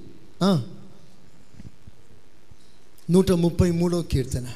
నూట 3.09 3.31
ముప్పై 3.31 3.71
మూడో 3.71 4.01
కీర్తన. 4.01 4.47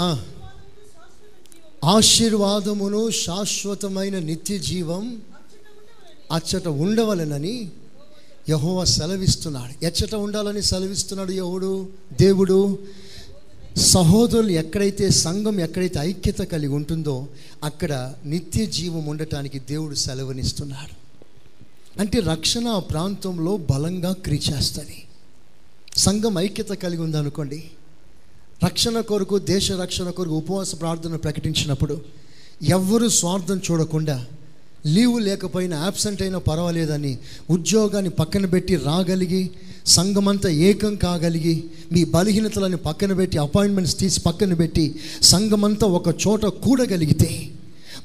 ఆ. 0.00 0.24
ఆశీర్వాదమును 1.84 3.10
శాశ్వతమైన 3.10 4.18
నిత్య 4.18 4.58
జీవం 4.58 5.22
అచ్చట 6.32 6.68
ఉండవలెనని 6.68 7.70
యహోవ 8.50 8.84
సెలవిస్తున్నాడు. 8.84 9.84
ఎచ్చట 9.84 10.14
ఉండాలని 10.14 10.62
సెలవిస్తున్నాడు 10.62 11.32
యహోడు 11.32 11.88
దేవుడు. 12.20 12.78
సహోదరులు 13.76 14.50
ఎక్కడైతే 14.50 15.10
సంఘం 15.10 15.60
ఎక్కడైతే 15.60 15.98
ఐక్యత 15.98 16.38
కలిగి 16.38 16.72
ఉంటుందో 16.72 17.26
అక్కడ 17.64 18.14
నిత్య 18.24 18.66
జీవం 18.66 19.06
ఉండటానికి 19.06 19.58
దేవుడు 19.58 19.94
సెలవునిస్తున్నాడు. 19.94 21.03
అంటే 21.96 22.18
రక్షణ 22.26 22.66
ఆ 22.76 22.82
ప్రాంతంలో 22.90 23.52
బలంగా 23.68 24.12
క్రియ 24.24 24.42
చేస్తుంది 24.46 24.98
సంఘం 25.98 26.34
ఐక్యత 26.40 26.72
కలిగి 26.84 27.02
ఉందనుకోండి 27.06 27.58
రక్షణ 28.64 28.96
కొరకు 29.08 29.36
దేశ 29.48 29.72
రక్షణ 29.80 30.08
కొరకు 30.10 30.36
ఉపవాస 30.36 30.70
ప్రార్థన 30.80 31.16
ప్రకటించినప్పుడు 31.24 31.94
ఎవ్వరూ 32.70 33.06
స్వార్థం 33.18 33.58
చూడకుండా 33.66 34.16
లీవు 34.86 35.18
లేకపోయినా 35.26 35.76
యాబ్సెంట్ 35.82 36.22
అయినా 36.22 36.38
పర్వాలేదని 36.46 37.12
ఉద్యోగాన్ని 37.50 38.10
పక్కన 38.18 38.46
పెట్టి 38.46 38.74
రాగలిగి 38.86 39.42
సంఘమంతా 39.94 40.50
ఏకం 40.68 40.94
కాగలిగి 40.96 41.54
మీ 41.92 42.02
బలహీనతలను 42.12 42.78
పక్కన 42.84 43.12
పెట్టి 43.12 43.38
అపాయింట్మెంట్స్ 43.38 43.96
తీసి 43.96 44.20
పక్కన 44.20 44.54
పెట్టి 44.54 44.84
సంఘమంతా 45.24 45.86
ఒక 45.98 46.14
చోట 46.24 46.44
కూడగలిగితే 46.64 47.30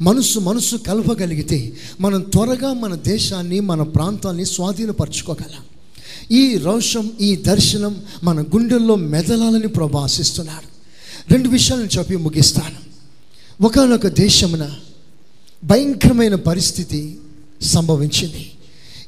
మనసు 0.01 0.39
మనసు 0.39 0.75
కలపగలిగితే 0.75 1.77
మనం 1.99 2.21
త్వరగా 2.21 2.73
మన 2.73 2.95
దేశాన్ని 2.95 3.59
మన 3.59 3.81
ప్రాంతాన్ని 3.81 4.45
స్వాధీనపరచుకోగలం. 4.45 5.63
ఈ 6.31 6.57
రోషం 6.57 7.11
ఈ 7.21 7.35
దర్శనం 7.35 8.03
మన 8.23 8.41
గుండెల్లో 8.41 8.95
మెదలాలని 8.95 9.67
ప్రభాసిస్తున్నాడు 9.67 10.69
రెండు 11.33 11.49
విషయాలను 11.49 11.89
చెప్పి 11.97 12.15
ముగిస్తాను. 12.15 12.89
ఒకనొక 13.63 14.07
దేశమున 14.07 14.75
భయంకరమైన 15.63 16.35
పరిస్థితి 16.35 17.19
సంభవించింది. 17.61 18.51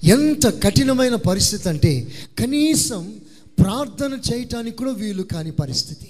ఎంత 0.04 0.64
కఠినమైన 0.64 1.16
పరిస్థితి 1.16 1.70
అంటే 1.70 2.08
కనీసం 2.40 3.14
ప్రార్థన 3.60 4.18
చేయటానికి 4.34 4.78
కూడా 4.78 4.92
వీలు 4.92 5.24
కాని 5.24 5.52
పరిస్థితి. 5.52 6.08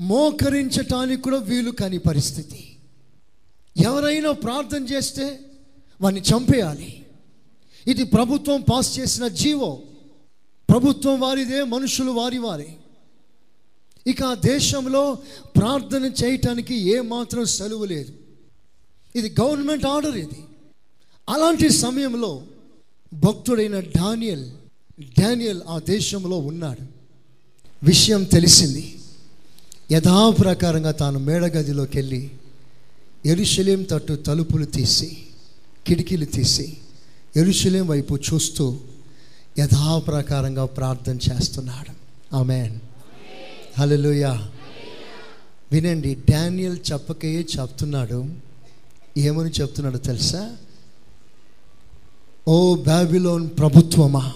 మోకరించటానికి 0.00 1.22
కూడా 1.22 1.36
వీలు 1.36 1.70
కాని 1.70 1.98
పరిస్థితి. 1.98 2.66
ఎవరైనా 3.76 4.32
ప్రార్థన 4.32 4.84
చేస్తే 4.84 5.40
వాడిని 6.00 6.20
చంపేయాలి. 6.20 7.06
ఇది 7.86 8.04
ప్రభుత్వం 8.04 8.60
పాస్ 8.60 8.98
చేసిన 8.98 9.28
జీవో. 9.28 9.82
ప్రభుత్వం 10.70 11.20
వారిదే 11.20 11.62
మనుషులు 11.62 12.10
వారి 12.10 12.38
వారే. 12.38 12.76
ఇక 14.06 14.22
ఆ 14.22 14.34
దేశంలో 14.34 15.18
ప్రార్థన 15.56 16.04
చేయటానికి 16.24 16.74
ఏమాత్రం 16.74 17.44
సెలవు 17.44 17.84
లేదు. 17.84 18.12
ఇది 19.16 19.34
గవర్నమెంట్ 19.40 19.86
ఆర్డర్ 19.86 20.16
ఇది. 20.16 20.44
అలాంటి 21.28 21.68
సమయంలో 21.68 22.42
భక్తుడైన 23.12 23.80
డానియల్ 23.80 24.50
డానియల్ 25.20 25.60
ఆ 25.68 25.78
దేశంలో 25.78 26.38
ఉన్నాడు. 26.38 26.86
విషయం 27.82 28.24
తెలిసింది. 28.24 28.98
యథాప్రకారంగా 29.92 30.90
తాను 30.90 31.18
మేడగదిలోకి 31.18 31.98
వెళ్ళి 31.98 32.30
ఎరుషలేం 33.26 33.82
తట్టు 33.82 34.12
తలుపులు 34.12 34.64
తీసి 34.64 35.18
కిటికీలు 35.86 36.24
తీసి 36.24 36.76
ఎరుషలేం 37.36 37.86
వైపు 37.86 38.16
చూస్తూ 38.16 38.78
యథాప్రకారంగా 39.58 40.64
ప్రార్థన 40.64 41.18
చేస్తున్నాడు. 41.32 41.92
ఆమెన్. 42.36 42.78
హలోయా 43.78 44.48
వినండి 45.72 46.16
డానియల్ 46.30 46.78
చెప్పకే 46.92 47.46
చెప్తున్నాడు. 47.60 48.26
ఏమని 49.18 49.50
చెప్తున్నాడు 49.50 49.98
తెలుసా? 49.98 50.56
ఓ 52.48 52.76
బ్యాబిలోన్ 52.76 53.48
ప్రభుత్వమా? 53.58 54.32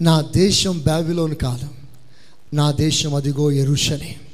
నా 0.00 0.20
దేశం 0.20 0.78
బ్యాబిలోన్ 0.78 1.34
కాదు. 1.34 1.68
నా 2.54 2.72
దేశం 2.72 3.14
అదిగో 3.14 3.52
ఎరుషలేం. 3.52 4.31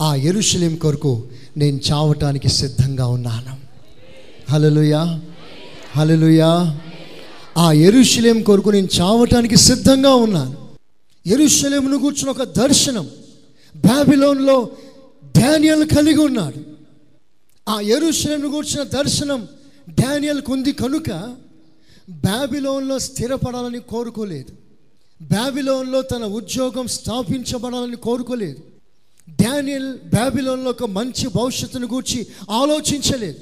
ఆ 0.00 0.14
ఎరుషలేం 0.14 0.76
కొరకు 0.76 1.28
నేను 1.56 1.80
చావటానికి 1.92 2.48
సిద్ధంగా 2.48 3.06
ఉన్నాను. 3.06 3.56
హలలుయా 4.52 5.20
హలలుయా 5.96 6.80
ఆ 7.58 7.72
ఎరుషలేం 7.72 8.42
కొరకు 8.42 8.70
నేను 8.70 8.88
చావటానికి 9.00 9.56
సిద్ధంగా 9.56 10.14
ఉన్నాను. 10.14 10.68
ఎరుషలేమును 11.26 11.98
కూర్చుని 11.98 12.30
ఒక 12.30 12.42
దర్శనం 12.42 13.10
బ్యాబిలోన్లో 13.76 14.68
డానియల్ 15.38 15.88
కలిగి 15.88 16.18
ఉన్నాడు. 16.18 16.60
ఆ 17.68 17.80
ఎరుషలేమును 17.80 18.48
కూర్చున్న 18.48 18.82
దర్శనం 18.82 19.48
డానియల్కు 19.88 20.52
ఉంది 20.52 20.72
కనుక 20.72 21.36
బ్యాబిలోన్లో 22.10 22.98
స్థిరపడాలని 22.98 23.78
కోరుకోలేదు. 23.78 24.52
బ్యాబిలోన్లో 25.22 26.02
తన 26.02 26.24
ఉద్యోగం 26.24 26.86
స్థాపించబడాలని 26.86 27.96
కోరుకోలేదు. 27.96 28.77
డానియల్ 29.28 29.94
బ్యాబిలోన్లో 29.94 30.70
ఒక 30.70 30.84
మంచి 30.84 31.28
భవిష్యత్తును 31.28 31.86
గూర్చి 31.86 32.26
ఆలోచించలేదు. 32.50 33.38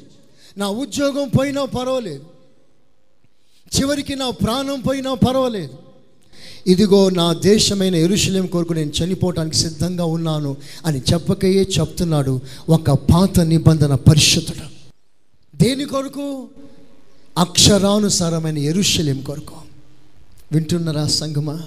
నా 0.59 0.69
ఉద్యోగం 0.69 1.29
పోయినా 1.29 1.65
పర్వాలేదు. 1.65 2.25
చివరికి 3.79 4.17
నా 4.17 4.31
ప్రాణం 4.31 4.81
పోయినా 4.81 5.15
పర్వాలేదు. 5.15 5.75
ఇదిగో 6.67 7.11
నా 7.11 7.33
దేశమైన 7.33 7.95
ఎరుశలేం 7.95 8.47
కొరకు 8.47 8.73
నేను 8.73 8.93
చనిపోవటానికి 9.05 9.57
సిద్ధంగా 9.57 10.05
ఉన్నాను 10.05 10.57
అని 10.87 11.03
చెప్పకయే 11.13 11.69
చెప్తున్నాడు 11.81 12.41
ఒక 12.69 12.91
పాత 12.91 13.41
నిబంధన 13.41 13.95
పరిషత్తుడు 13.95 14.77
దేని 15.57 15.85
కొరకు? 15.85 16.49
అక్షరానుసారమైన 17.39 18.59
ఎరుషలేం 18.59 19.21
కొరకు. 19.21 19.55
వింటున్నారా 20.53 21.07
సంగమా? 21.07 21.63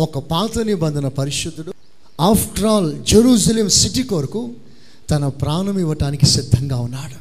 ఒక 0.00 0.18
పాత 0.18 0.58
నిబంధన 0.58 1.08
పరిశుద్ధుడు 1.08 1.72
ఆఫ్టర్ 2.20 2.64
ఆల్ 2.64 3.04
జెరూసలేం 3.04 3.68
సిటీ 3.68 4.02
కొరకు 4.02 4.50
తన 5.10 5.28
ప్రాణం 5.28 5.78
ఇవ్వటానికి 5.78 6.26
సిద్ధంగా 6.26 6.80
ఉన్నాడు. 6.80 7.14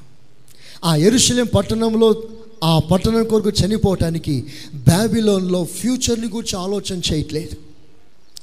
ఆ 0.85 0.95
ఎరుషలేం 0.95 1.47
పట్టణంలో 1.55 2.23
ఆ 2.63 2.79
పట్టణం 2.79 3.23
కొరకు 3.23 3.49
చనిపోవటానికి 3.49 4.45
బ్యాబిలోన్లో 4.75 5.63
ఫ్యూచర్ని 5.63 6.27
గురించి 6.27 6.63
ఆలోచన 6.63 7.01
చేయట్లేదు. 7.13 7.55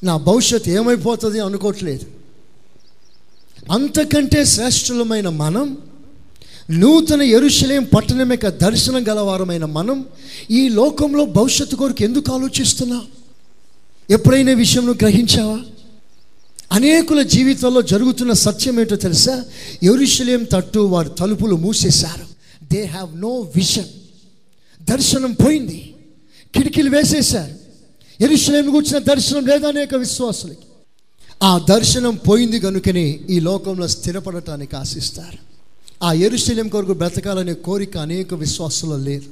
నా 0.05 0.17
భవిష్యత్ 0.17 0.69
ఏమైపోతుంది 0.69 1.41
అనుకోవట్లేదు. 1.41 2.05
అంతకంటే 3.71 4.45
శ్రేష్ఠులమైన 4.45 5.29
మనం 5.29 5.79
నూతన 6.71 7.23
ఎరుశలేం 7.23 7.85
పట్టణం 7.85 8.31
యొక్క 8.31 8.49
దర్శనం 8.49 9.09
గలవారమైన 9.09 9.65
మనం 9.65 10.05
ఈ 10.51 10.69
లోకంలో 10.69 11.25
భవిష్యత్తు 11.25 11.77
కొరకు 11.77 12.05
ఎందుకు 12.05 12.33
ఆలోచిస్తున్నా 12.33 13.03
ఎప్పుడైనా 14.11 14.53
ఈ 14.53 14.55
విషయం 14.55 14.93
గ్రహించావా? 14.93 15.61
అనేకుల 16.73 17.23
జీవితంలో 17.23 17.83
జరుగుతున్న 17.83 18.33
సత్యం 18.33 18.81
ఏంటో 18.81 18.97
తెలుసా? 18.97 19.45
ఎరుషలేం 19.83 20.45
తట్టు 20.45 20.79
వారు 20.79 21.09
తలుపులు 21.09 21.57
మూసేశారు. 21.57 22.27
దే 22.75 22.85
హ్యావ్ 22.85 23.21
నో 23.21 23.29
విజన్ 23.29 23.85
దర్శనం 24.85 25.33
పోయింది. 25.33 25.95
కిటికీలు 26.55 26.91
వేసేశారు. 26.91 27.55
ఎరుషలేం 28.23 28.71
కూర్చున్న 28.71 28.99
దర్శనం 28.99 29.47
లేదా 29.47 29.69
అనేక 29.69 29.95
విశ్వాసులకి? 29.95 30.59
ఆ 31.43 31.59
దర్శనం 31.59 32.17
పోయింది 32.29 32.61
కనుకనే 32.61 33.21
ఈ 33.31 33.41
లోకంలో 33.41 33.89
స్థిరపడటానికి 33.89 34.77
ఆశిస్తారు. 34.77 35.39
ఆ 36.05 36.13
ఎరుశల్యం 36.13 36.69
కొరకు 36.69 36.93
బ్రతకాలనే 36.93 37.55
కోరిక 37.55 37.97
అనేక 37.97 38.35
విశ్వాసంలో 38.35 38.97
లేదు. 38.97 39.25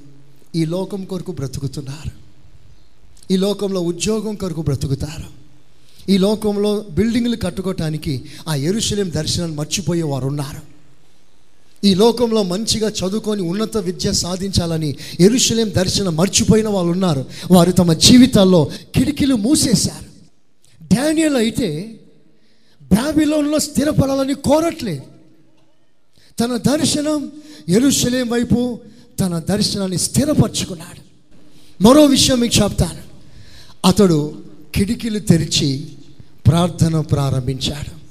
ఈ 0.54 0.64
లోకం 0.64 1.04
కొరకు 1.04 1.32
బ్రతుకుతున్నారు. 1.32 2.24
ఈ 3.32 3.36
లోకంలో 3.36 3.80
ఉద్యోగం 3.80 4.34
కొరకు 4.34 4.62
బ్రతుకుతారు. 4.62 5.43
ఈ 6.08 6.18
లోకంలో 6.18 6.84
బిల్డింగ్లు 6.90 7.36
కట్టుకోవటానికి 7.36 8.24
ఆ 8.48 8.54
ఎరుశలేం 8.54 9.10
దర్శనాన్ని 9.10 9.56
మర్చిపోయే 9.56 10.02
వారు 10.02 10.26
ఉన్నారు 10.26 10.74
ఈ 11.86 11.94
లోకంలో 11.94 12.42
మంచిగా 12.42 12.88
చదువుకొని 12.88 13.42
ఉన్నత 13.42 13.76
విద్య 13.76 14.12
సాధించాలని 14.12 14.96
ఎరుశలేం 15.20 15.72
దర్శనం 15.76 16.16
మర్చిపోయిన 16.16 16.68
వాళ్ళు 16.68 16.92
ఉన్నారు 16.92 17.24
వారు 17.50 17.70
తమ 17.70 17.92
జీవితాల్లో 17.92 18.70
కిటికీలు 18.94 19.34
మూసేశారు. 19.34 20.08
డానియల్ 20.94 21.36
అయితే 21.36 21.98
బాబిలోన్లో 22.82 23.58
స్థిరపడాలని 23.58 24.34
కోరట్లేదు. 24.34 25.02
తన 26.40 26.56
దర్శనం 26.56 27.32
ఎరుశలేం 27.68 28.28
వైపు 28.28 28.78
తన 29.20 29.38
దర్శనాన్ని 29.38 29.98
స్థిరపరచుకున్నాడు. 29.98 31.00
మరో 31.82 32.04
విషయం 32.04 32.40
మీకు 32.40 32.64
చెప్తాను. 32.64 33.02
అతడు 33.84 34.34
కిటికీలు 34.74 35.18
తెరిచి 35.18 35.88
ప్రార్థన 36.46 37.00
ప్రారంభించాడు. 37.00 38.04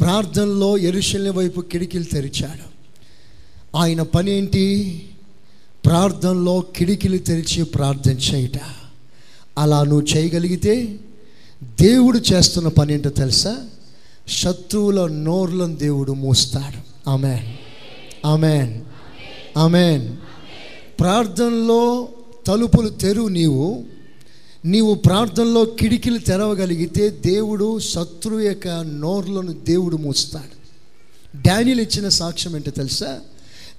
ప్రార్థనలో 0.00 0.78
ఎరుషలేం 0.78 1.34
వైపు 1.34 1.60
కిటికీలు 1.60 2.04
తెరిచాడు. 2.04 2.68
ఆయన 3.76 4.02
పని 4.02 4.30
ఏంటి? 4.30 5.02
ప్రార్థనలో 5.84 6.60
కిటికీలు 6.60 7.18
తెరిచి 7.18 7.64
ప్రార్థన 7.64 8.12
చేయుట. 8.12 8.60
అలా 9.58 9.82
నువ్వు 9.82 10.16
చేయగలిగితే 10.16 11.00
దేవుడు 11.62 12.18
చేస్తున్న 12.18 12.68
పని 12.68 12.94
ఏంటో 12.94 13.10
తెలుసా? 13.10 13.56
శత్రువుల 14.28 15.06
నోర్లను 15.06 15.76
దేవుడు 15.76 16.12
మూస్తాడు. 16.12 17.10
ఆమెన్. 17.10 17.56
ఆమెన్. 18.26 18.80
ఆమెన్. 19.58 20.16
ప్రార్థనలో 21.00 22.08
తలుపులు 22.46 22.88
తెరువు 22.88 23.28
నీవు. 23.28 23.97
నీవు 24.68 24.94
ప్రార్థనలో 24.94 25.64
కిటికీలు 25.64 26.18
తెరవగలిగితే 26.18 27.10
దేవుడు 27.10 27.78
శత్రువు 27.78 28.40
యొక్క 28.40 28.68
నోర్లను 28.68 29.52
దేవుడు 29.52 29.96
మూస్తాడు. 29.96 30.58
డానియల్ 31.48 31.80
ఇచ్చిన 31.80 32.08
సాక్ష్యం 32.08 32.56
ఏంటో 32.56 32.70
తెలుసా? 32.70 33.20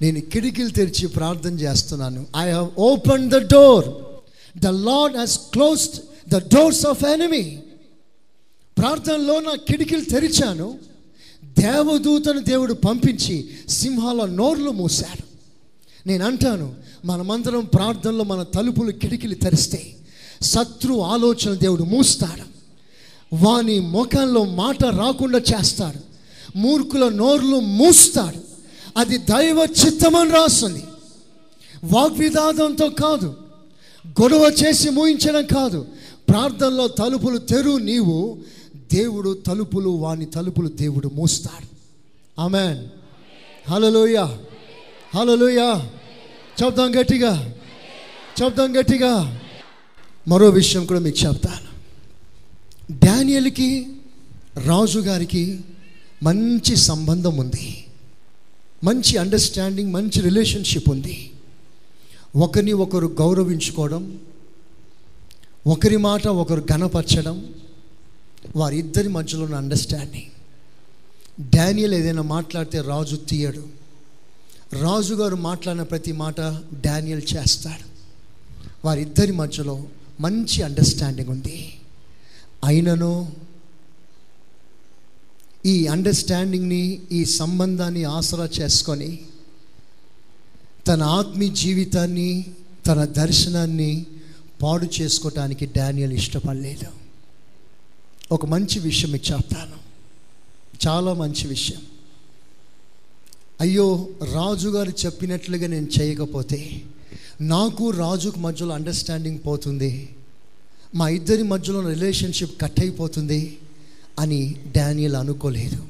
నేను 0.02 0.20
కిటికీలు 0.20 0.70
తెరిచి 0.70 1.08
ప్రార్థన 1.08 1.60
చేస్తున్నాను. 1.60 2.26
I 2.38 2.52
have 2.52 2.70
open 2.78 3.30
the 3.30 3.36
door 3.36 3.86
the 4.60 4.68
Lord 4.68 5.18
has 5.18 5.40
closed 5.40 6.30
the 6.30 6.36
doors 6.36 6.86
of 6.86 7.04
enemy 7.04 7.60
ప్రార్థనలో 8.78 9.40
నా 9.40 9.56
కిటికీలు 9.56 10.06
తెరిచాను. 10.06 10.80
దేవదూతను 11.60 12.40
దేవుడు 12.40 12.74
పంపించి 12.74 13.50
సింహాల 13.70 14.26
నోర్లు 14.26 14.72
మూశాడు. 14.72 15.24
నేను 16.08 16.26
అంటాను 16.26 16.76
మనమందరం 17.06 17.66
ప్రార్థనలో 17.66 18.24
మన 18.24 18.44
తలుపులు 18.44 18.92
కిటికీలు 18.92 19.34
తెరిస్తే 19.34 19.96
శత్రు 20.42 21.02
ఆలోచన 21.02 21.54
దేవుడు 21.54 21.84
మూస్తాడు. 21.84 22.50
వాని 23.46 23.80
ముఖంలో 23.80 24.46
మాట 24.46 24.84
రాకుండా 24.84 25.40
చేస్తాడు. 25.40 26.00
మూర్ఖుల 26.58 27.10
నోర్లు 27.10 27.60
మూస్తాడు. 27.60 28.40
అది 28.98 29.18
దైవ 29.18 29.68
చిత్తమని 29.86 30.30
రాస్తుంది. 30.30 30.84
వాగ్విదాదంతో 31.84 32.90
కాదు. 32.90 33.38
గొడవ 34.08 34.54
చేసి 34.64 34.90
మూయించడం 34.90 35.46
కాదు. 35.46 35.88
ప్రార్థనలో 36.30 36.88
తలుపులు 36.88 37.38
తెరు 37.38 37.78
నీవు. 37.78 38.38
దేవుడు 38.94 39.40
తలుపులు 39.48 39.90
వాని 39.90 40.26
తలుపులు 40.26 40.68
దేవుడు 40.68 41.12
మూస్తాడు. 41.16 41.68
ఆమెన్. 42.42 42.88
హలోయ 43.72 44.28
హలోయ 45.16 45.80
చెప్దాం 46.64 47.00
గట్టిగా. 47.00 47.54
చెప్దాం 48.44 48.80
గట్టిగా. 48.80 49.40
మరో 50.28 50.50
విషయం 50.50 50.86
కూడా 50.86 51.00
మీకు 51.00 51.28
చెప్తాను. 51.28 51.70
డానియల్కి 53.06 53.88
రాజుగారికి 54.66 55.60
మంచి 56.24 56.76
సంబంధం 56.76 57.38
ఉంది. 57.38 57.86
మంచి 58.84 59.18
అండర్స్టాండింగ్ 59.18 59.94
మంచి 59.94 60.22
రిలేషన్షిప్ 60.22 60.90
ఉంది. 60.90 61.32
ఒకరిని 62.36 62.74
ఒకరు 62.74 63.08
గౌరవించుకోవడం 63.08 64.20
ఒకరి 65.68 65.98
మాట 65.98 66.28
ఒకరు 66.28 66.66
ఘనపరచడం 66.74 67.54
వారిద్దరి 68.56 69.08
మధ్యలో 69.08 69.44
ఉన్న 69.44 69.56
అండర్స్టాండింగ్ 69.56 70.32
డానియల్ 71.56 71.94
ఏదైనా 71.94 72.22
మాట్లాడితే 72.22 72.82
రాజు 72.82 73.16
తీయడు. 73.16 73.64
రాజుగారు 74.74 75.36
మాట్లాడిన 75.36 75.84
ప్రతి 75.84 76.12
మాట 76.12 76.42
డానియల్ 76.82 77.22
చేస్తాడు. 77.36 77.90
వారిద్దరి 78.88 79.32
మధ్యలో 79.32 79.84
మంచి 80.20 80.64
అండర్స్టాండింగ్ 80.64 81.30
ఉంది. 81.30 81.80
అయినను 82.66 83.32
ఈ 85.66 85.88
అండర్స్టాండింగ్ని 85.88 87.02
ఈ 87.12 87.26
సంబంధాన్ని 87.26 88.04
ఆసరా 88.04 88.50
చేసుకొని 88.62 89.20
తన 90.88 91.04
ఆత్మీయ 91.04 91.50
జీవితాన్ని 91.50 92.46
తన 92.88 93.06
దర్శనాన్ని 93.06 94.06
పాడు 94.62 94.90
చేసుకోవటానికి 95.02 95.66
డానియల్ 95.66 96.14
ఇష్టపడలేదు. 96.14 96.88
ఒక 98.32 98.46
మంచి 98.46 98.80
విషయం 98.80 99.12
మీకు 99.12 99.34
చెప్తాను. 99.34 99.78
చాలా 100.88 101.14
మంచి 101.14 101.48
విషయం. 101.48 101.82
అయ్యో 103.62 104.08
రాజుగారు 104.34 104.90
చెప్పినట్లుగా 105.06 105.68
నేను 105.68 105.88
చేయకపోతే 106.02 106.82
నాకు 107.42 107.90
రాజుకు 107.90 108.40
మధ్యలో 108.40 108.74
అండర్స్టాండింగ్ 108.74 109.40
పోతుంది. 109.48 110.16
మా 110.96 111.10
ఇద్దరి 111.10 111.44
మధ్యలో 111.44 111.90
రిలేషన్షిప్ 111.90 112.62
కట్ 112.62 112.80
అయిపోతుంది 112.80 113.58
అని 114.20 114.56
డానియల్ 114.76 115.16
అనుకోలేదు. 115.16 115.86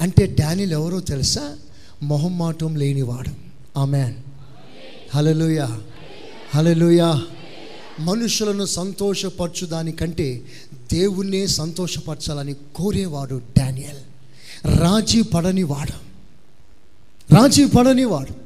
అంటే 0.00 0.26
డానియల్ 0.26 0.72
ఎవరో 0.72 1.00
తెలుసా? 1.00 1.56
మొహమ్మాటం 2.02 2.76
లేనివాడు. 2.76 3.30
ఆమెన్ 3.78 4.14
హలలుయా 5.14 5.80
హలలుయా 6.54 7.22
మనుషులను 8.00 8.64
సంతోషపరచు 8.64 9.66
దానికంటే 9.66 10.42
దేవుణ్ణే 10.92 11.46
సంతోషపరచాలని 11.46 12.54
కోరేవాడు 12.74 13.42
డానియల్. 13.58 13.98
రాజీ 14.78 15.22
పడనివాడు. 15.22 16.14
రాజీ 17.34 17.66
పడనివాడు. 17.66 18.43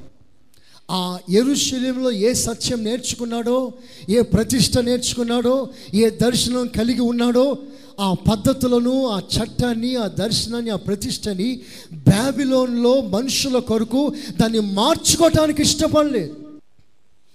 ఆ 0.91 1.18
ఎరుశల్యంలో 1.30 2.11
ఏ 2.11 2.32
సత్యం 2.32 2.84
నేర్చుకున్నాడో 2.84 3.72
ఏ 4.09 4.20
ప్రతిష్ట 4.20 4.78
నేర్చుకున్నాడో 4.78 5.68
ఏ 5.95 6.11
దర్శనం 6.11 6.66
కలిగి 6.66 7.01
ఉన్నాడో 7.01 7.59
ఆ 8.01 8.12
పద్ధతులను 8.12 9.07
ఆ 9.07 9.20
చట్టాన్ని 9.20 9.97
ఆ 9.97 10.07
దర్శనాన్ని 10.07 10.70
ఆ 10.70 10.76
ప్రతిష్టని 10.76 11.61
బ్యాబిలోన్లో 11.93 13.01
మనుషుల 13.01 13.59
కొరకు 13.59 14.14
దాన్ని 14.41 14.61
మార్చుకోవటానికి 14.61 15.62
ఇష్టపడలేదు. 15.62 16.34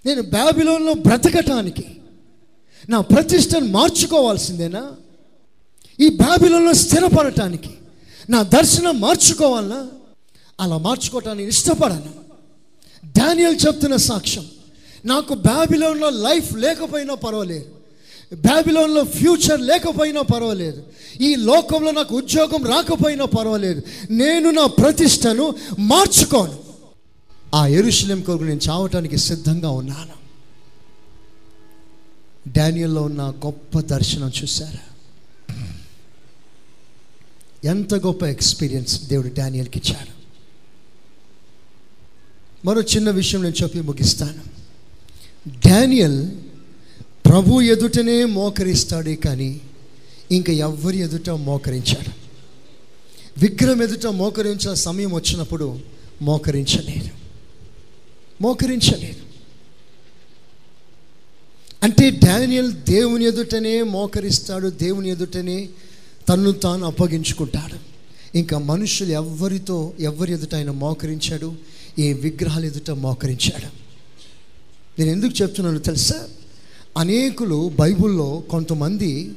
నేను 0.06 0.22
బ్యాబిలోన్లో 0.22 0.92
బ్రతకటానికి 0.92 1.84
నా 2.88 3.00
ప్రతిష్టను 3.00 3.66
మార్చుకోవాల్సిందేనా? 3.66 4.92
ఈ 6.00 6.08
బ్యాబిలోన్లో 6.08 6.72
స్థిరపడటానికి 6.72 7.70
నా 8.30 8.42
దర్శనం 8.42 9.00
మార్చుకోవాలనా? 9.00 9.86
అలా 10.60 10.78
మార్చుకోవటానికి 10.78 11.48
ఇష్టపడను. 11.48 12.23
డానియల్ 13.18 13.58
చెప్తున్న 13.66 13.96
సాక్ష్యం. 13.96 14.46
నాకు 15.04 15.34
బ్యాబిలోన్లో 15.34 16.10
లైఫ్ 16.10 16.56
లేకపోయినా 16.56 17.14
పర్వాలేదు. 17.14 17.64
బ్యాబిలోన్లో 18.34 19.04
ఫ్యూచర్ 19.04 19.60
లేకపోయినా 19.60 20.22
పర్వాలేదు. 20.22 20.82
ఈ 21.20 21.34
లోకంలో 21.34 21.90
నాకు 21.90 22.16
ఉద్యోగం 22.16 22.64
రాకపోయినా 22.64 23.24
పర్వాలేదు. 23.24 23.82
నేను 24.10 24.50
నా 24.50 24.66
ప్రతిష్టను 24.66 25.54
మార్చుకోను. 25.78 26.58
ఆ 27.54 27.66
ఎరుశల్యం 27.66 28.20
కొరకు 28.22 28.42
నేను 28.42 28.60
చావటానికి 28.68 29.16
సిద్ధంగా 29.16 29.70
ఉన్నాను. 29.70 30.24
డానియల్లో 32.48 33.02
ఉన్న 33.02 33.34
గొప్ప 33.46 33.80
దర్శనం 33.80 34.32
చూశారా? 34.42 34.78
ఎంత 37.64 37.94
గొప్ప 37.94 38.24
ఎక్స్పీరియన్స్ 38.24 39.02
దేవుడు 39.02 39.30
డానియల్కి 39.34 39.82
ఇచ్చాడు. 39.84 40.23
మరో 42.64 42.82
చిన్న 42.82 43.10
విషయం 43.10 43.42
నేను 43.42 43.62
చెప్పి 43.62 43.80
ముగిస్తాను. 43.80 44.54
డానియల్ 45.66 46.28
ప్రభు 47.26 47.60
ఎదుటనే 47.60 48.24
మోకరిస్తాడే 48.24 49.16
కానీ 49.16 49.60
ఇంకా 50.32 50.52
ఎవ్వరి 50.52 50.98
ఎదుట 50.98 51.30
మోకరించాడు. 51.30 52.10
విగ్రహం 53.38 53.82
ఎదుట 53.82 54.06
మోకరించిన 54.06 54.74
సమయం 54.74 55.14
వచ్చినప్పుడు 55.14 55.78
మోకరించలేదు. 56.22 57.08
మోకరించలేదు. 58.40 59.34
అంటే 61.82 62.10
డానియల్ 62.10 62.72
దేవుని 62.72 63.24
ఎదుటనే 63.24 63.82
మోకరిస్తాడు 63.82 64.68
దేవుని 64.68 65.10
ఎదుటనే 65.10 65.68
తన్ను 66.28 66.52
తాను 66.52 66.86
అప్పగించుకుంటాడు. 66.86 67.78
ఇంకా 68.38 68.58
మనుషులు 68.58 69.12
ఎవ్వరితో 69.12 69.92
ఎవరి 70.00 70.32
ఎదుట 70.32 70.54
ఆయన 70.54 70.70
మోకరించాడు? 70.70 71.54
ఈ 71.98 72.12
విగ్రహాలు 72.12 72.66
ఎదుట 72.66 72.90
మోకరించాడు. 72.90 73.84
నేను 74.98 75.10
ఎందుకు 75.10 75.42
చెప్తున్నాను 75.42 75.78
తెలుసా? 75.78 76.28
అనేకులు 76.98 77.72
బైబిల్లో 77.80 78.42
కొంతమంది 78.50 79.32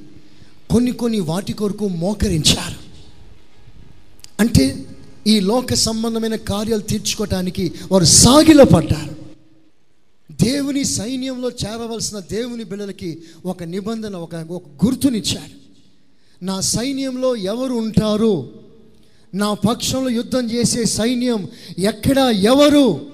కొన్ని 0.70 0.92
కొన్ని 0.92 1.20
వాటి 1.20 1.54
కొరకు 1.54 1.88
మోకరించారు. 1.88 2.78
అంటే 4.40 4.86
ఈ 5.28 5.40
లోక 5.40 5.74
సంబంధమైన 5.74 6.36
కార్యాలు 6.36 6.82
తీర్చుకోవటానికి 6.82 7.74
వారు 7.92 8.04
సాగిలో 8.04 8.66
పడ్డారు. 8.66 9.16
దేవుని 10.44 10.84
సైన్యంలో 10.84 11.50
చేరవలసిన 11.50 12.20
దేవుని 12.20 12.64
బిడ్డలకి 12.64 13.22
ఒక 13.46 13.64
నిబంధన 13.64 14.16
ఒక 14.16 14.36
ఒక 14.36 14.86
గుర్తునిచ్చాడు. 14.86 15.68
నా 16.46 16.62
సైన్యంలో 16.62 17.36
ఎవరు 17.36 17.74
ఉంటారు? 17.74 18.67
నా 19.36 19.54
పక్షంలో 19.54 20.10
యుద్ధం 20.10 20.52
చేసే 20.52 20.86
సైన్యం 20.86 21.48
ఎక్కడ 21.80 22.18
ఎవరు? 22.18 23.06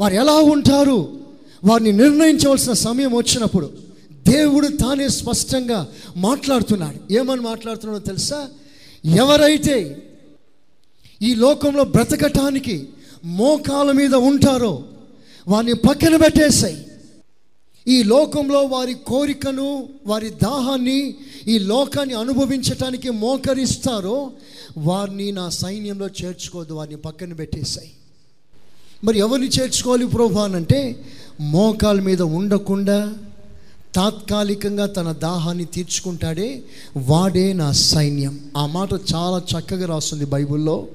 వారు 0.00 0.14
ఎలా 0.14 0.32
ఉంటారు? 0.32 1.20
వారిని 1.64 1.92
నిర్ణయించవలసిన 1.92 2.72
సమయం 2.72 3.14
వచ్చినప్పుడు 3.14 3.70
దేవుడు 4.28 4.68
తానే 4.68 5.08
స్పష్టంగా 5.08 5.88
మాట్లాడుతున్నాడు. 6.16 7.12
ఏమని 7.12 7.40
మాట్లాడుతున్నాడో 7.40 8.06
తెలుసా? 8.06 8.48
ఎవరైతే 9.06 10.02
ఈ 11.22 11.34
లోకంలో 11.34 11.84
బ్రతకటానికి 11.84 12.88
మోకాల 13.24 13.92
మీద 13.92 14.14
ఉంటారో 14.14 14.84
వారిని 15.48 15.74
పక్కన 15.74 16.16
పెట్టేసాయి. 16.16 16.86
ఈ 17.88 18.02
లోకంలో 18.02 18.62
వారి 18.62 18.94
కోరికను 18.94 19.88
వారి 20.06 20.30
దాహాన్ని 20.30 21.14
ఈ 21.48 21.58
లోకాన్ని 21.58 22.14
అనుభవించటానికి 22.14 23.10
మోకరిస్తారో 23.10 24.30
వారిని 24.76 25.32
నా 25.32 25.48
సైన్యంలో 25.48 26.06
చేర్చుకోవద్దు 26.06 26.74
వారిని 26.74 26.96
పక్కన 26.96 27.32
పెట్టేశాయి. 27.32 27.92
మరి 29.04 29.18
ఎవరిని 29.18 29.48
చేర్చుకోవాలి 29.48 30.06
ప్రభు 30.06 30.38
అంటే 30.38 31.04
మోకాల 31.40 32.00
మీద 32.00 32.22
ఉండకుండా 32.22 33.14
తాత్కాలికంగా 33.94 34.86
తన 34.86 35.12
దాహాన్ని 35.12 35.64
తీర్చుకుంటాడే 35.64 36.62
వాడే 36.96 37.52
నా 37.52 37.72
సైన్యం. 37.72 38.50
ఆ 38.56 38.66
మాట 38.66 38.92
చాలా 38.92 39.38
చక్కగా 39.38 39.86
రాస్తుంది 39.86 40.24
బైబిల్లో. 40.24 40.86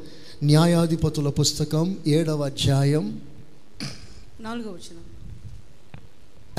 న్యాయాధిపతుల 0.43 1.29
పుస్తకం 1.29 1.97
ఏడవ 2.07 2.45
అధ్యాయం. 2.45 3.21
నాలుగో 4.41 4.69
వచనం. 4.69 5.03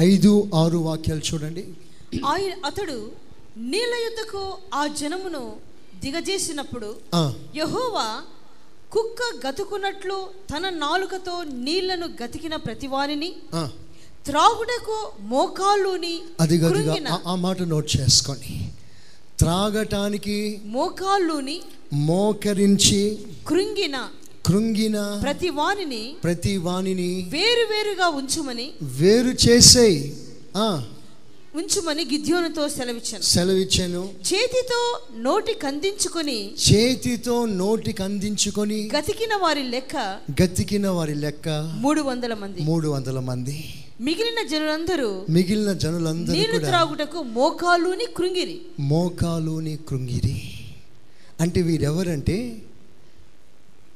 ఐదు 0.01 0.51
ఆరు 0.55 0.79
వాక్యాలు 0.79 1.21
చూడండి. 1.35 1.65
ఆయన 2.27 2.67
అతడు 2.67 3.11
నీళ్ళ 3.57 3.95
యుద్ధకు 4.05 4.57
ఆ 4.75 4.87
జనమును 4.87 5.53
దిగజేసినప్పుడు 6.03 6.89
యహోవా 7.57 8.09
కుక్క 8.91 9.47
గతుకున్నట్లు 9.47 10.17
తన 10.51 10.71
నాలుకతో 10.79 11.35
నీళ్ళను 11.63 12.07
గతికిన 12.21 12.57
ప్రతివానిని 12.57 13.31
ఆ, 13.55 13.63
త్రాగుటకు 14.25 14.99
అదిగదిగా 16.39 16.71
కృంగిన 16.85 17.09
ఆ- 17.27 17.37
మాట 17.37 17.63
నోట్ 17.63 17.97
చేసుకొని 17.97 18.55
త్రాగటానికి 19.39 20.37
మోకాళ్ళుని 20.67 21.57
మోకరించి 22.07 23.01
కృంగిన 23.47 23.97
కృంగిన 24.45 24.99
ప్రతి 25.23 25.51
వానిని 25.51 26.03
ప్రతి 26.23 26.57
వాణిని 26.59 27.11
వేరు 27.31 27.65
వేరుగా 27.71 28.09
ఉంచుమని 28.15 28.67
వేరు 28.99 29.33
చేసేయి. 29.45 30.01
ఆ, 30.57 30.67
ఉంచుమని 31.57 32.05
గిద్యోనుతో 32.05 32.69
సెలవిచ్చాను. 32.69 33.23
సెలవిచ్చాను. 33.23 34.09
చేతితో 34.35 35.01
నోటి 35.17 35.55
కందించుకొని 35.55 36.53
చేతితో 36.55 37.47
నోటికి 37.47 38.03
అందించుకొని 38.03 38.91
గతికిన 38.99 39.35
వారి 39.35 39.63
లెక్క 39.63 39.97
గతికిన 40.43 40.89
వారి 40.89 41.15
లెక్క 41.15 41.49
మూడు 41.75 42.01
వందల 42.01 42.35
మంది. 42.35 42.61
మూడు 42.63 42.89
వందల 42.89 43.19
మంది. 43.21 43.75
మిగిలిన 44.01 44.49
జనులందరూ 44.49 45.25
మిగిలిన 45.31 45.73
జనులందరూ 45.73 46.35
నీళ్ళు 46.35 46.59
త్రాగుటకు 46.59 47.23
మోకాలుని 47.23 48.05
కృంగిరి. 48.17 48.61
మోకాలుని 48.81 49.79
కృంగిరి. 49.89 50.43
అంటే 51.41 51.63
వీరెవరంటే 51.63 52.63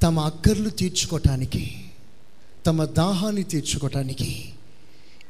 తమ 0.03 0.21
అక్కర్లు 0.21 0.71
తీర్చుకోవటానికి 0.71 1.75
తమ 2.67 2.85
దాహాన్ని 2.85 3.43
తీర్చుకోవటానికి 3.43 4.53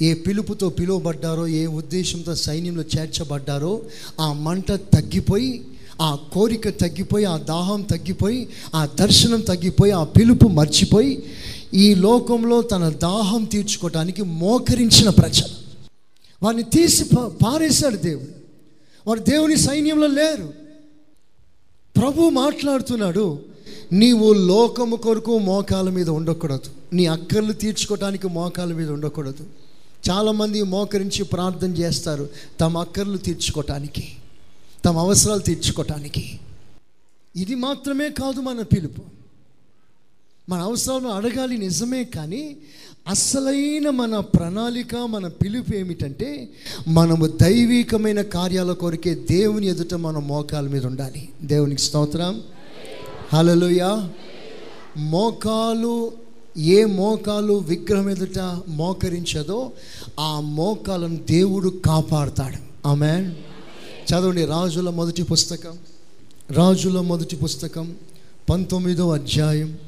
ఏ 0.03 0.15
పిలుపుతో 0.15 0.69
పిలువబడ్డారో 0.69 1.47
ఏ 1.47 1.67
ఉద్దేశంతో 1.67 2.35
సైన్యంలో 2.35 2.85
చేర్చబడ్డారో 2.99 3.83
ఆ 4.21 4.33
మంట 4.33 4.73
తగ్గిపోయి 4.73 5.65
ఆ 6.01 6.19
కోరిక 6.33 6.69
తగ్గిపోయి 6.69 7.25
ఆ 7.25 7.37
దాహం 7.37 7.83
తగ్గిపోయి 7.83 8.49
ఆ 8.75 8.87
దర్శనం 8.87 9.41
తగ్గిపోయి 9.41 9.93
ఆ 9.93 10.05
పిలుపు 10.05 10.49
మర్చిపోయి 10.49 11.25
ఈ 11.75 11.95
లోకంలో 11.95 12.63
తన 12.63 12.89
దాహం 12.89 13.45
తీర్చుకోవటానికి 13.45 14.23
మోకరించిన 14.23 15.11
ప్రజలు. 15.11 15.69
వారిని 16.43 16.63
తీసి 16.63 17.05
పారేశాడు 17.45 17.97
దేవుడు. 17.97 18.29
వారు 19.07 19.19
దేవుని 19.19 19.57
సైన్యంలో 19.57 20.07
లేరు. 20.07 20.53
ప్రభు 21.97 22.29
మాట్లాడుతున్నాడు 22.29 23.39
నీవు 23.93 24.33
లోకము 24.33 24.97
కొరకు 24.97 25.39
మోకాల 25.39 25.91
మీద 25.91 26.09
ఉండకూడదు. 26.09 26.95
నీ 26.95 27.07
అక్కర్లు 27.07 27.53
తీర్చుకోవటానికి 27.53 28.29
మోకాల 28.29 28.73
మీద 28.73 28.91
ఉండకూడదు. 28.91 29.45
చాలామంది 30.11 30.63
మోకరించి 30.63 31.25
ప్రార్థన 31.25 31.71
చేస్తారు. 31.71 32.29
తమ 32.61 32.79
అక్కర్లు 32.79 33.17
తీర్చుకోవటానికి 33.17 34.09
తమ 34.85 34.99
అవసరాలు 34.99 35.41
తీర్చుకోవటానికి 35.41 36.41
ఇది 37.37 37.55
మాత్రమే 37.55 38.11
కాదు 38.11 38.41
మన 38.41 38.63
పిలుపు. 38.63 39.03
మన 40.49 40.61
అవసరాలను 40.61 41.09
అడగాలి 41.09 41.59
నిజమే 41.59 42.05
కానీ 42.05 42.57
అసలైన 43.09 43.91
మన 43.91 44.19
ప్రణాళిక 44.21 44.97
మన 44.97 45.29
పిలుపు 45.29 45.75
ఏమిటంటే 45.75 46.49
మనము 46.89 47.27
దైవికమైన 47.27 48.23
కార్యాల 48.23 48.73
కొరికే 48.73 49.15
దేవుని 49.15 49.67
ఎదుట 49.67 49.95
మన 49.95 50.19
మోకాల 50.19 50.69
మీద 50.69 50.87
ఉండాలి. 50.87 51.29
దేవునికి 51.43 51.81
స్తోత్రం. 51.81 52.43
హలలుయ 53.33 54.09
మోకాలు 54.97 56.13
ఏ 56.59 56.85
మోకాలు 56.85 57.53
విగ్రహం 57.53 58.11
ఎదుట 58.11 58.39
మోకరించదో 58.69 59.73
ఆ 60.21 60.41
మోకాలను 60.41 61.17
దేవుడు 61.17 61.69
కాపాడుతాడు. 61.69 62.89
ఆమె 62.89 63.31
చదవండి 64.05 64.45
రాజుల 64.45 64.91
మొదటి 64.91 65.23
పుస్తకం. 65.23 65.79
రాజుల 66.51 67.01
మొదటి 67.01 67.37
పుస్తకం 67.37 67.97
పంతొమ్మిదో 68.51 69.11
అధ్యాయం 69.11 69.79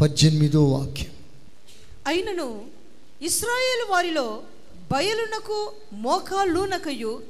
పద్దెనిమిదో 0.00 0.64
వాక్యం. 0.64 1.06
అయినను 2.06 2.60
ఇస్రాయేలు 3.22 3.92
వారిలో 3.92 4.40
బయలునకు 4.92 5.72
మోకాళ్ళూనకయు 5.92 7.22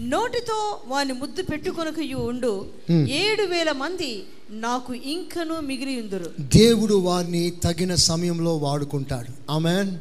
నోటితో 0.00 0.80
వాని 0.86 1.12
ముద్దు 1.12 1.42
పెట్టుకొనకయు 1.42 2.16
ఉండు. 2.16 2.66
ఏడు 2.92 3.42
వేల 3.42 3.72
మంది 3.72 4.24
నాకు 4.50 4.94
ఇంకను 4.94 5.60
మిగిలియుందురు 5.60 6.30
దేవుడు 6.40 6.94
వారిని 6.94 7.50
తగిన 7.50 7.94
సమయంలో 7.94 8.56
వాడుకుంటాడు. 8.56 9.52
ఆమెన్ 9.52 9.98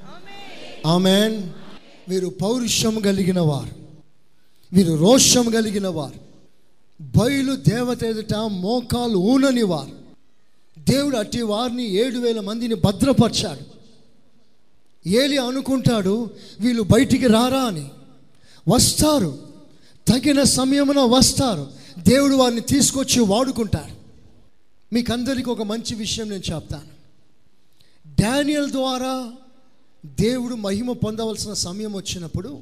ఆమెన్ 0.85 1.43
వీరు 2.09 2.27
పౌరుషం 2.27 2.99
కలిగిన 2.99 3.39
వారు. 3.39 3.75
మీరు 4.75 4.93
రోషం 4.93 5.49
కలిగిన 5.49 5.87
వారు. 5.87 6.19
బయలు 7.01 7.55
దేవత 7.55 8.03
ఎదుట 8.03 8.35
మోకాలు 8.35 9.17
ఊనని 9.17 9.63
వారు. 9.63 9.91
దేవుడు 10.91 11.17
అట్టి 11.17 11.41
వారిని 11.41 11.91
ఏడు 11.91 12.19
వేల 12.19 12.39
మందిని 12.39 12.75
భద్రపరిచాడు. 12.75 13.79
ఏలి 15.09 15.37
అనుకుంటాడు 15.37 16.29
వీళ్ళు 16.59 16.83
బయటికి 16.83 17.27
రారా 17.27 17.59
అని. 17.59 17.85
వస్తారు. 18.69 19.39
తగిన 20.07 20.43
సమయమున 20.43 20.99
వస్తారు. 20.99 21.67
దేవుడు 21.97 22.35
వారిని 22.35 22.61
తీసుకొచ్చి 22.61 23.19
వాడుకుంటాడు. 23.19 23.98
మీకందరికీ 24.93 25.51
ఒక 25.51 25.61
మంచి 25.61 25.95
విషయం 25.95 26.29
నేను 26.29 26.55
చెప్తాను. 26.55 26.99
డానియల్ 28.21 28.71
ద్వారా 28.71 29.31
దేవుడు 30.05 30.55
మహిమ 30.55 30.91
పొందవలసిన 30.91 31.53
సమయం 31.53 31.95
వచ్చినప్పుడు 31.95 32.59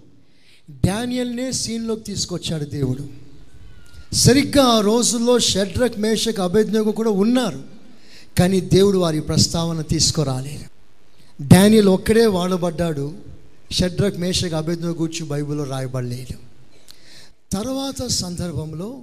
డానియల్నే 0.85 1.51
సీన్లోకి 1.51 2.01
తీసుకొచ్చాడు 2.01 2.63
దేవుడు. 2.63 3.07
సరిగ్గా 4.15 4.63
ఆ 4.63 4.79
రోజుల్లో 4.79 5.39
షడ్రక్ 5.39 5.99
మేషక్ 5.99 6.39
అభేజ్ఞకు 6.39 6.91
కూడా 6.91 7.09
ఉన్నారు. 7.09 7.63
కానీ 8.39 8.61
దేవుడు 8.61 8.97
వారి 8.97 9.21
ప్రస్తావన 9.21 9.81
తీసుకురాలేదు. 9.81 10.65
డానియల్ 11.47 11.87
ఒక్కడే 11.87 12.25
వాడబడ్డాడు. 12.25 13.13
షడ్రక్ 13.71 14.17
మేషక్ 14.17 14.53
అభేజ్ఞ 14.53 14.85
గురించి 14.85 15.25
బైబిల్లో 15.25 15.63
రాయబడలేదు. 15.63 16.47
తర్వాత 17.55 18.07
సందర్భంలో 18.07 19.01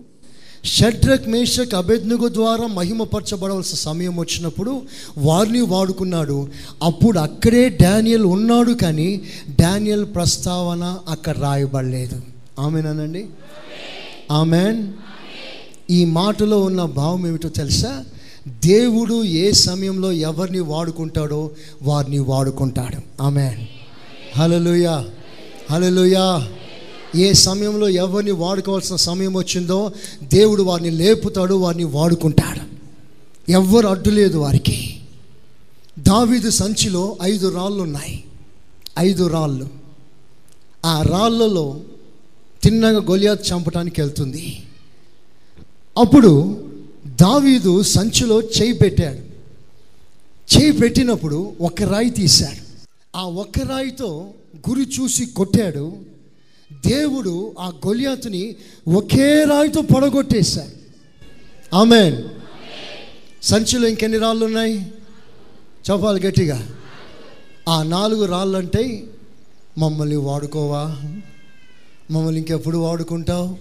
షడ్రక్ 0.65 1.29
మేషక్ 1.29 1.75
అభేజ్ఞకు 1.75 2.29
ద్వారా 2.29 2.67
మహిమపరచబడవలసిన 2.67 3.77
సమయం 3.77 4.17
వచ్చినప్పుడు 4.17 4.83
వారిని 5.19 5.61
వాడుకున్నాడు. 5.61 6.49
అప్పుడు 6.83 7.19
అక్కడే 7.19 7.69
డానియల్ 7.69 8.25
ఉన్నాడు 8.25 8.73
కానీ 8.73 9.21
డానియల్ 9.61 10.05
ప్రస్తావన 10.05 10.99
అక్కడ 11.09 11.39
రాయబడలేదు. 11.39 12.21
ఆమెనానండి 12.61 13.27
ఆమెన్. 14.31 14.93
ఈ 15.91 16.05
మాటలో 16.05 16.61
ఉన్న 16.61 16.85
భావం 16.85 17.27
ఏమిటో 17.27 17.49
తెలుసా? 17.49 18.05
దేవుడు 18.49 19.25
ఏ 19.25 19.53
సమయంలో 19.53 20.13
ఎవరిని 20.13 20.61
వాడుకుంటాడో 20.61 21.51
వారిని 21.83 22.19
వాడుకుంటాడు. 22.19 23.23
ఆమెన్. 23.23 23.67
హలలుయా 24.39 25.07
హలలుయా 25.71 26.49
ఏ 27.17 27.33
సమయంలో 27.33 27.89
ఎవరిని 27.89 28.31
వాడుకోవాల్సిన 28.31 28.97
సమయం 28.97 29.37
వచ్చిందో 29.37 29.93
దేవుడు 30.23 30.63
వారిని 30.63 30.91
లేపుతాడు 30.91 31.55
వారిని 31.55 31.85
వాడుకుంటాడు. 31.85 32.75
ఎవ్వరు 33.53 33.89
అడ్డు 33.89 34.11
లేదు 34.11 34.39
వారికి. 34.39 35.01
దావీదు 35.99 36.51
సంచిలో 36.51 37.17
ఐదు 37.23 37.49
రాళ్ళు 37.49 37.83
ఉన్నాయి 37.83 38.25
ఐదు 38.99 39.27
రాళ్ళు. 39.27 39.69
ఆ 40.85 41.03
రాళ్ళలో 41.03 41.81
తిన్నగా 42.63 42.99
గొలియాత్ 42.99 43.53
చంపడానికి 43.53 44.01
వెళ్తుంది. 44.01 44.63
అప్పుడు 45.99 46.65
దావీదు 47.07 47.83
సంచిలో 47.83 48.43
చేయి 48.43 48.73
పెట్టాడు. 48.73 49.35
చేయి 50.57 50.73
పెట్టినప్పుడు 50.73 51.53
ఒక 51.61 51.83
రాయి 51.83 52.11
తీశాడు. 52.11 52.87
ఆ 53.17 53.23
ఒక్క 53.23 53.59
రాయితో 53.59 54.29
గురి 54.71 54.89
చూసి 55.01 55.27
కొట్టాడు. 55.27 56.14
దేవుడు 56.87 57.55
ఆ 57.59 57.73
గొలియాతుని 57.87 58.57
ఒకే 58.89 59.45
రాయితో 59.45 59.83
పొడగొట్టేశాడు. 59.83 60.85
ఆమెన్. 61.77 62.17
సంచిలో 63.43 63.89
ఇంకెన్ని 63.89 64.19
రాళ్ళు 64.19 64.45
ఉన్నాయి 64.45 64.93
చెప్పాలి 65.91 66.27
గట్టిగా. 66.27 66.69
ఆ 67.69 67.83
నాలుగు 67.83 68.25
రాళ్ళు 68.25 68.59
అంటే 68.59 69.05
మమ్మల్ని 69.79 70.17
వాడుకోవా? 70.17 70.97
మమ్మల్ని 72.11 72.37
ఇంకెప్పుడు 72.37 72.79
వాడుకుంటావు? 72.79 73.57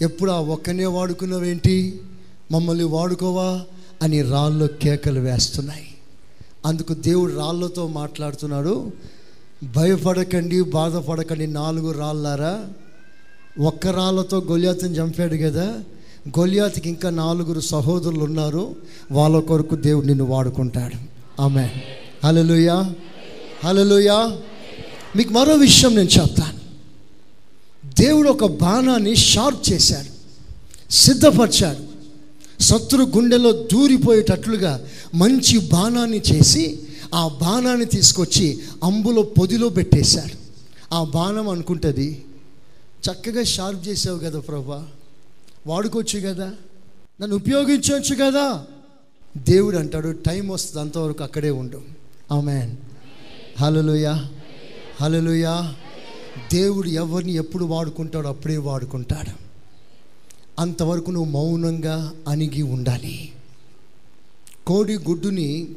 ఎప్పుడు 0.00 0.30
ఆ 0.30 0.40
ఒక్కనే 0.40 0.86
వాడుకున్నావేంటి? 0.86 2.00
మమ్మల్ని 2.52 2.84
వాడుకోవా? 2.84 3.64
అని 4.02 4.22
రాళ్ళు 4.22 4.66
కేకలు 4.66 5.20
వేస్తున్నాయి. 5.20 5.94
అందుకు 6.66 6.94
దేవుడు 6.94 7.34
రాళ్ళతో 7.34 7.86
మాట్లాడుతున్నాడు. 7.86 8.92
భయపడకండి 9.64 10.62
బాధపడకండి 10.62 11.46
నాలుగు 11.46 11.92
రాళ్ళారా? 11.92 12.66
ఒక్క 13.60 13.86
రాళ్ళతో 13.86 14.38
గొలియాతని 14.38 14.94
చంపాడు 14.94 15.36
కదా? 15.36 15.80
గొలియాతికి 16.38 16.88
ఇంకా 16.88 17.10
నాలుగురు 17.10 17.60
సహోదరులు 17.60 18.20
ఉన్నారు. 18.20 18.76
వాళ్ళ 19.12 19.40
కొరకు 19.40 19.76
దేవుడు 19.76 20.06
నిన్ను 20.06 20.24
వాడుకుంటాడు. 20.24 20.96
ఆమె 21.42 21.68
హలలుయా 22.24 22.94
హలలుయా 23.64 24.38
మీకు 25.16 25.32
మరో 25.32 25.54
విషయం 25.54 25.96
నేను 25.96 26.08
చెప్తాను. 26.08 26.60
దేవుడు 28.00 28.28
ఒక 28.28 28.44
బాణాన్ని 28.44 29.16
షార్ప్ 29.16 29.72
చేశాడు. 29.72 30.20
సిద్ధపరిచాడు. 30.92 31.90
శత్రు 32.62 33.02
గుండెలో 33.02 33.52
దూరిపోయేటట్లుగా 33.52 34.80
మంచి 35.14 35.58
బాణాన్ని 35.58 36.22
చేసి 36.32 36.78
ఆ 37.14 37.28
బాణాన్ని 37.28 37.84
తీసుకొచ్చి 37.84 38.58
అంబులో 38.84 39.22
పొదిలో 39.22 39.68
పెట్టేశాడు. 39.68 40.50
ఆ 40.94 41.04
బాణం 41.04 41.48
అనుకుంటుంది 41.48 42.24
చక్కగా 43.10 43.42
షార్ప్ 43.42 43.88
చేసావు 43.88 44.18
కదా 44.18 44.40
ప్రభా 44.40 44.88
వాడుకోవచ్చు 45.66 46.20
కదా 46.20 46.52
నన్ను 47.20 47.36
ఉపయోగించవచ్చు 47.36 48.16
కదా. 48.24 48.64
దేవుడు 49.36 49.76
అంటాడు 49.76 50.08
టైం 50.08 50.48
వస్తుంది 50.48 50.80
అంతవరకు 50.80 51.24
అక్కడే 51.24 51.50
ఉండు. 51.50 51.82
ఆమెన్. 52.32 52.76
హలలుయా 53.58 54.28
హలలుయా 55.00 55.74
దేవుడు 56.52 56.88
ఎవరిని 56.88 57.32
ఎప్పుడు 57.32 57.64
వాడుకుంటాడో 57.64 58.28
అప్పుడే 58.28 58.56
వాడుకుంటాడు. 58.56 59.50
అంతవరకు 60.60 61.10
నువ్వు 61.10 61.30
మౌనంగా 61.30 62.12
అణిగి 62.28 62.62
ఉండాలి. 62.62 63.32
కోడి 64.66 64.94
గుడ్డుని 64.94 65.68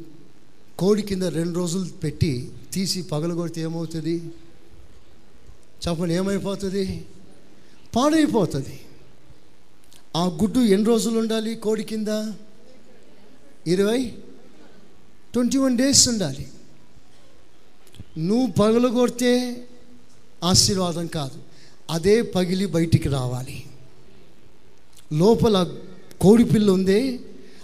కోడి 0.78 1.02
కింద 1.02 1.22
రెండు 1.22 1.58
రోజులు 1.58 1.84
పెట్టి 1.84 2.52
తీసి 2.72 3.02
పగలగొడితే 3.02 3.60
ఏమవుతుంది? 3.60 4.22
చెప్పండి 5.88 6.14
ఏమైపోతుంది? 6.14 7.04
పాడైపోతుంది. 7.96 8.80
ఆ 10.16 10.26
గుడ్డు 10.26 10.58
ఎన్ని 10.58 10.86
రోజులు 10.86 11.18
ఉండాలి 11.18 11.54
కోడి 11.54 11.82
కింద? 11.82 12.32
ఇరవై? 13.66 14.12
ట్వంటీ 15.32 15.58
వన్ 15.58 15.78
డేస్ 15.78 16.08
ఉండాలి. 16.08 16.48
నువ్వు 18.18 18.46
పగలగొడితే 18.52 19.64
ఆశీర్వాదం 20.44 21.06
కాదు. 21.06 21.38
అదే 21.90 22.22
పగిలి 22.22 22.66
బయటికి 22.66 23.08
రావాలి. 23.08 23.62
లోపల 25.12 25.76
కోడిపిల్ల 26.20 26.70
ఉందే 26.70 27.20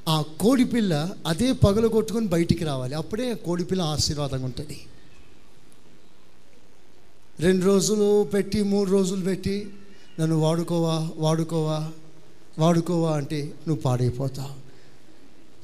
ఆ 0.09 0.25
కోడిపిల్ల 0.41 1.15
అదే 1.27 1.53
పగలు 1.53 1.89
కొట్టుకొని 1.89 2.27
బయటికి 2.27 2.65
రావాలి. 2.65 2.95
అప్పుడే 2.95 3.35
కోడిపిల్ల 3.35 3.83
ఆశీర్వాదంగా 3.83 4.45
ఉంటుంది. 4.45 4.81
రెండు 7.41 7.65
రోజులు 7.65 8.25
పెట్టి 8.25 8.63
మూడు 8.63 8.91
రోజులు 8.91 9.25
పెట్టి 9.25 9.69
నన్ను 10.21 10.37
వాడుకోవా 10.37 11.11
వాడుకోవా 11.17 11.89
వాడుకోవా 12.59 13.17
అంటే 13.17 13.53
నువ్వు 13.69 13.83
పాడైపోతావు. 13.83 14.71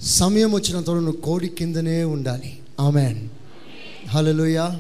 సమయం 0.05 0.55
వచ్చినంత 0.55 0.87
తర్వాత 0.87 1.03
నువ్వు 1.03 1.21
కోడి 1.21 1.49
కిందనే 1.49 2.05
ఉండాలి. 2.05 2.59
ఆమెన్. 2.81 3.29
హలోయ 4.09 4.79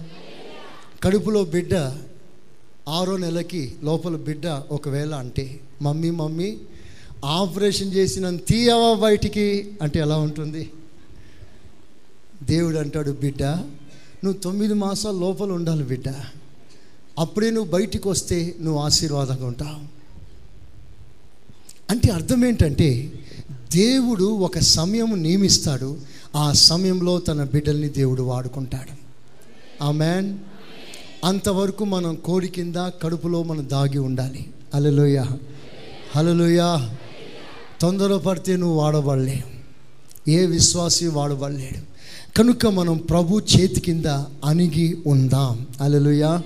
కడుపులో 1.04 1.44
బిడ్డ 1.44 1.74
ఆరో 2.88 3.16
నెలకి 3.16 3.74
లోపల 3.84 4.16
బిడ్డ 4.16 4.46
ఒకవేళ 4.46 5.14
అంటే 5.14 5.60
మమ్మీ 5.82 6.10
మమ్మీ 6.10 6.56
ఆపరేషన్ 7.24 7.92
చేసిన 7.92 8.36
తీయవా 8.36 8.94
బయటికి 8.94 9.72
అంటే 9.82 10.00
ఎలా 10.00 10.18
ఉంటుంది? 10.18 10.70
దేవుడు 12.42 12.76
అంటాడు 12.76 13.10
బిడ్డ 13.10 13.42
నువ్వు 14.24 14.32
తొమ్మిది 14.32 14.74
మాసాల 14.74 15.14
లోపల 15.14 15.52
ఉండాలి 15.52 15.84
బిడ్డ. 15.84 16.04
అప్పుడే 17.18 17.50
నువ్వు 17.50 17.72
బయటికి 17.72 18.08
వస్తే 18.08 18.54
నువ్వు 18.60 18.80
ఆశీర్వాదంగా 18.82 19.46
ఉంటావు. 19.46 19.96
అంటే 21.90 22.12
అర్థం 22.12 22.44
ఏంటంటే 22.44 23.12
దేవుడు 23.50 24.24
ఒక 24.24 24.58
సమయం 24.58 25.22
నియమిస్తాడు 25.22 25.98
ఆ 26.36 26.52
సమయంలో 26.52 27.20
తన 27.20 27.44
బిడ్డల్ని 27.44 27.88
దేవుడు 27.88 28.22
వాడుకుంటాడు. 28.22 29.06
ఆ 29.84 29.90
మ్యాన్ 29.90 30.38
అంతవరకు 31.24 31.84
మనం 31.84 32.14
కోడి 32.14 32.48
కింద 32.48 32.76
కడుపులో 32.76 33.42
మనం 33.42 33.68
దాగి 33.68 33.98
ఉండాలి. 33.98 34.46
అలలోయ 34.74 35.24
హలలోయ 36.16 36.58
తొందరపడితే 37.80 38.56
నువ్వు 38.56 38.76
వాడబడలేవు. 38.76 39.56
ఏ 40.30 40.46
విశ్వాసి 40.46 41.06
వాడబడలేడు. 41.06 41.96
కనుక 42.38 42.66
మనం 42.66 42.96
ప్రభు 42.96 43.40
చేతి 43.40 43.80
కింద 43.80 44.06
అణిగి 44.44 44.98
ఉందాం. 45.06 45.66
అలలుయా 45.80 46.42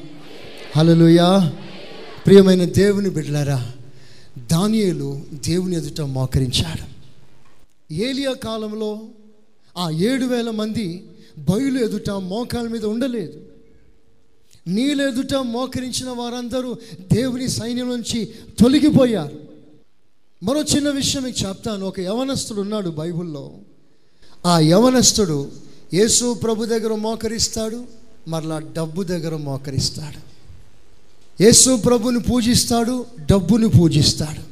హలలుయా 0.76 1.52
ప్రియమైన 2.26 2.64
దేవుని 2.64 3.08
బిడ్డలారా 3.08 3.72
దానియలు 4.52 5.20
దేవుని 5.32 5.76
ఎదుట 5.76 6.00
మోకరించాడు. 6.00 7.00
ఏలియా 7.94 8.32
కాలంలో 8.32 9.00
ఆ 9.78 9.90
ఏడు 9.90 10.24
వేల 10.24 10.50
మంది 10.50 11.04
బయలు 11.38 11.78
ఎదుట 11.78 12.10
మోకాల 12.10 12.68
మీద 12.68 12.84
ఉండలేదు. 12.84 13.40
నీళ్ళు 14.68 15.08
ఎదుట 15.08 15.34
మోకరించిన 15.34 16.10
వారందరూ 16.10 16.76
దేవుని 17.12 17.48
సైన్యం 17.48 17.88
నుంచి 17.88 18.28
తొలగిపోయారు. 18.58 19.39
మరో 20.42 20.62
చిన్న 20.62 20.90
విషయం 20.90 21.22
మీకు 21.22 21.48
చెప్తాను. 21.48 21.86
ఒక 21.86 22.00
యవనస్తుడు 22.00 22.60
ఉన్నాడు 22.60 22.90
బైబిల్లో. 22.90 23.50
ఆ 24.46 24.58
యవనస్తుడు 24.58 25.52
యేసు 25.94 26.34
ప్రభు 26.34 26.66
దగ్గర 26.66 26.94
మోకరిస్తాడు 26.94 27.84
మరలా 28.28 28.58
డబ్బు 28.58 29.02
దగ్గర 29.02 29.36
మోకరిస్తాడు. 29.36 30.20
యేసు 31.42 31.76
ప్రభుని 31.76 32.20
పూజిస్తాడు 32.20 33.06
డబ్బుని 33.30 33.68
పూజిస్తాడు. 33.68 34.50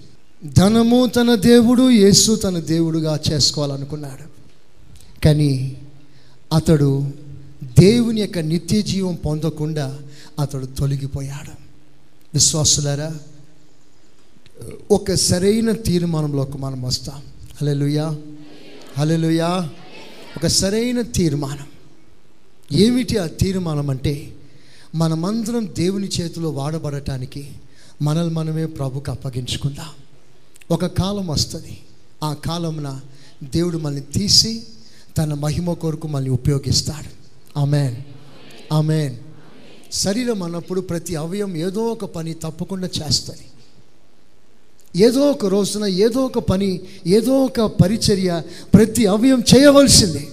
ధనము 0.53 1.07
తన 1.07 1.35
దేవుడు 1.35 1.91
యేసు 1.91 2.37
తన 2.37 2.59
దేవుడుగా 2.59 3.21
చేసుకోవాలనుకున్నాడు. 3.33 4.29
కానీ 5.25 5.77
అతడు 6.53 7.11
దేవుని 7.81 8.21
యొక్క 8.21 8.39
నిత్య 8.39 8.83
జీవం 8.83 9.15
పొందకుండా 9.15 9.99
అతడు 10.39 10.67
తొలగిపోయాడు. 10.67 11.51
విశ్వాసులారా 12.35 13.15
ఒక 14.91 15.13
సరైన 15.13 15.73
తీర్మానంలోకి 15.73 16.59
మనం 16.59 16.83
వస్తాం. 16.83 17.23
హలెలుయా 17.61 18.17
హలెలుయా 18.99 19.71
ఒక 20.37 20.47
సరైన 20.47 21.03
తీర్మానం. 21.03 21.67
ఏమిటి 22.73 23.17
ఆ 23.17 23.27
తీర్మానం 23.27 23.91
అంటే 23.91 24.37
మనమందరం 24.95 25.69
దేవుని 25.77 26.09
చేతిలో 26.09 26.51
వాడబడటానికి 26.51 27.51
మనల్ని 28.03 28.35
మనమే 28.35 28.67
ప్రభుకు 28.67 29.11
అప్పగించుకుందాం. 29.11 29.89
ఒక 30.71 30.87
కాలం 30.87 31.27
వస్తుంది. 31.27 31.79
ఆ 32.25 32.33
కాలమున 32.33 33.01
దేవుడు 33.45 33.79
మనల్ని 33.79 34.01
తీసి 34.01 34.67
తన 35.19 35.35
మహిమ 35.35 35.73
కొరకు 35.73 36.09
మనల్ని 36.09 36.31
ఉపయోగిస్తాడు. 36.31 37.19
ఆమెన్. 37.59 37.97
ఆమెన్. 38.73 39.17
శరీరం 39.93 40.43
అన్నప్పుడు 40.43 40.81
ప్రతి 40.81 41.17
అవయం 41.17 41.57
ఏదో 41.57 41.85
ఒక 41.85 42.05
పని 42.05 42.35
తప్పకుండా 42.35 42.87
చేస్తుంది. 42.87 43.41
ఏదో 44.99 45.21
ఒక 45.21 45.47
రోజున 45.47 45.85
ఏదో 45.85 46.21
ఒక 46.21 46.39
పని 46.39 46.81
ఏదో 47.07 47.45
ఒక 47.45 47.61
పరిచర్య 47.61 48.43
ప్రతి 48.75 49.07
అవయం 49.07 49.43
చేయవలసిందే. 49.57 50.29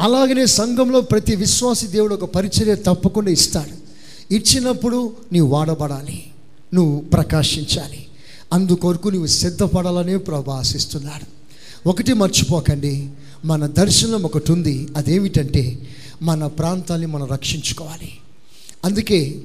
అలాగనే 0.00 0.46
సంఘంలో 0.46 1.00
ప్రతి 1.00 1.36
విశ్వాసి 1.36 1.86
దేవుడు 1.86 2.14
ఒక 2.14 2.24
పరిచర్య 2.24 2.74
తప్పకుండా 2.74 3.30
ఇస్తాడు. 3.30 3.82
ఇచ్చినప్పుడు 4.34 5.12
నీవు 5.32 5.48
వాడబడాలి 5.48 6.24
నువ్వు 6.74 7.00
ప్రకాశించాలి. 7.00 8.06
అందుకొరకు 8.52 9.08
నువ్వు 9.08 9.26
సిద్ధపడాలని 9.26 10.18
ప్రభు 10.18 10.50
ఆశిస్తున్నాడు. 10.50 11.42
ఒకటి 11.88 12.12
మర్చిపోకండి 12.12 13.08
మన 13.44 13.66
దర్శనం 13.66 14.22
ఒకటి 14.22 14.52
ఉంది. 14.52 14.88
అదేమిటంటే 14.96 15.78
మన 16.22 16.46
ప్రాంతాన్ని 16.46 17.06
మనం 17.06 17.26
రక్షించుకోవాలి. 17.26 18.12
అందుకే 18.84 19.40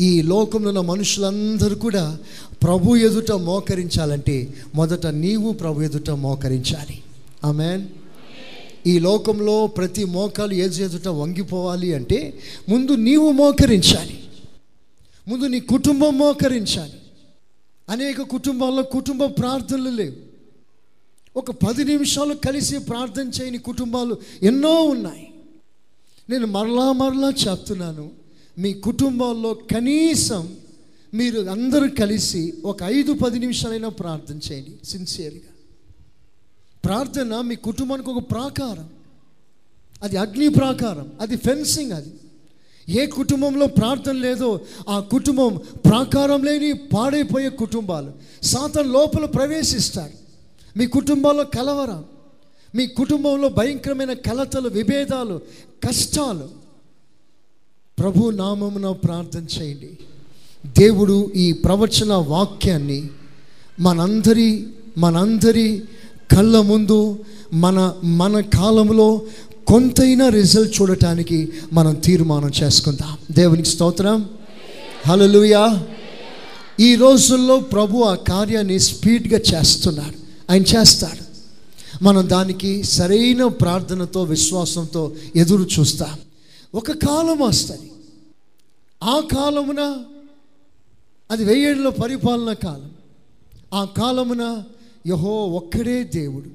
ఈ 0.00 0.22
లోకంలో 0.22 0.68
ఉన్న 0.68 0.80
మనుషులందరూ 0.80 1.76
కూడా 1.76 2.18
ప్రభు 2.62 2.96
ఎదుట 2.96 3.32
మోకరించాలంటే 3.32 4.54
మొదట 4.74 5.06
నీవు 5.06 5.52
ప్రభు 5.52 5.80
ఎదుట 5.80 6.10
మోకరించాలి. 6.10 7.02
ఆమెన్ 7.44 7.88
ఈ 8.86 8.98
లోకంలో 8.98 9.66
ప్రతి 9.66 10.04
మోకాలు 10.04 10.54
ఏది 10.54 10.82
ఎదుట 10.82 11.08
వంగిపోవాలి 11.08 11.94
అంటే 11.94 12.38
ముందు 12.68 12.92
నీవు 12.92 13.32
మోకరించాలి. 13.32 14.24
ముందు 15.28 15.44
నీ 15.44 15.60
కుటుంబం 15.60 16.18
మోకరించాలి. 16.18 16.92
అనేక 17.88 18.22
కుటుంబాల్లో 18.22 18.82
కుటుంబ 18.82 19.24
ప్రార్థనలు 19.24 19.88
లేవు. 19.88 20.32
ఒక 21.38 21.50
పది 21.50 21.84
నిమిషాలు 21.84 22.34
కలిసి 22.34 22.78
ప్రార్థన 22.78 23.28
చేయని 23.28 23.58
కుటుంబాలు 23.58 24.16
ఎన్నో 24.42 24.82
ఉన్నాయి. 24.82 25.28
నేను 26.30 26.46
మరలా 26.46 26.92
మరలా 26.92 27.30
చెప్తున్నాను. 27.30 28.21
మీ 28.58 28.72
కుటుంబంలో 28.72 29.54
కనీసం 29.54 30.56
మీరు 31.14 31.40
అందరూ 31.40 31.88
కలిసి 32.00 32.54
ఒక 32.64 32.82
ఐదు 32.82 33.12
పది 33.12 33.38
నిమిషాలైనా 33.38 33.88
ప్రార్థన 33.88 34.38
చేయండి 34.52 34.86
సిన్సియర్గా 34.86 35.40
ప్రార్థన 36.84 37.40
మీ 37.40 37.56
కుటుంబానికి 37.56 38.10
ఒక 38.10 38.30
ప్రాకారం. 38.30 38.88
అది 40.02 40.16
అగ్ని 40.16 40.48
ప్రాకారం 40.48 41.12
అది 41.20 41.36
ఫెన్సింగ్ 41.36 41.92
అది. 41.92 42.08
ఏ 42.88 43.06
కుటుంబంలో 43.06 43.66
ప్రార్థన 43.66 44.12
లేదో 44.12 44.60
ఆ 44.88 45.00
కుటుంబం 45.00 45.60
ప్రాకారం 45.84 46.44
లేని 46.44 46.72
పాడైపోయే 46.72 47.48
కుటుంబాలు. 47.48 48.12
సాతం 48.42 48.92
లోపల 48.92 49.24
ప్రవేశిస్తాడు 49.24 50.22
మీ 50.78 50.86
కుటుంబాల్లో 50.86 51.44
కలవరం 51.44 52.04
మీ 52.74 52.86
కుటుంబంలో 52.86 53.48
భయంకరమైన 53.48 54.12
కలతలు 54.12 54.68
విభేదాలు 54.68 55.40
కష్టాలు 55.86 56.61
ప్రభు 57.98 58.30
నామమున 58.30 58.90
ప్రార్థన 58.90 59.60
చేయండి. 59.60 59.98
దేవుడు 60.78 61.32
ఈ 61.36 61.52
ప్రవచన 61.52 62.12
వాక్యాన్ని 62.12 63.08
మనందరి 63.80 64.66
మనందరి 64.98 65.82
కళ్ళ 66.30 66.60
ముందు 66.60 67.24
మన 67.52 67.94
మన 68.04 68.40
కాలంలో 68.40 69.22
కొంతైనా 69.66 70.28
రిజల్ట్ 70.28 70.80
చూడటానికి 70.80 71.52
మనం 71.72 71.94
తీర్మానం 71.94 72.50
చేసుకుందాం. 72.62 73.18
దేవునికి 73.30 73.68
స్తోత్రం. 73.68 74.28
హలలుయా 75.06 75.86
ఈ 76.80 76.94
రోజుల్లో 76.94 77.60
ప్రభు 77.60 77.98
ఆ 77.98 78.14
కార్యాన్ని 78.14 78.78
స్పీడ్గా 78.78 79.38
చేస్తున్నాడు. 79.38 80.14
ఆయన 80.52 80.62
చేస్తాడు. 80.62 81.32
మనం 82.04 82.28
దానికి 82.28 82.82
సరైన 82.82 83.46
ప్రార్థనతో 83.46 84.22
విశ్వాసంతో 84.22 85.12
ఎదురు 85.36 85.68
చూస్తాం. 85.78 86.18
ఒక 86.74 86.90
కాలం 86.90 87.38
వస్తుంది. 87.38 87.92
ఆ 89.02 89.20
కాలమున 89.20 90.04
అది 91.30 91.44
వెయ్యేళ్ళ 91.44 91.88
పరిపాలన 91.88 92.52
కాలం. 92.52 92.90
ఆ 93.74 93.84
కాలమున 93.84 94.64
యహో 95.06 95.46
ఒక్కడే 95.46 96.04
దేవుడు. 96.04 96.48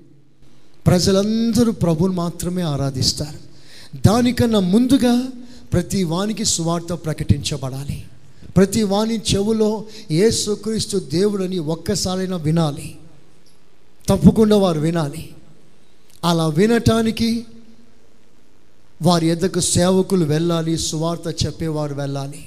ప్రజలందరూ 0.88 1.72
ప్రభుని 1.72 2.14
మాత్రమే 2.14 2.62
ఆరాధిస్తారు. 2.62 3.40
దానికన్నా 4.08 4.60
ముందుగా 4.60 5.28
ప్రతి 5.74 6.04
వానికి 6.04 6.46
సువార్త 6.46 6.94
ప్రకటించబడాలి. 6.94 8.06
ప్రతి 8.58 8.84
వాని 8.84 9.18
చెవులో 9.18 9.86
ఏసుక్రీస్తు 10.12 10.98
దేవుడని 10.98 11.60
ఒక్కసారైనా 11.60 12.38
వినాలి. 12.38 12.98
తప్పకుండా 14.08 14.58
వారు 14.58 14.80
వినాలి. 14.80 15.30
అలా 16.24 16.48
వినటానికి 16.48 17.46
వారి 19.02 19.28
ఎద్దకు 19.28 19.60
సేవకులు 19.60 20.26
వెళ్ళాలి 20.26 20.78
సువార్త 20.78 21.46
చెప్పేవారు 21.46 21.94
వెళ్ళాలి. 21.94 22.40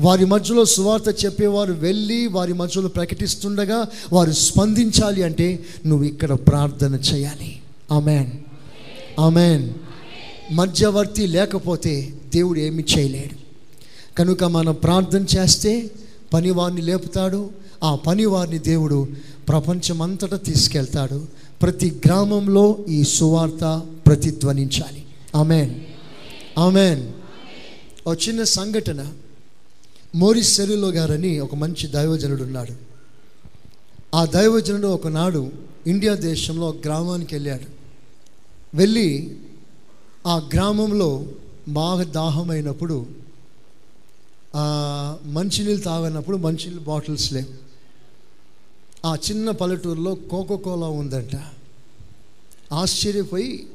వారి 0.00 0.24
మధ్యలో 0.24 0.64
సువార్త 0.64 1.24
చెప్పేవారు 1.24 1.72
వెళ్ళి 1.72 2.26
వారి 2.26 2.52
మధ్యలో 2.52 2.88
ప్రకటిస్తుండగా 2.88 3.86
వారు 4.12 4.32
స్పందించాలి 4.32 5.22
అంటే 5.22 5.64
నువ్వు 5.86 6.04
ఇక్కడ 6.04 6.32
ప్రార్థన 6.32 6.94
చేయాలి. 6.94 7.60
ఆమెన్. 7.92 8.30
ఆమెన్. 9.20 9.70
మధ్యవర్తి 10.52 11.26
లేకపోతే 11.26 12.14
దేవుడు 12.34 12.58
ఏమి 12.58 12.84
చేయలేడు. 12.98 13.48
కనుక 14.18 14.44
మనం 14.44 14.74
ప్రార్థన 14.74 15.24
చేస్తే 15.38 15.90
పనివారిని 16.32 16.82
లేపుతాడు. 16.82 17.50
ఆ 17.84 17.94
పనివారిని 17.94 18.58
దేవుడు 18.58 19.08
ప్రపంచమంతటా 19.48 20.36
తీసుకెళ్తాడు. 20.36 21.26
ప్రతి 21.62 22.00
గ్రామంలో 22.06 22.78
ఈ 22.88 23.04
సువార్త 23.04 23.82
ప్రతిధ్వనించాలి. 24.06 24.97
ఆమెన్ 25.34 25.80
ఆమెన్ 26.58 27.12
ఒక 28.06 28.18
చిన్న 28.28 28.42
సంఘటన. 28.44 29.12
మోరిస్ 30.14 30.54
సెరులో 30.56 30.88
గారని 30.88 31.38
ఒక 31.38 31.54
మంచి 31.54 31.86
దైవజనుడు 31.86 32.42
ఉన్నాడు. 32.42 32.74
ఆ 34.14 34.24
దైవజనుడు 34.24 34.88
ఒకనాడు 34.88 35.52
ఇండియా 35.86 36.14
దేశంలో 36.14 36.68
ఒక 36.68 36.76
గ్రామానికి 36.84 37.34
వెళ్ళాడు. 37.34 37.66
వెళ్ళి 38.76 39.36
ఆ 40.26 40.48
గ్రామంలో 40.54 41.26
బాగా 41.68 42.04
దాహమైనప్పుడు 42.04 43.06
మంచినీళ్ళు 45.24 45.84
తాగనప్పుడు 45.84 46.36
మంచినీళ్ళు 46.36 46.80
బాటిల్స్ 46.80 47.32
లేవు 47.32 47.68
ఆ 49.06 49.16
చిన్న 49.30 49.50
పల్లెటూరులో 49.50 50.14
కోకో 50.14 50.56
కోలా 50.56 50.86
ఉందంట. 50.86 51.36
ఆశ్చర్యపోయి 52.72 53.66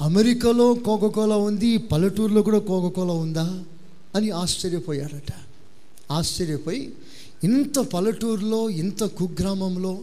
అమెరికాలో 0.00 0.74
కోకో 0.74 1.08
కోలా 1.08 1.36
ఉంది 1.36 1.76
పల్లెటూరులో 1.76 2.42
కూడా 2.42 2.58
కోకో 2.58 2.88
కోలా 2.88 3.12
ఉందా 3.12 3.64
అని 4.14 4.30
ఆశ్చర్యపోయాడట 4.30 5.32
ఆశ్చర్యపోయి 6.10 6.92
ఇంత 7.44 7.78
పల్లెటూరులో 7.78 8.70
ఇంత 8.70 9.04
కుగ్రామంలో 9.04 9.98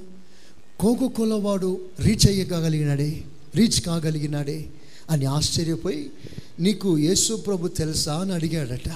కోకో 0.80 1.08
కోలా 1.08 1.36
వాడు 1.36 1.80
రీచ్ 2.00 2.28
అయ్యగలిగినాడే 2.28 3.24
రీచ్ 3.56 3.82
కాగలిగినాడే 3.82 4.70
అని 5.10 5.26
ఆశ్చర్యపోయి 5.26 6.12
నీకు 6.60 6.98
యేసు 6.98 7.34
ప్రభు 7.34 7.68
తెలుసా 7.68 8.14
అని 8.14 8.34
అడిగాడట. 8.34 8.90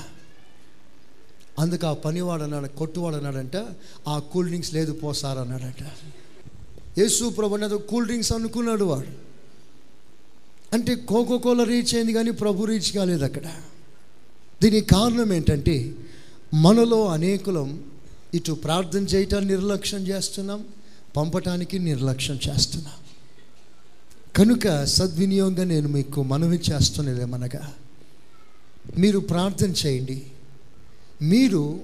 అందుకు 1.60 1.88
ఆ 1.88 1.94
పనివాడు 1.94 2.44
అన్నాడు 2.44 2.68
కొట్టువాడు 2.68 3.16
అన్నాడంట 3.16 3.58
ఆ 4.08 4.20
కూల్ 4.20 4.48
డ్రింక్స్ 4.48 4.74
లేదు 4.74 4.92
పోసారన్నాడట 4.92 5.84
యేసు 6.98 7.30
ప్రభు 7.30 7.56
అనేది 7.56 7.78
కూల్ 7.78 8.06
డ్రింక్స్ 8.06 8.32
అనుకున్నాడు 8.34 8.84
వాడు. 8.84 9.31
అంటే 10.74 10.96
కోకో 10.96 11.38
కోలా 11.38 11.64
రీచ్ 11.64 11.96
అయింది 11.96 12.14
కానీ 12.14 12.32
ప్రభు 12.32 12.66
రీచ్ 12.66 12.92
కాలేదు 12.92 13.24
అక్కడ. 13.24 13.48
దీనికి 14.64 14.88
కారణం 14.88 15.34
ఏంటంటే 15.34 15.94
మనలో 16.54 17.08
అనేకులం 17.08 17.84
ఇటు 18.34 18.52
ప్రార్థన 18.52 19.04
చేయటాన్ని 19.04 19.52
నిర్లక్ష్యం 19.52 20.08
చేస్తున్నాం 20.08 20.66
పంపటానికి 21.18 21.80
నిర్లక్ష్యం 21.80 22.40
చేస్తున్నాం. 22.50 22.94
కనుక 24.36 24.86
సద్వినియోగంగా 24.86 25.64
నేను 25.64 25.88
మీకు 25.88 26.24
మనవి 26.24 26.60
చేస్తున్నదేమనగా 26.72 27.74
మీరు 28.98 29.20
ప్రార్థన 29.20 29.74
చేయండి. 29.86 30.22
మీరు 31.22 31.80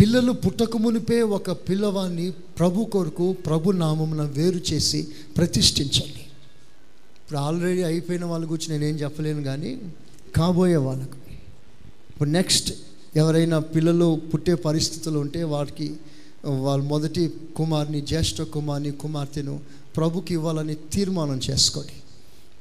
పిల్లలు 0.00 0.32
పుట్టక 0.32 0.76
మునిపే 0.76 1.22
ఒక 1.22 1.50
పిల్లవాన్ని 1.50 2.30
ప్రభు 2.30 2.84
కొరకు 2.84 3.32
ప్రభు 3.32 3.70
నామమున 3.70 4.22
వేరు 4.22 4.60
చేసి 4.72 5.08
ప్రతిష్ఠించండి. 5.36 6.19
ఇప్పుడు 7.30 7.44
ఆల్రెడీ 7.44 7.82
అయిపోయిన 7.82 8.24
వాళ్ళ 8.24 8.50
గురించి 8.50 8.78
నేనేం 8.78 8.96
చెప్పలేను 8.96 9.42
కానీ 9.42 9.78
కాబోయే 10.36 10.76
వాళ్ళకు. 10.76 11.16
ఇప్పుడు 12.10 12.28
నెక్స్ట్ 12.28 12.72
ఎవరైనా 13.16 13.58
పిల్లలు 13.58 14.20
పుట్టే 14.34 14.54
పరిస్థితులు 14.54 15.18
ఉంటే 15.18 15.42
వాటికి 15.42 15.94
వాళ్ళ 16.44 16.84
మొదటి 16.84 17.32
కుమార్ని 17.56 18.00
జ్యేష్ఠ 18.00 18.42
కుమార్ని 18.42 18.90
కుమార్తెను 18.90 19.60
ప్రభుకి 19.96 20.34
ఇవ్వాలని 20.34 20.74
తీర్మానం 20.74 21.40
చేసుకోండి. 21.50 21.92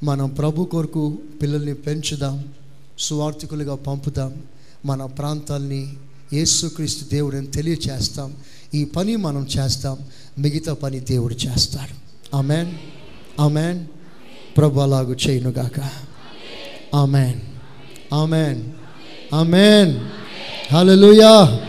మనం 0.05 0.29
ప్రభు 0.29 0.63
కొరకు 0.63 1.17
పిల్లల్ని 1.41 1.73
పెంచుదాం 1.73 2.53
సువార్థికులుగా 2.99 3.75
పంపుదాం 3.75 4.43
మన 4.85 5.05
ప్రాంతాల్ని 5.05 5.93
యేసుక్రీస్తు 6.33 7.05
దేవుడిని 7.05 7.47
తెలియచేస్తాం. 7.47 8.35
ఈ 8.73 8.85
పని 8.85 9.15
మనం 9.15 9.47
చేస్తాం 9.59 9.97
మిగతా 10.39 10.73
పని 10.73 10.99
దేవుడు 10.99 11.33
చేస్తాడు. 11.33 11.95
ఆమెన్. 12.35 12.73
ఆమెన్. 13.39 13.98
ప్రభు 14.59 14.79
అలాగు 14.79 15.15
చేయనుగాక 15.29 15.89
ఆమెన్. 16.95 17.39
ఆమెన్. 18.13 18.63
ఆమెన్. 19.33 19.99
హల్లెలూయా. 20.73 21.61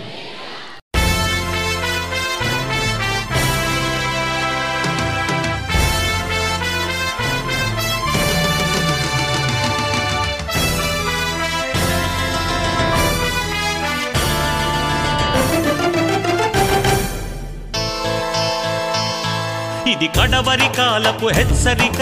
ఇది 19.90 20.08
కడవరి 20.08 20.68
కాలపు 20.76 21.26
హెచ్చరిక. 21.26 22.00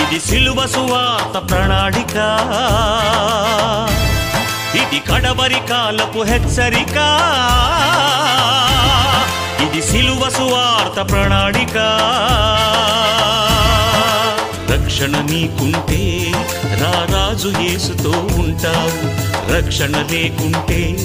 ఇది 0.00 0.20
సిలువ 0.20 0.66
సువార్త 0.66 1.50
ప్రణాళిక. 1.50 2.16
ఇది 4.76 4.98
కడవరి 5.00 5.60
కాలపు 5.70 6.22
హెచ్చరిక. 6.22 6.96
ఇది 9.62 9.82
సిలువ 9.82 10.30
సువార్త 10.30 11.10
ప్రణాళిక. 11.10 11.76
రక్షణ 14.72 15.16
నీకుంటే 15.30 16.32
రారాజు 16.80 17.52
యేసుతో 17.60 18.10
ఉంటావు. 18.10 19.33
రక్షణ 19.50 20.06
లేకుంటే 20.10 20.96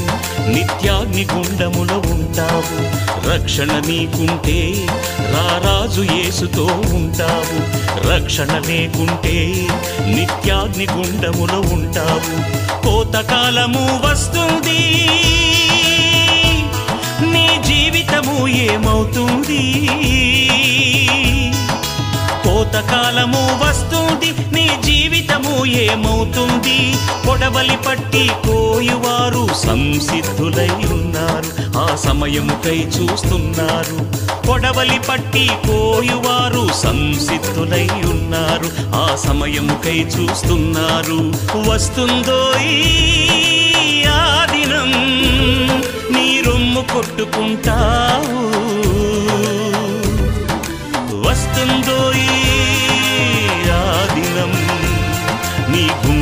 నిత్యాగ్ని 0.47 1.27
గుండమున 1.33 1.91
ఉంటావు. 1.91 2.77
రక్షణ 3.29 3.81
నీకుంటే 3.87 4.87
రారాజు 5.19 6.01
యేసుతో 6.01 6.63
ఉంటావు. 6.95 7.59
రక్షణ 8.13 8.61
లేకుంటే 8.67 9.67
నిత్యాగ్ని 10.05 10.87
గుండమున 10.91 11.51
ఉంటావు. 11.73 12.59
కోతకాలము 12.83 14.01
వస్తుంది 14.05 15.07
నీ 17.31 17.47
జీవితము 17.67 18.47
ఏమవుతుంది? 18.47 19.89
కోతకాలము 22.59 23.59
వస్తుంది 23.63 24.55
నీ 24.55 24.69
జీవితము 24.83 25.65
ఏమవుతుంది? 25.65 26.95
పొడవలి 27.27 27.77
పట్టి 27.87 28.31
కోయువారు 28.47 29.47
సంసిద్ధులై 29.53 30.69
ఉన్నారు 30.69 31.77
ఆ 31.77 31.95
సమయముకై 31.95 32.77
చూస్తున్నారు. 32.77 33.97
పొడవలి 34.47 34.99
పట్టి 35.09 35.49
కోయువారు 35.67 36.73
సంసిద్ధులై 36.73 37.87
ఉన్నారు 37.87 38.69
ఆ 38.95 39.15
సమయముకై 39.15 39.99
చూస్తున్నారు. 39.99 41.33
వస్తుందో 41.69 42.51
ఆ 44.11 44.45
దినం 44.51 44.91
నీ 46.11 46.41
రొమ్ము 46.45 46.81
కొట్టుకుంటావు. 46.81 48.68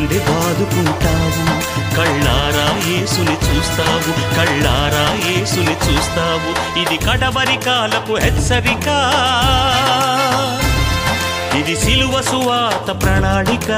గుండె 0.08 0.20
బాదుకుంటావు. 0.20 1.96
కళ్ళారా 1.96 2.78
ఏసుని 2.90 3.34
చూస్తావు. 3.34 4.36
కళ్ళారా 4.36 5.32
ఏసుని 5.32 5.72
చూస్తావు. 5.72 6.80
ఇది 6.80 6.98
కడవరి 6.98 7.58
కాలపు 7.58 8.14
హెచ్చరిక. 8.14 8.88
ఇది 11.56 11.76
సిలువ 11.76 12.22
సువాత 12.22 13.04
ప్రణాళిక. 13.04 13.70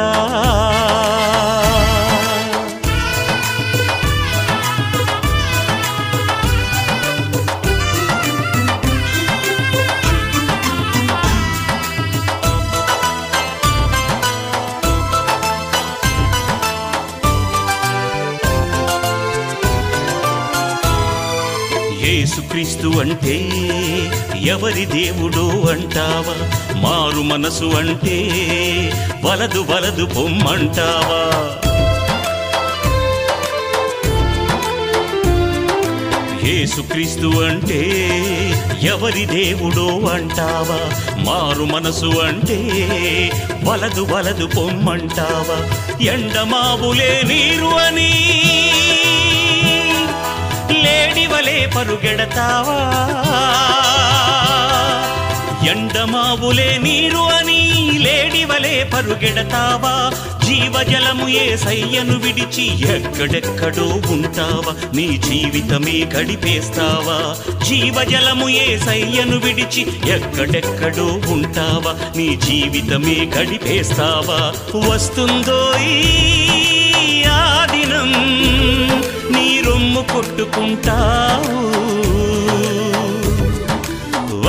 యేసుక్రీస్తు 22.32 22.88
అంటే 23.02 23.36
ఎవరి 24.46 24.84
దేవుడు 24.92 25.44
అంటావా? 25.72 26.36
మారు 26.84 27.22
మనసు 27.22 27.68
అంటే 27.80 28.18
వలదు 29.24 29.62
వలదు 29.72 30.06
పొమ్మంటావా 30.14 31.22
యేసుక్రీస్తు 36.44 37.30
అంటే 37.44 37.80
ఎవరి 38.84 39.26
దేవుడో 39.26 39.88
అంటావా? 40.14 40.80
మారు 41.26 41.66
మనసు 41.66 42.12
అంటే 42.22 42.60
వలదు 43.64 44.06
వలదు 44.12 44.48
పొమ్మంటావా 44.56 45.58
ఎండమావులే 46.12 47.12
నీరు 47.24 47.72
అని 47.88 48.12
పరుగెడతావా? 51.76 52.78
ఎండమావులే 55.70 56.78
నీరు 56.82 57.17
అని 57.17 57.61
లేడివలే 57.97 58.89
పరుగెడతావా? 58.93 60.11
జీవజలము 60.45 61.28
ఏ 61.30 61.55
సయ్యను 61.55 62.20
విడిచి 62.20 62.95
ఎక్కడెక్కడో 62.95 64.01
ఉంటావా? 64.11 64.76
నీ 64.93 65.17
జీవితమే 65.17 66.09
గడిపేస్తావా? 66.15 67.36
జీవజలము 67.65 68.49
ఏ 68.49 68.78
సయ్యను 68.78 69.38
విడిచి 69.38 69.86
ఎక్కడెక్కడో 70.09 71.32
ఉంటావా? 71.32 71.95
నీ 72.15 72.36
జీవితమే 72.36 73.30
గడిపేస్తావా? 73.38 74.53
వస్తుందో 74.89 75.74
ఈ 75.80 77.24
ఆ 77.26 77.65
దినం 79.90 80.04
కొట్టుకుంటావు. 80.04 81.60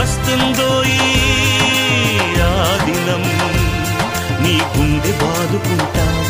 వస్తుందో 0.01 0.84
ఈ 0.84 1.14
ఆదినం 2.49 3.22
నీ 4.43 4.55
గుండె 4.76 5.12
బాదుకుంటావు 5.12 6.20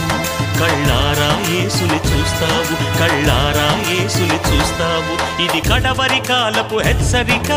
కళ్ళారా 0.60 1.32
ఏసుని 1.56 2.00
చూస్తావు 2.12 2.98
కళ్ళారా 2.98 3.68
ఏసుని 3.92 4.38
చూస్తావు. 4.50 5.42
ఇది 5.42 5.60
కడవరి 5.68 6.20
కాలపు 6.20 6.76
హెచ్చరిక. 6.76 7.50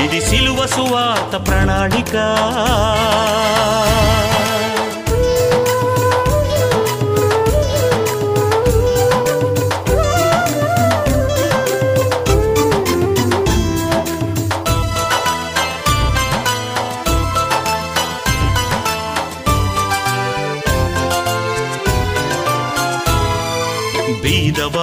ఇది 0.00 0.20
సిలువ 0.20 0.66
సువాత 0.66 1.48
ప్రణాళిక. 1.48 2.16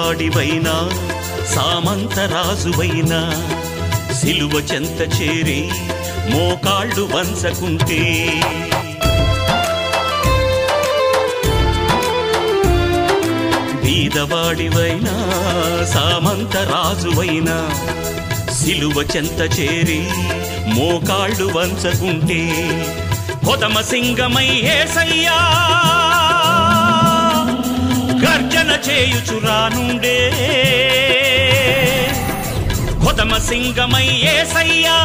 బీదవాడివైనా 0.10 0.76
సామంతరాజువైనా 1.54 3.20
సిలువ 4.14 4.54
చెంత 4.72 5.02
చేరి 5.18 5.60
మోకాళ్ళు 6.32 7.04
వంచకుంటే. 7.14 8.00
బీదవాడివైనా 13.84 15.16
సామంతరాజువైనా 15.94 17.58
సిలువ 18.54 18.98
చెంత 19.16 19.40
చేరి 19.60 20.02
మోకాళ్ళు 20.78 21.48
వంచకుంటే. 21.58 22.42
కొదమ 23.46 23.82
సింగమై 23.82 24.50
ఏసయ్యా 24.78 25.40
గర్జన 28.24 28.80
చేయుచురానుండే 28.88 30.18
కొదమ 33.06 33.38
సింగమై 33.38 34.08
ఏసయ్యా 34.08 34.96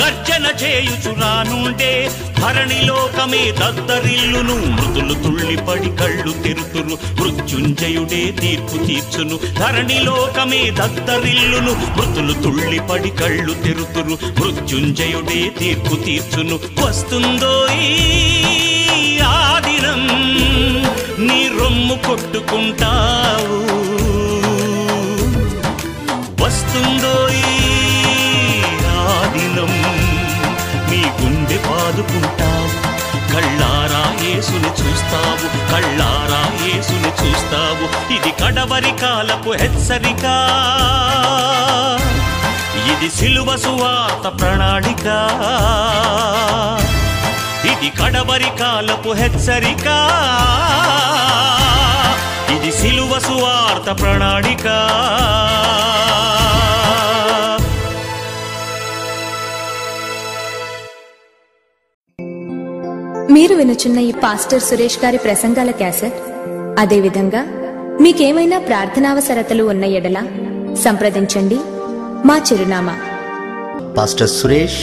గర్జన 0.00 0.46
చేయుచురానుండే 0.62 2.10
ధరణి 2.40 2.86
లోకమే 2.86 3.52
దద్దరిల్లును 3.52 4.54
మృతులు 4.54 5.14
తుళ్ళిపడి 5.14 5.90
కళ్ళు 5.96 6.32
తెరుతురు. 6.42 6.98
మృత్యుంజయుడే 7.20 8.32
తీర్పు 8.40 8.86
తీర్చును 8.86 9.36
ధరణి 9.60 9.98
లోకమే 10.00 10.70
దద్దరిల్లును 10.70 11.72
మృతులు 11.96 12.32
తుళ్ళిపడి 12.42 13.10
కళ్ళు 13.10 13.54
తెరుతురు. 13.64 14.18
మృత్యుంజయుడే 14.40 15.40
తీర్పు 15.58 15.96
తీర్చును. 16.04 16.58
వస్తుందో 16.84 17.54
ఈ 17.82 17.94
ఆ 19.36 19.42
దినం 19.66 20.02
నీ 21.26 21.40
రొమ్ము 21.58 21.96
కొట్టుకుంటావు. 22.06 23.58
వస్తుందో 26.42 27.14
ఈ 27.42 27.54
ఆ 28.96 29.06
దినం 29.34 29.72
నీ 30.90 31.00
గుండె 31.18 31.58
బాదుకుంటావు 31.68 32.70
కళ్ళారా 33.32 34.02
యేసుని 34.24 34.70
చూస్తావు 34.80 35.46
కళ్ళారా 35.72 36.42
యేసుని 36.64 37.12
చూస్తావు. 37.20 37.86
ఇది 38.16 38.32
కడవరి 38.42 38.92
కాలపు 39.02 39.52
హెచ్చరిక. 39.62 40.26
ఇది 42.92 43.08
సిలువ 43.16 43.50
సువార్త 43.64 44.26
ప్రణాళిక. 44.40 45.06
ఇది 47.84 47.96
కడవరి 48.02 48.50
కాలపు 48.60 49.10
హెచ్చరిక. 49.12 49.86
ఇది 52.54 52.72
సిలువ 52.72 53.18
సువార్త 53.18 54.02
ప్రణాళిక. 54.02 54.66
మీరు 63.32 63.54
వినుచున్న 63.54 63.98
ఈ 63.98 64.12
పాస్టర్ 64.12 64.62
సురేష్ 64.62 65.04
గారి 65.04 65.18
ప్రసంగాల 65.18 65.70
క్యాసెట్? 65.70 66.18
అదేవిధంగా 66.78 67.44
మీకేమైనా 68.00 68.58
ప్రార్థనావసరతలు 68.58 69.64
ఉన్న 69.64 69.84
ఎడల 69.84 70.18
సంప్రదించండి. 70.84 71.60
మా 72.28 72.38
చిరునామా. 72.52 72.98
Pastor 73.98 74.30
Suresh 74.30 74.82